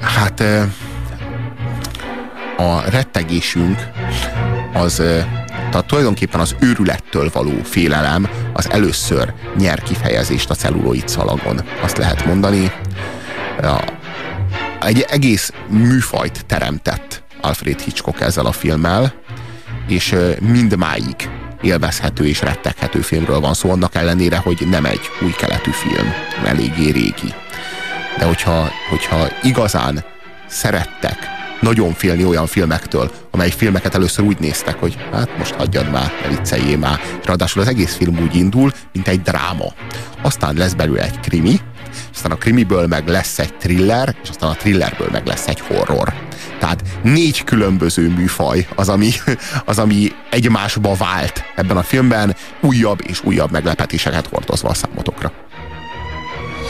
[0.00, 0.42] hát
[2.58, 3.88] a rettegésünk
[4.72, 5.02] az
[5.70, 11.60] tehát tulajdonképpen az őrülettől való félelem az először nyer kifejezést a celluloid szalagon.
[11.82, 12.72] Azt lehet mondani,
[14.80, 19.14] egy egész műfajt teremtett Alfred Hitchcock ezzel a filmmel,
[19.88, 21.28] és mindmáig
[21.62, 26.12] élvezhető és retteghető filmről van szó, annak ellenére, hogy nem egy új keletű film,
[26.44, 27.34] eléggé régi.
[28.18, 30.04] De hogyha, hogyha igazán
[30.46, 36.12] szerettek nagyon félni olyan filmektől, amely filmeket először úgy néztek, hogy hát most hagyjad már,
[36.22, 37.00] ne vicceljél már.
[37.24, 39.72] Ráadásul az egész film úgy indul, mint egy dráma.
[40.22, 41.60] Aztán lesz belőle egy krimi,
[42.14, 46.12] aztán a krimiből meg lesz egy thriller, és aztán a thrillerből meg lesz egy horror.
[46.58, 49.10] Tehát négy különböző műfaj az, ami,
[49.64, 55.32] az, ami egymásba vált ebben a filmben, újabb és újabb meglepetéseket hordozva a számotokra.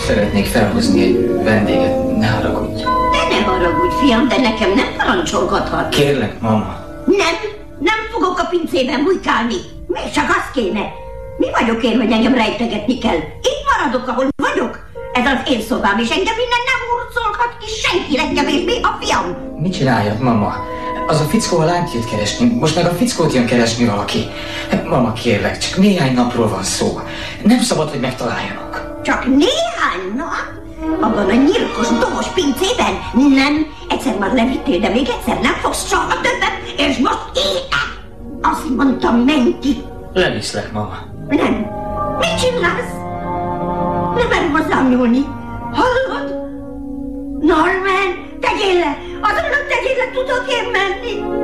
[0.06, 2.82] Szeretnék felhozni egy vendéget, ne haragudj.
[4.00, 5.88] Fiam, de nekem nem parancsolgathat.
[5.88, 6.76] Kérlek, mama.
[7.06, 7.34] Nem,
[7.78, 9.54] nem fogok a pincében bujkálni.
[9.86, 10.84] Még csak az kéne.
[11.38, 13.16] Mi vagyok én, hogy engem rejtegetni kell?
[13.50, 14.78] Itt maradok, ahol vagyok.
[15.12, 19.36] Ez az én szobám, és engem innen nem hurcolhat ki senki legkevésbé a fiam.
[19.60, 20.54] Mit csináljak, mama?
[21.06, 24.26] Az a fickó a lányt jött keresni, most meg a fickót jön keresni valaki.
[24.84, 27.00] Mama, kérlek, csak néhány napról van szó.
[27.42, 29.00] Nem szabad, hogy megtaláljanak.
[29.02, 30.56] Csak néhány nap?
[31.00, 32.92] Abban a nyilkos, dobos pincében?
[33.12, 37.88] Nem, egyszer már levittél, de még egyszer nem fogsz soha többet, és most éjjel.
[38.42, 39.76] Azt mondtam, menj ki.
[40.12, 40.98] Leviszlek, mama.
[41.28, 41.66] Nem.
[42.18, 42.92] Mit csinálsz?
[44.16, 45.24] Nem merem hozzám nyúlni.
[45.72, 46.28] Hallod?
[47.40, 48.08] Norman,
[48.40, 48.96] tegyél le!
[49.20, 51.36] Azonnak tegyél le, tudok én menni.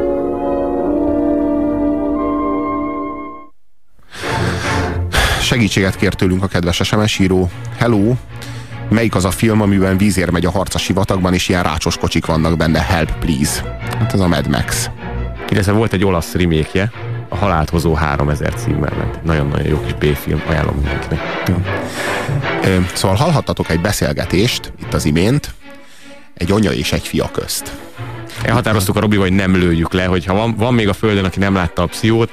[5.41, 7.51] Segítséget kér tőlünk a kedves SMS író.
[7.79, 8.13] Hello!
[8.89, 12.27] Melyik az a film, amiben vízér megy a harc a sivatagban, és ilyen rácsos kocsik
[12.27, 12.81] vannak benne?
[12.81, 13.79] Help, please.
[13.99, 14.91] Hát ez a Mad Max.
[15.49, 16.91] Illetve volt egy olasz remékje,
[17.29, 19.25] a Halált hozó 3000 cím mellett.
[19.25, 21.21] Nagyon-nagyon jó kis B-film, ajánlom mindenkinek.
[22.95, 25.55] Szóval hallhattatok egy beszélgetést itt az imént,
[26.35, 27.73] egy anya és egy fia közt.
[28.43, 31.39] Elhatároztuk a Robi, hogy nem lőjük le, hogy ha van, van még a földön, aki
[31.39, 32.31] nem látta a pszichót,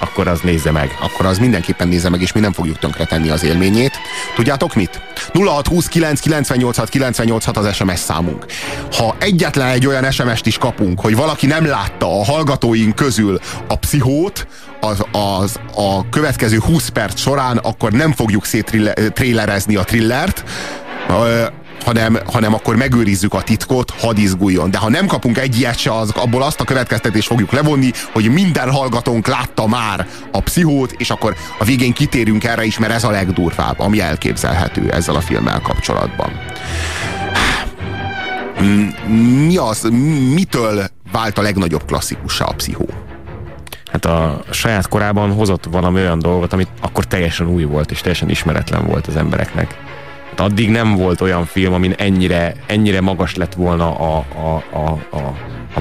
[0.00, 0.96] akkor az nézze meg.
[1.00, 3.92] Akkor az mindenképpen nézze meg, és mi nem fogjuk tönkretenni az élményét.
[4.34, 5.00] Tudjátok mit?
[5.32, 8.46] 0629 986 986 az SMS számunk.
[8.92, 13.76] Ha egyetlen egy olyan SMS-t is kapunk, hogy valaki nem látta a hallgatóink közül a
[13.76, 14.46] pszichót,
[14.80, 20.44] az, az a következő 20 perc során, akkor nem fogjuk széttrélerezni a trillert,
[21.84, 24.70] hanem, hanem akkor megőrizzük a titkot, hadd izguljon.
[24.70, 28.32] De ha nem kapunk egy ilyet se, az, abból azt a következtetést fogjuk levonni, hogy
[28.32, 33.04] minden hallgatónk látta már a pszichót, és akkor a végén kitérünk erre is, mert ez
[33.04, 36.30] a legdurvább, ami elképzelhető ezzel a filmmel kapcsolatban.
[39.46, 39.88] Mi az,
[40.34, 42.88] mitől vált a legnagyobb klasszikussá a pszichó?
[43.92, 48.28] hát a saját korában hozott valami olyan dolgot, amit akkor teljesen új volt, és teljesen
[48.28, 49.78] ismeretlen volt az embereknek.
[50.30, 54.98] Hát addig nem volt olyan film, amin ennyire, ennyire magas lett volna a, a, a,
[55.10, 55.20] a,
[55.74, 55.80] a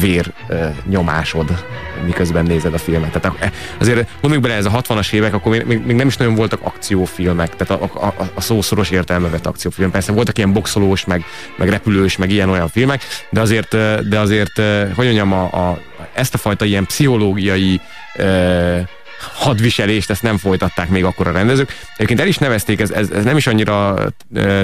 [0.00, 1.64] vér e, nyomásod,
[2.04, 3.20] miközben nézed a filmet.
[3.20, 6.34] Tehát azért mondjuk bele, ez a 60-as évek, akkor még, még, még nem is nagyon
[6.34, 9.90] voltak akciófilmek, tehát a, a, a szószoros értelme vett akciófilm.
[9.90, 11.24] Persze voltak ilyen boxolós, meg,
[11.56, 13.76] meg repülős, meg ilyen-olyan filmek, de azért,
[14.08, 14.56] de azért
[14.94, 15.80] hogy mondjam, a, a,
[16.14, 17.80] ezt a fajta ilyen pszichológiai
[18.14, 21.72] e, hadviselést, ezt nem folytatták még akkor a rendezők.
[21.94, 23.96] Egyébként el is nevezték, ez, ez, ez nem is annyira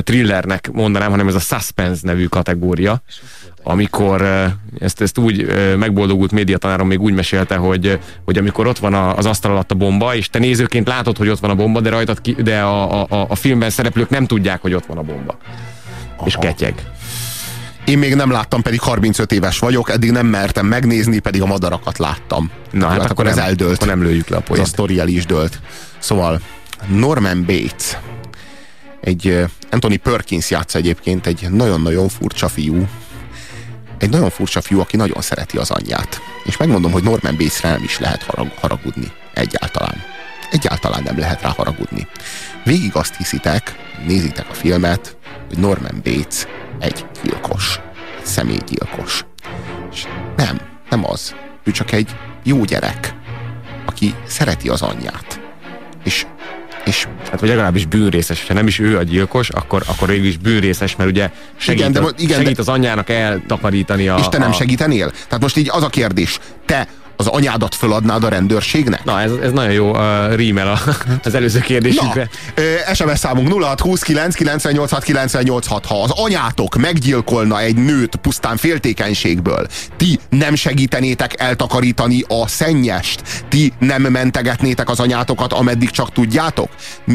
[0.03, 3.03] thrillernek mondanám, hanem ez a suspense nevű kategória,
[3.63, 4.23] amikor
[4.79, 5.47] ezt, ezt úgy
[5.79, 10.15] megboldogult médiatanárom még úgy mesélte, hogy, hogy amikor ott van az asztal alatt a bomba,
[10.15, 13.27] és te nézőként látod, hogy ott van a bomba, de rajtad ki, de a, a,
[13.29, 15.39] a filmben szereplők nem tudják, hogy ott van a bomba.
[16.17, 16.27] Aha.
[16.27, 16.75] És ketyeg.
[17.85, 21.99] Én még nem láttam, pedig 35 éves vagyok, eddig nem mertem megnézni, pedig a madarakat
[21.99, 22.51] láttam.
[22.71, 23.75] Na hát, hát akkor ez nem, eldőlt.
[23.75, 24.65] Akkor nem lőjük le a poént.
[24.65, 25.61] Ez a sztori el is dőlt.
[25.99, 26.41] Szóval
[26.89, 27.99] Norman Bates,
[29.01, 32.89] egy Anthony Perkins játsz egyébként, egy nagyon-nagyon furcsa fiú.
[33.99, 36.21] Egy nagyon furcsa fiú, aki nagyon szereti az anyját.
[36.45, 39.13] És megmondom, hogy Norman Batesre nem is lehet harag, haragudni.
[39.35, 40.03] Egyáltalán.
[40.51, 42.07] Egyáltalán nem lehet rá haragudni.
[42.65, 43.75] Végig azt hiszitek,
[44.07, 45.17] nézitek a filmet,
[45.49, 46.47] hogy Norman Bates
[46.83, 47.81] egy gyilkos,
[48.23, 49.25] személygyilkos.
[49.93, 50.05] És
[50.37, 50.61] nem,
[50.91, 51.35] nem az.
[51.65, 53.15] Ő csak egy jó gyerek,
[53.87, 55.41] aki szereti az anyját.
[56.05, 56.27] És
[56.85, 60.37] és hát vagy legalábbis bűnrészes, ha nem is ő a gyilkos, akkor, akkor végül is
[60.37, 64.17] bűnrészes, mert ugye segít, igen, de, igen, segít az anyjának eltakarítani a...
[64.19, 64.53] És te nem a...
[64.53, 65.11] segítenél?
[65.11, 69.05] Tehát most így az a kérdés, te az anyádat föladnád a rendőrségnek?
[69.05, 70.79] Na, ez, ez nagyon jó uh, rímel a,
[71.25, 72.29] az előző kérdésünkre.
[72.87, 75.87] Na, SMS számunk 0629 986 986.
[75.87, 79.67] Ha az anyátok meggyilkolna egy nőt pusztán féltékenységből,
[79.97, 83.23] ti nem segítenétek eltakarítani a szennyest?
[83.49, 86.71] Ti nem mentegetnétek az anyátokat, ameddig csak tudjátok?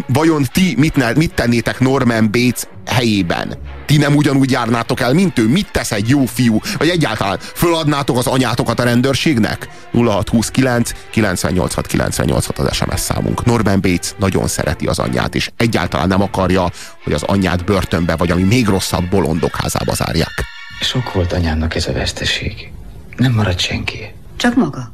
[0.08, 3.54] Vajon ti mit, ne, mit tennétek Norman Bates helyében?
[3.86, 5.48] Ti nem ugyanúgy járnátok el, mint ő?
[5.48, 6.60] Mit tesz egy jó fiú?
[6.78, 9.70] Vagy egyáltalán föladnátok az anyátokat a rendőrségnek?
[9.92, 13.46] 0629 986 986 az SMS számunk.
[13.46, 16.72] Norman Bates nagyon szereti az anyját, és egyáltalán nem akarja,
[17.04, 20.44] hogy az anyját börtönbe, vagy ami még rosszabb, bolondok házába zárják.
[20.82, 22.72] Sok volt anyámnak ez a veszteség.
[23.16, 24.14] Nem maradt senki.
[24.36, 24.92] Csak maga?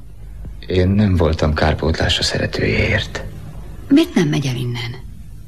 [0.67, 3.23] Én nem voltam kárpótlásra szeretőjéért.
[3.87, 5.01] Miért nem megy el innen?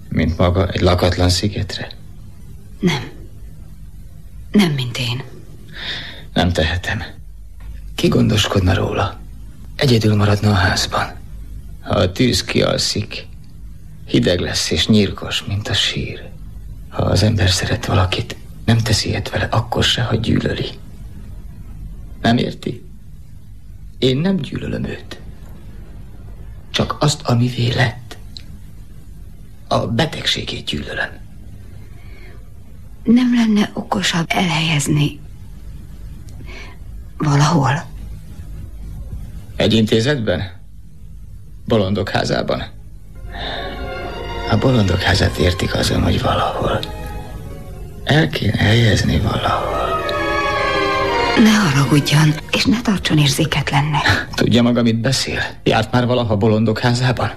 [0.10, 1.88] Mint maga, egy lakatlan szigetre?
[2.86, 3.10] Nem.
[4.52, 5.24] Nem, mint én.
[6.34, 7.04] Nem tehetem.
[7.96, 9.20] Ki gondoskodna róla?
[9.76, 11.14] Egyedül maradna a házban.
[11.82, 13.28] Ha a tűz kialszik,
[14.06, 16.30] hideg lesz és nyírkos, mint a sír.
[16.90, 18.36] Ha az ember szeret valakit,
[18.66, 20.70] nem teszi ilyet vele akkor se, ha gyűlöli.
[22.22, 22.86] Nem érti?
[23.98, 25.20] Én nem gyűlölöm őt.
[26.72, 28.18] Csak azt, ami lett.
[29.68, 31.25] A betegségét gyűlölöm.
[33.06, 35.20] Nem lenne okosabb elhelyezni
[37.18, 37.84] valahol?
[39.56, 40.52] Egy intézetben?
[41.66, 42.64] Bolondok házában?
[44.52, 46.80] A bolondok házát értik azon, hogy valahol.
[48.04, 50.04] El kéne helyezni valahol.
[51.44, 54.28] Ne haragudjon, és ne tartson érzéketlennek.
[54.34, 55.40] Tudja maga, mit beszél?
[55.64, 57.32] Járt már valaha bolondok házában?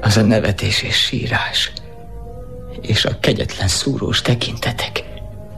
[0.00, 1.72] Az a nevetés és sírás.
[2.86, 5.04] És a kegyetlen szúrós tekintetek.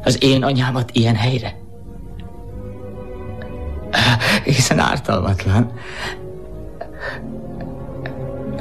[0.03, 1.65] Az én anyámat ilyen helyre?
[4.44, 5.73] hiszen ártalmatlan.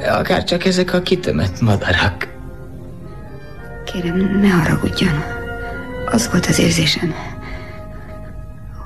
[0.08, 2.28] Akár csak ezek a kitömött madarak.
[3.84, 5.22] Kérem, ne haragudjon.
[6.10, 7.14] Az volt az érzésem,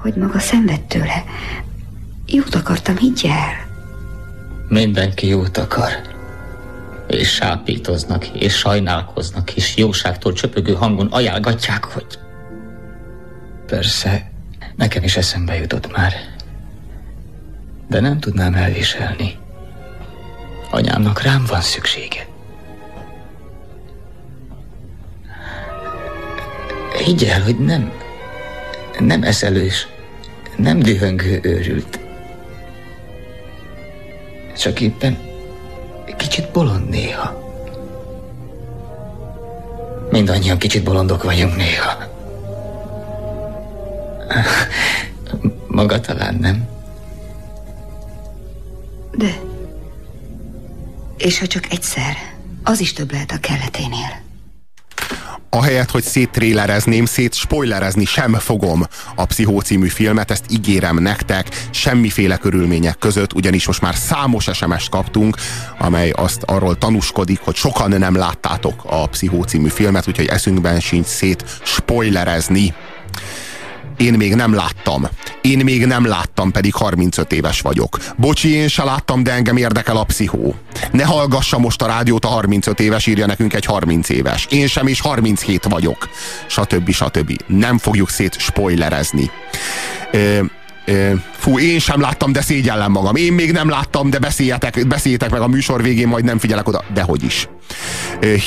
[0.03, 1.25] hogy maga szenved tőle.
[2.27, 3.55] Jót akartam, higgye el.
[4.69, 5.91] Mindenki jót akar.
[7.11, 12.07] És sápítoznak, és sajnálkoznak, és jóságtól csöpögő hangon ajánlgatják, hogy...
[13.67, 14.31] Persze,
[14.77, 16.13] nekem is eszembe jutott már
[17.91, 19.39] de nem tudnám elviselni.
[20.71, 22.27] Anyámnak rám van szüksége.
[27.05, 27.93] Higgy el, hogy nem,
[28.99, 29.89] nem eszelős,
[30.57, 31.99] nem dühöngő őrült.
[34.57, 35.19] Csak éppen
[36.21, 37.39] kicsit bolond néha.
[40.11, 41.93] Mindannyian kicsit bolondok vagyunk néha.
[45.67, 46.69] Maga talán nem?
[49.17, 49.39] De...
[51.17, 52.17] És ha csak egyszer,
[52.65, 54.30] az is több lehet a kelleténél.
[55.51, 62.99] Ahelyett, hogy széttrélerezném, szétspoilerezni sem fogom a Pszichó című filmet, ezt ígérem nektek, semmiféle körülmények
[62.99, 65.37] között, ugyanis most már számos SMS-t kaptunk,
[65.79, 71.07] amely azt arról tanúskodik, hogy sokan nem láttátok a Pszichó című filmet, úgyhogy eszünkben sincs
[71.07, 72.75] szét spoilerezni.
[74.01, 75.09] Én még nem láttam.
[75.41, 77.99] Én még nem láttam, pedig 35 éves vagyok.
[78.17, 80.55] Bocsi, én se láttam, de engem érdekel a pszichó.
[80.93, 84.47] Ne hallgassa most a rádiót a 35 éves, írja nekünk egy 30 éves.
[84.51, 86.09] Én sem is 37 vagyok.
[86.47, 86.91] Stb.
[86.91, 87.43] stb.
[87.47, 89.31] Nem fogjuk szét spoilerezni.
[90.13, 90.41] Ö,
[91.33, 93.17] fú, én sem láttam, de szégyellem magam.
[93.17, 96.85] Én még nem láttam, de beszéljetek, beszéljetek meg a műsor végén, majd nem figyelek oda.
[96.95, 97.49] Dehogy is.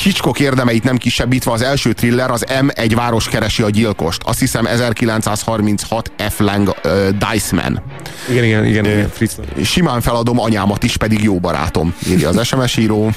[0.02, 4.22] Hitchcock érdemeit nem kisebbítve az első thriller az M egy város keresi a gyilkost.
[4.24, 6.38] Azt hiszem 1936 F.
[6.38, 7.82] Lang uh, Diceman.
[8.30, 9.36] Igen, igen, igen, igen Fritz.
[9.64, 13.10] Simán feladom anyámat is, pedig jó barátom, írja az SMS író.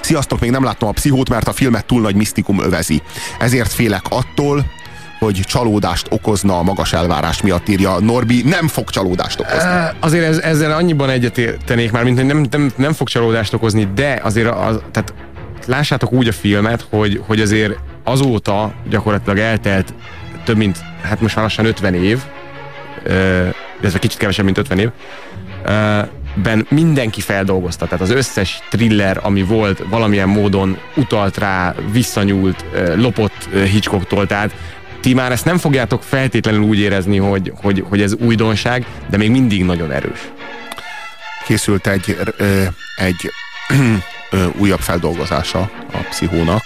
[0.00, 3.02] Sziasztok, még nem láttam a pszichót, mert a filmet túl nagy misztikum övezi.
[3.38, 4.64] Ezért félek attól,
[5.20, 9.70] hogy csalódást okozna a magas elvárás miatt írja Norbi, nem fog csalódást okozni.
[9.70, 13.88] Uh, azért ez, ezzel annyiban egyetértenék már, mint hogy nem, nem, nem fog csalódást okozni,
[13.94, 15.14] de azért az, tehát
[15.66, 19.94] lássátok úgy a filmet, hogy, hogy azért azóta gyakorlatilag eltelt
[20.44, 22.18] több mint, hát most már lassan 50 év,
[23.82, 24.90] ez kicsit kevesebb, mint 50 év,
[25.64, 32.64] uh, ben mindenki feldolgozta, tehát az összes thriller, ami volt, valamilyen módon utalt rá, visszanyúlt,
[32.96, 34.54] lopott Hitchcocktól, tehát
[35.00, 39.30] ti már ezt nem fogjátok feltétlenül úgy érezni, hogy, hogy, hogy ez újdonság, de még
[39.30, 40.30] mindig nagyon erős.
[41.46, 42.16] Készült egy,
[42.96, 43.30] egy
[44.58, 46.62] újabb feldolgozása a pszichónak.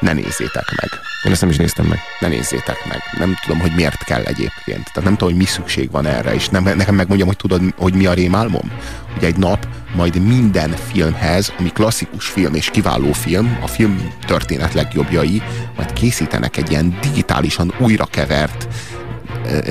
[0.00, 0.90] Ne nézzétek meg.
[1.24, 1.98] Én ezt nem is néztem meg.
[2.20, 3.02] Ne nézzétek meg.
[3.18, 4.84] Nem tudom, hogy miért kell egyébként.
[4.84, 7.94] Tehát nem tudom, hogy mi szükség van erre, és nem, nekem megmondjam, hogy tudod, hogy
[7.94, 8.72] mi a rémálmom?
[9.14, 14.74] Hogy egy nap majd minden filmhez, ami klasszikus film és kiváló film, a film történet
[14.74, 15.42] legjobbjai,
[15.76, 18.68] majd készítenek egy ilyen digitálisan újrakevert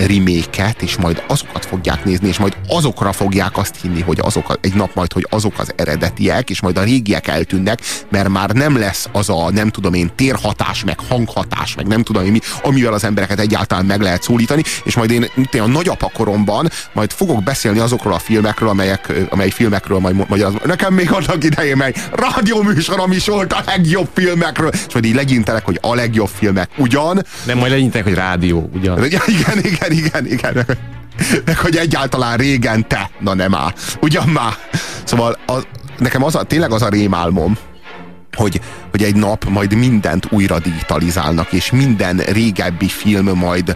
[0.07, 4.73] reméket, és majd azokat fogják nézni, és majd azokra fogják azt hinni, hogy azok egy
[4.73, 7.79] nap majd, hogy azok az eredetiek, és majd a régiek eltűnnek,
[8.09, 12.25] mert már nem lesz az a, nem tudom én, térhatás, meg hanghatás, meg nem tudom
[12.25, 16.11] én mi, amivel az embereket egyáltalán meg lehet szólítani, és majd én, én a nagyapa
[16.13, 21.43] koromban majd fogok beszélni azokról a filmekről, amelyek, amely filmekről majd magyar, nekem még annak
[21.43, 26.29] idején, mely rádióműsorom is volt a legjobb filmekről, és majd így legyintelek, hogy a legjobb
[26.33, 27.25] filmek ugyan.
[27.45, 29.03] Nem, majd legyintelek, hogy rádió, ugyan.
[29.05, 30.65] Igen, igen, igen, igen.
[31.45, 33.73] Meg hogy egyáltalán régen te, na nem áll.
[34.01, 34.53] Ugyan már.
[35.03, 35.67] Szóval az,
[35.97, 37.57] nekem az a, tényleg az a rémálmom,
[38.35, 38.61] hogy,
[38.91, 43.75] hogy egy nap majd mindent újra digitalizálnak, és minden régebbi film majd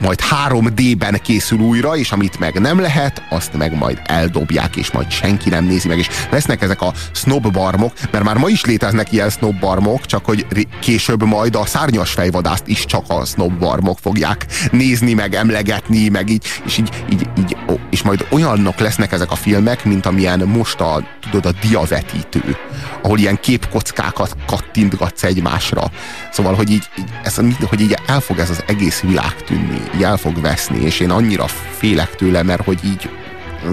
[0.00, 5.10] majd 3D-ben készül újra, és amit meg nem lehet, azt meg majd eldobják, és majd
[5.10, 9.12] senki nem nézi meg, és lesznek ezek a snob barmok, mert már ma is léteznek
[9.12, 10.46] ilyen snob barmok, csak hogy
[10.80, 16.30] később majd a szárnyas fejvadászt is csak a snob barmok fogják nézni, meg emlegetni, meg
[16.30, 17.56] így, és így, így, így
[17.90, 22.56] és majd olyanok lesznek ezek a filmek, mint amilyen most a, tudod, a diavetítő,
[23.02, 25.90] ahol ilyen képkockákat kattintgatsz egymásra.
[26.32, 30.02] Szóval, hogy így, így, ez, hogy így el fog ez az egész világ tűnni így
[30.02, 31.46] el fog veszni, és én annyira
[31.76, 33.10] félek tőle, mert hogy így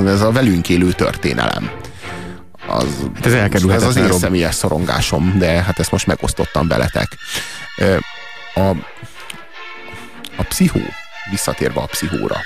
[0.05, 1.71] ez a velünk élő történelem.
[2.67, 7.17] Az, hát ez Ez az én személyes szorongásom, de hát ezt most megosztottam veletek.
[8.53, 8.69] A,
[10.37, 10.79] a pszichó,
[11.29, 12.37] visszatérve a pszichóra,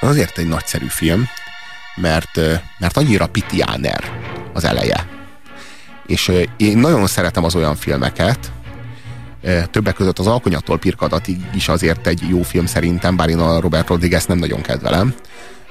[0.00, 1.28] az azért egy nagyszerű film,
[1.94, 2.40] mert,
[2.78, 4.12] mert annyira pitiáner
[4.52, 5.06] az eleje.
[6.06, 8.52] És én nagyon szeretem az olyan filmeket,
[9.70, 13.88] többek között az Alkonyattól Pirkadatig is azért egy jó film szerintem, bár én a Robert
[13.88, 15.14] Rodriguez nem nagyon kedvelem,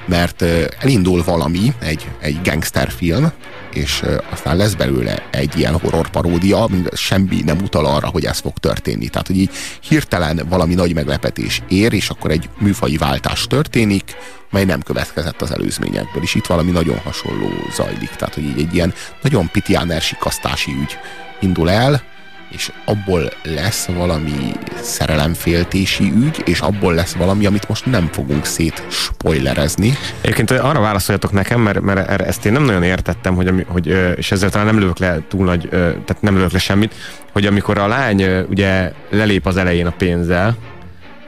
[0.06, 0.42] mert
[0.80, 3.32] elindul valami, egy, egy gangsterfilm,
[3.74, 8.58] és aztán lesz belőle egy ilyen horror paródia, semmi nem utal arra, hogy ez fog
[8.58, 9.08] történni.
[9.08, 9.50] Tehát, hogy így
[9.80, 14.16] hirtelen valami nagy meglepetés ér, és akkor egy műfai váltás történik,
[14.52, 18.10] mely nem következett az előzményekből, és itt valami nagyon hasonló zajlik.
[18.10, 20.98] Tehát, hogy így egy ilyen nagyon pitiáner sikasztási ügy
[21.40, 22.02] indul el,
[22.52, 24.52] és abból lesz valami
[24.82, 29.94] szerelemféltési ügy, és abból lesz valami, amit most nem fogunk szét spoilerezni.
[30.22, 34.50] Egyébként arra válaszoljatok nekem, mert, mert ezt én nem nagyon értettem, hogy, hogy és ezzel
[34.50, 36.94] talán nem lövök le túl nagy, tehát nem lövök le semmit,
[37.32, 40.58] hogy amikor a lány ugye lelép az elején a pénzzel,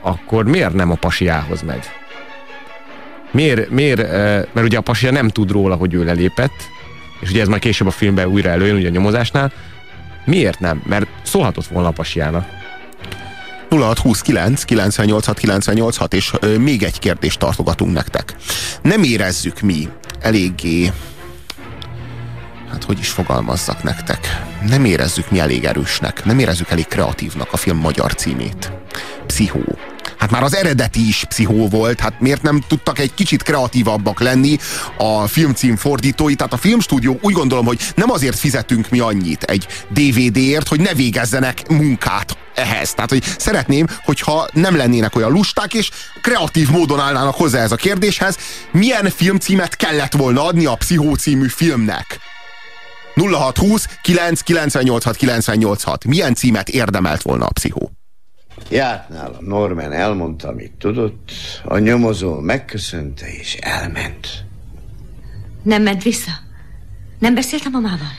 [0.02, 1.86] akkor miért nem a pasiához megy?
[3.32, 4.12] Miért, miért,
[4.54, 6.70] mert ugye a pasia nem tud róla, hogy ő lelépett,
[7.20, 9.52] és ugye ez már később a filmben újra előjön, ugye a nyomozásnál,
[10.28, 10.82] Miért nem?
[10.86, 12.46] Mert szólhatott volna a pasiának.
[13.70, 18.36] 0629 986 986 és ö, még egy kérdést tartogatunk nektek.
[18.82, 19.90] Nem érezzük mi
[20.20, 20.92] eléggé
[22.72, 27.58] hát hogy is fogalmazzak nektek, nem érezzük mi elég erősnek, nem érezzük elég kreatívnak a
[27.58, 28.72] film magyar címét.
[29.26, 29.78] Pszichó.
[30.28, 34.58] Hát már az eredeti is pszichó volt, hát miért nem tudtak egy kicsit kreatívabbak lenni
[34.98, 36.36] a filmcím fordítói?
[36.36, 40.94] Tehát a filmstúdió úgy gondolom, hogy nem azért fizetünk mi annyit egy DVD-ért, hogy ne
[40.94, 42.94] végezzenek munkát ehhez.
[42.94, 45.90] Tehát, hogy szeretném, hogyha nem lennének olyan lusták, és
[46.22, 48.38] kreatív módon állnának hozzá ez a kérdéshez,
[48.72, 52.20] milyen filmcímet kellett volna adni a Pszichó című filmnek?
[53.16, 56.06] 0620 9 986 986.
[56.06, 57.97] Milyen címet érdemelt volna a pszichó?
[58.70, 61.32] Járt nála, Norman elmondta, amit tudott,
[61.64, 64.46] a nyomozó megköszönte és elment.
[65.64, 66.32] Nem ment vissza?
[67.20, 68.12] Nem beszélt a mamával?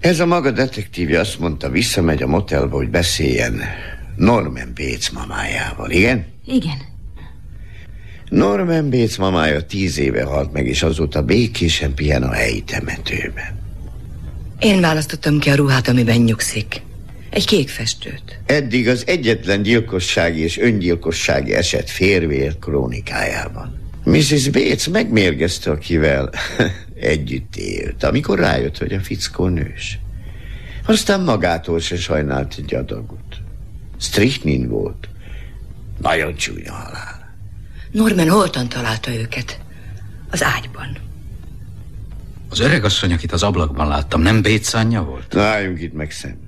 [0.00, 3.60] Ez a maga detektívja azt mondta, visszamegy a motelba, hogy beszéljen
[4.16, 6.26] Norman Bates mamájával, igen?
[6.44, 6.76] Igen.
[8.28, 13.60] Norman Bates mamája tíz éve halt meg, és azóta békésen pihen a helyi temetőben.
[14.58, 16.82] Én választottam ki a ruhát, amiben nyugszik.
[17.32, 18.40] Egy kék festőt.
[18.46, 23.80] Eddig az egyetlen gyilkossági és öngyilkossági eset férvér krónikájában.
[24.04, 24.48] Mrs.
[24.48, 26.30] Bates megmérgezte, akivel
[26.94, 29.98] együtt élt, amikor rájött, hogy a fickó nős.
[30.86, 33.40] Aztán magától se sajnált egy adagot.
[34.00, 35.08] Strychnin volt.
[35.98, 37.34] Nagyon csúnya halál.
[37.90, 39.60] Norman holtan találta őket.
[40.30, 40.96] Az ágyban.
[42.48, 45.32] Az öreg asszony, akit az ablakban láttam, nem Bates anyja volt?
[45.32, 46.41] Na, álljunk itt meg szem.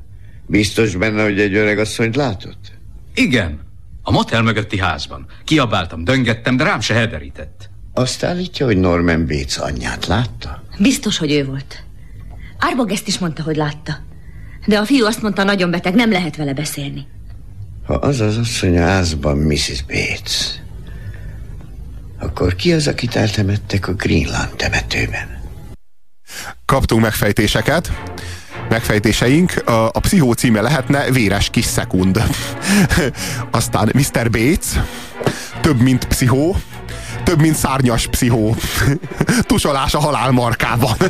[0.46, 2.72] Biztos benne, hogy egy öreg asszonyt látott?
[3.14, 3.60] Igen.
[4.02, 5.26] A motel mögötti házban.
[5.44, 7.70] Kiabáltam, döngettem, de rám se hederített.
[7.92, 10.62] Azt állítja, hogy Norman Bates anyját látta?
[10.78, 11.84] Biztos, hogy ő volt.
[12.58, 13.96] Arbog ezt is mondta, hogy látta.
[14.66, 17.06] De a fiú azt mondta, nagyon beteg, nem lehet vele beszélni.
[17.86, 19.82] Ha az az asszony a házban Mrs.
[19.82, 20.60] Bates,
[22.18, 25.42] akkor ki az, akit eltemettek a Greenland temetőben?
[26.64, 27.92] Kaptunk megfejtéseket.
[28.68, 29.62] Megfejtéseink.
[29.64, 32.22] A, a pszichó címe lehetne Véres kis szekund.
[33.50, 34.30] Aztán Mr.
[34.30, 34.66] Bates.
[35.60, 36.56] Több, mint pszichó.
[37.24, 38.56] Több, mint szárnyas pszichó.
[39.46, 40.96] Tusolás a halál markában.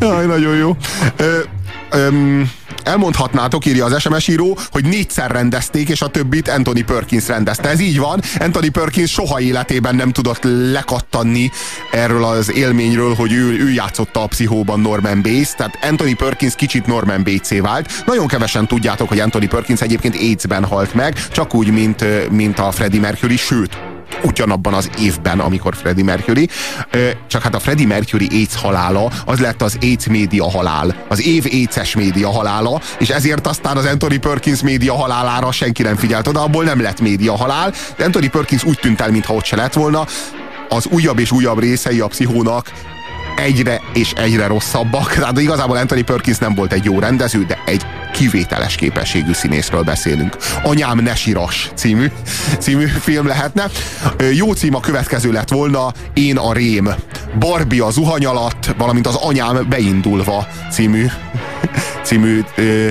[0.00, 0.76] Jaj, nagyon jó.
[1.16, 1.38] Ö,
[1.90, 2.50] öm,
[2.84, 7.68] elmondhatnátok, írja az SMS író, hogy négyszer rendezték, és a többit Anthony Perkins rendezte.
[7.68, 8.20] Ez így van.
[8.38, 10.42] Anthony Perkins soha életében nem tudott
[10.72, 11.50] lekattanni
[11.90, 16.86] erről az élményről, hogy ő, ő játszotta a pszichóban Norman Bates, tehát Anthony Perkins kicsit
[16.86, 18.02] Norman bates vált.
[18.06, 22.70] Nagyon kevesen tudjátok, hogy Anthony Perkins egyébként AIDS-ben halt meg, csak úgy, mint, mint a
[22.70, 23.91] Freddie Mercury, sőt,
[24.22, 26.48] ugyanabban az évben, amikor Freddie Mercury.
[27.26, 31.04] Csak hát a Freddie Mercury AIDS halála, az lett az AIDS média halál.
[31.08, 35.96] Az év AIDS-es média halála, és ezért aztán az Anthony Perkins média halálára senki nem
[35.96, 37.72] figyelt oda, abból nem lett média halál.
[37.98, 40.06] Anthony Perkins úgy tűnt el, mintha ott se lett volna.
[40.68, 42.70] Az újabb és újabb részei a pszichónak
[43.36, 45.12] egyre és egyre rosszabbak.
[45.12, 50.36] Tehát igazából Anthony Perkins nem volt egy jó rendező, de egy kivételes képességű színészről beszélünk.
[50.62, 52.10] Anyám ne siras című,
[52.64, 53.70] című film lehetne.
[54.32, 56.94] Jó cím a következő lett volna Én a rém.
[57.38, 61.06] Barbie a zuhany alatt, valamint az anyám beindulva című,
[62.06, 62.88] című ö,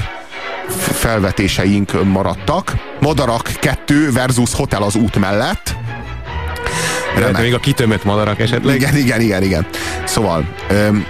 [0.78, 2.74] felvetéseink maradtak.
[3.00, 5.76] Madarak 2 versus Hotel az út mellett.
[7.16, 7.42] Remek.
[7.42, 8.76] még a kitömött madarak esetleg?
[8.76, 9.68] Igen, igen, igen, igen.
[10.06, 11.06] Szóval, öm,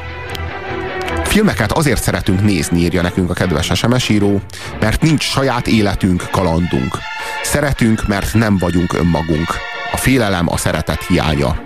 [1.23, 4.41] filmeket azért szeretünk nézni, írja nekünk a kedves SMS író,
[4.79, 6.97] mert nincs saját életünk, kalandunk.
[7.43, 9.55] Szeretünk, mert nem vagyunk önmagunk.
[9.91, 11.61] A félelem a szeretet hiánya.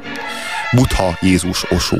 [0.71, 1.97] Butha, Jézus, Osó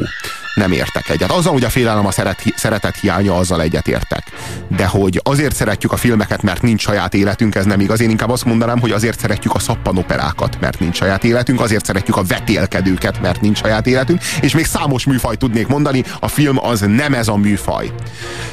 [0.56, 1.32] nem értek egyet.
[1.32, 4.24] Azzal, hogy a félelem a szeret, szeretet hiánya, azzal egyet értek.
[4.68, 8.02] De hogy azért szeretjük a filmeket, mert nincs saját életünk, ez nem igaz.
[8.02, 12.18] Én inkább azt mondanám, hogy azért szeretjük a szappanoperákat, mert nincs saját életünk, azért szeretjük
[12.18, 16.80] a vetélkedőket, mert nincs saját életünk, és még számos műfaj tudnék mondani, a film az
[16.80, 17.92] nem ez a műfaj.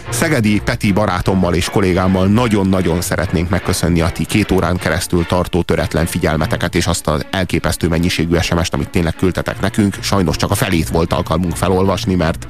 [0.09, 6.07] Szegedi Peti barátommal és kollégámmal nagyon-nagyon szeretnénk megköszönni a ti két órán keresztül tartó töretlen
[6.07, 9.97] figyelmeteket, és azt az elképesztő mennyiségű SMS-t, amit tényleg küldtetek nekünk.
[10.01, 12.47] Sajnos csak a felét volt alkalmunk felolvasni olvasni, mert,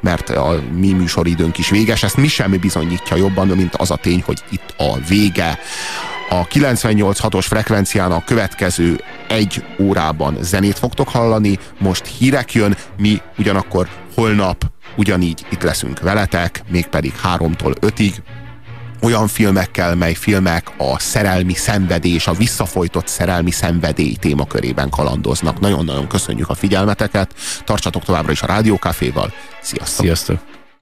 [0.00, 2.02] mert a mi műsoridőnk is véges.
[2.02, 5.58] Ezt mi sem bizonyítja jobban, mint az a tény, hogy itt a vége.
[6.28, 14.64] A 98.6-os frekvenciának következő egy órában zenét fogtok hallani, most hírek jön, mi ugyanakkor holnap
[14.96, 18.22] ugyanígy itt leszünk veletek, mégpedig háromtól ötig,
[19.02, 25.60] olyan filmekkel, mely filmek a szerelmi szenvedés, a visszafolytott szerelmi szenvedély témakörében kalandoznak.
[25.60, 29.32] Nagyon-nagyon köszönjük a figyelmeteket, tartsatok továbbra is a Rádiókaféval.
[29.60, 30.04] Sziasztok!
[30.04, 30.55] Sziasztok!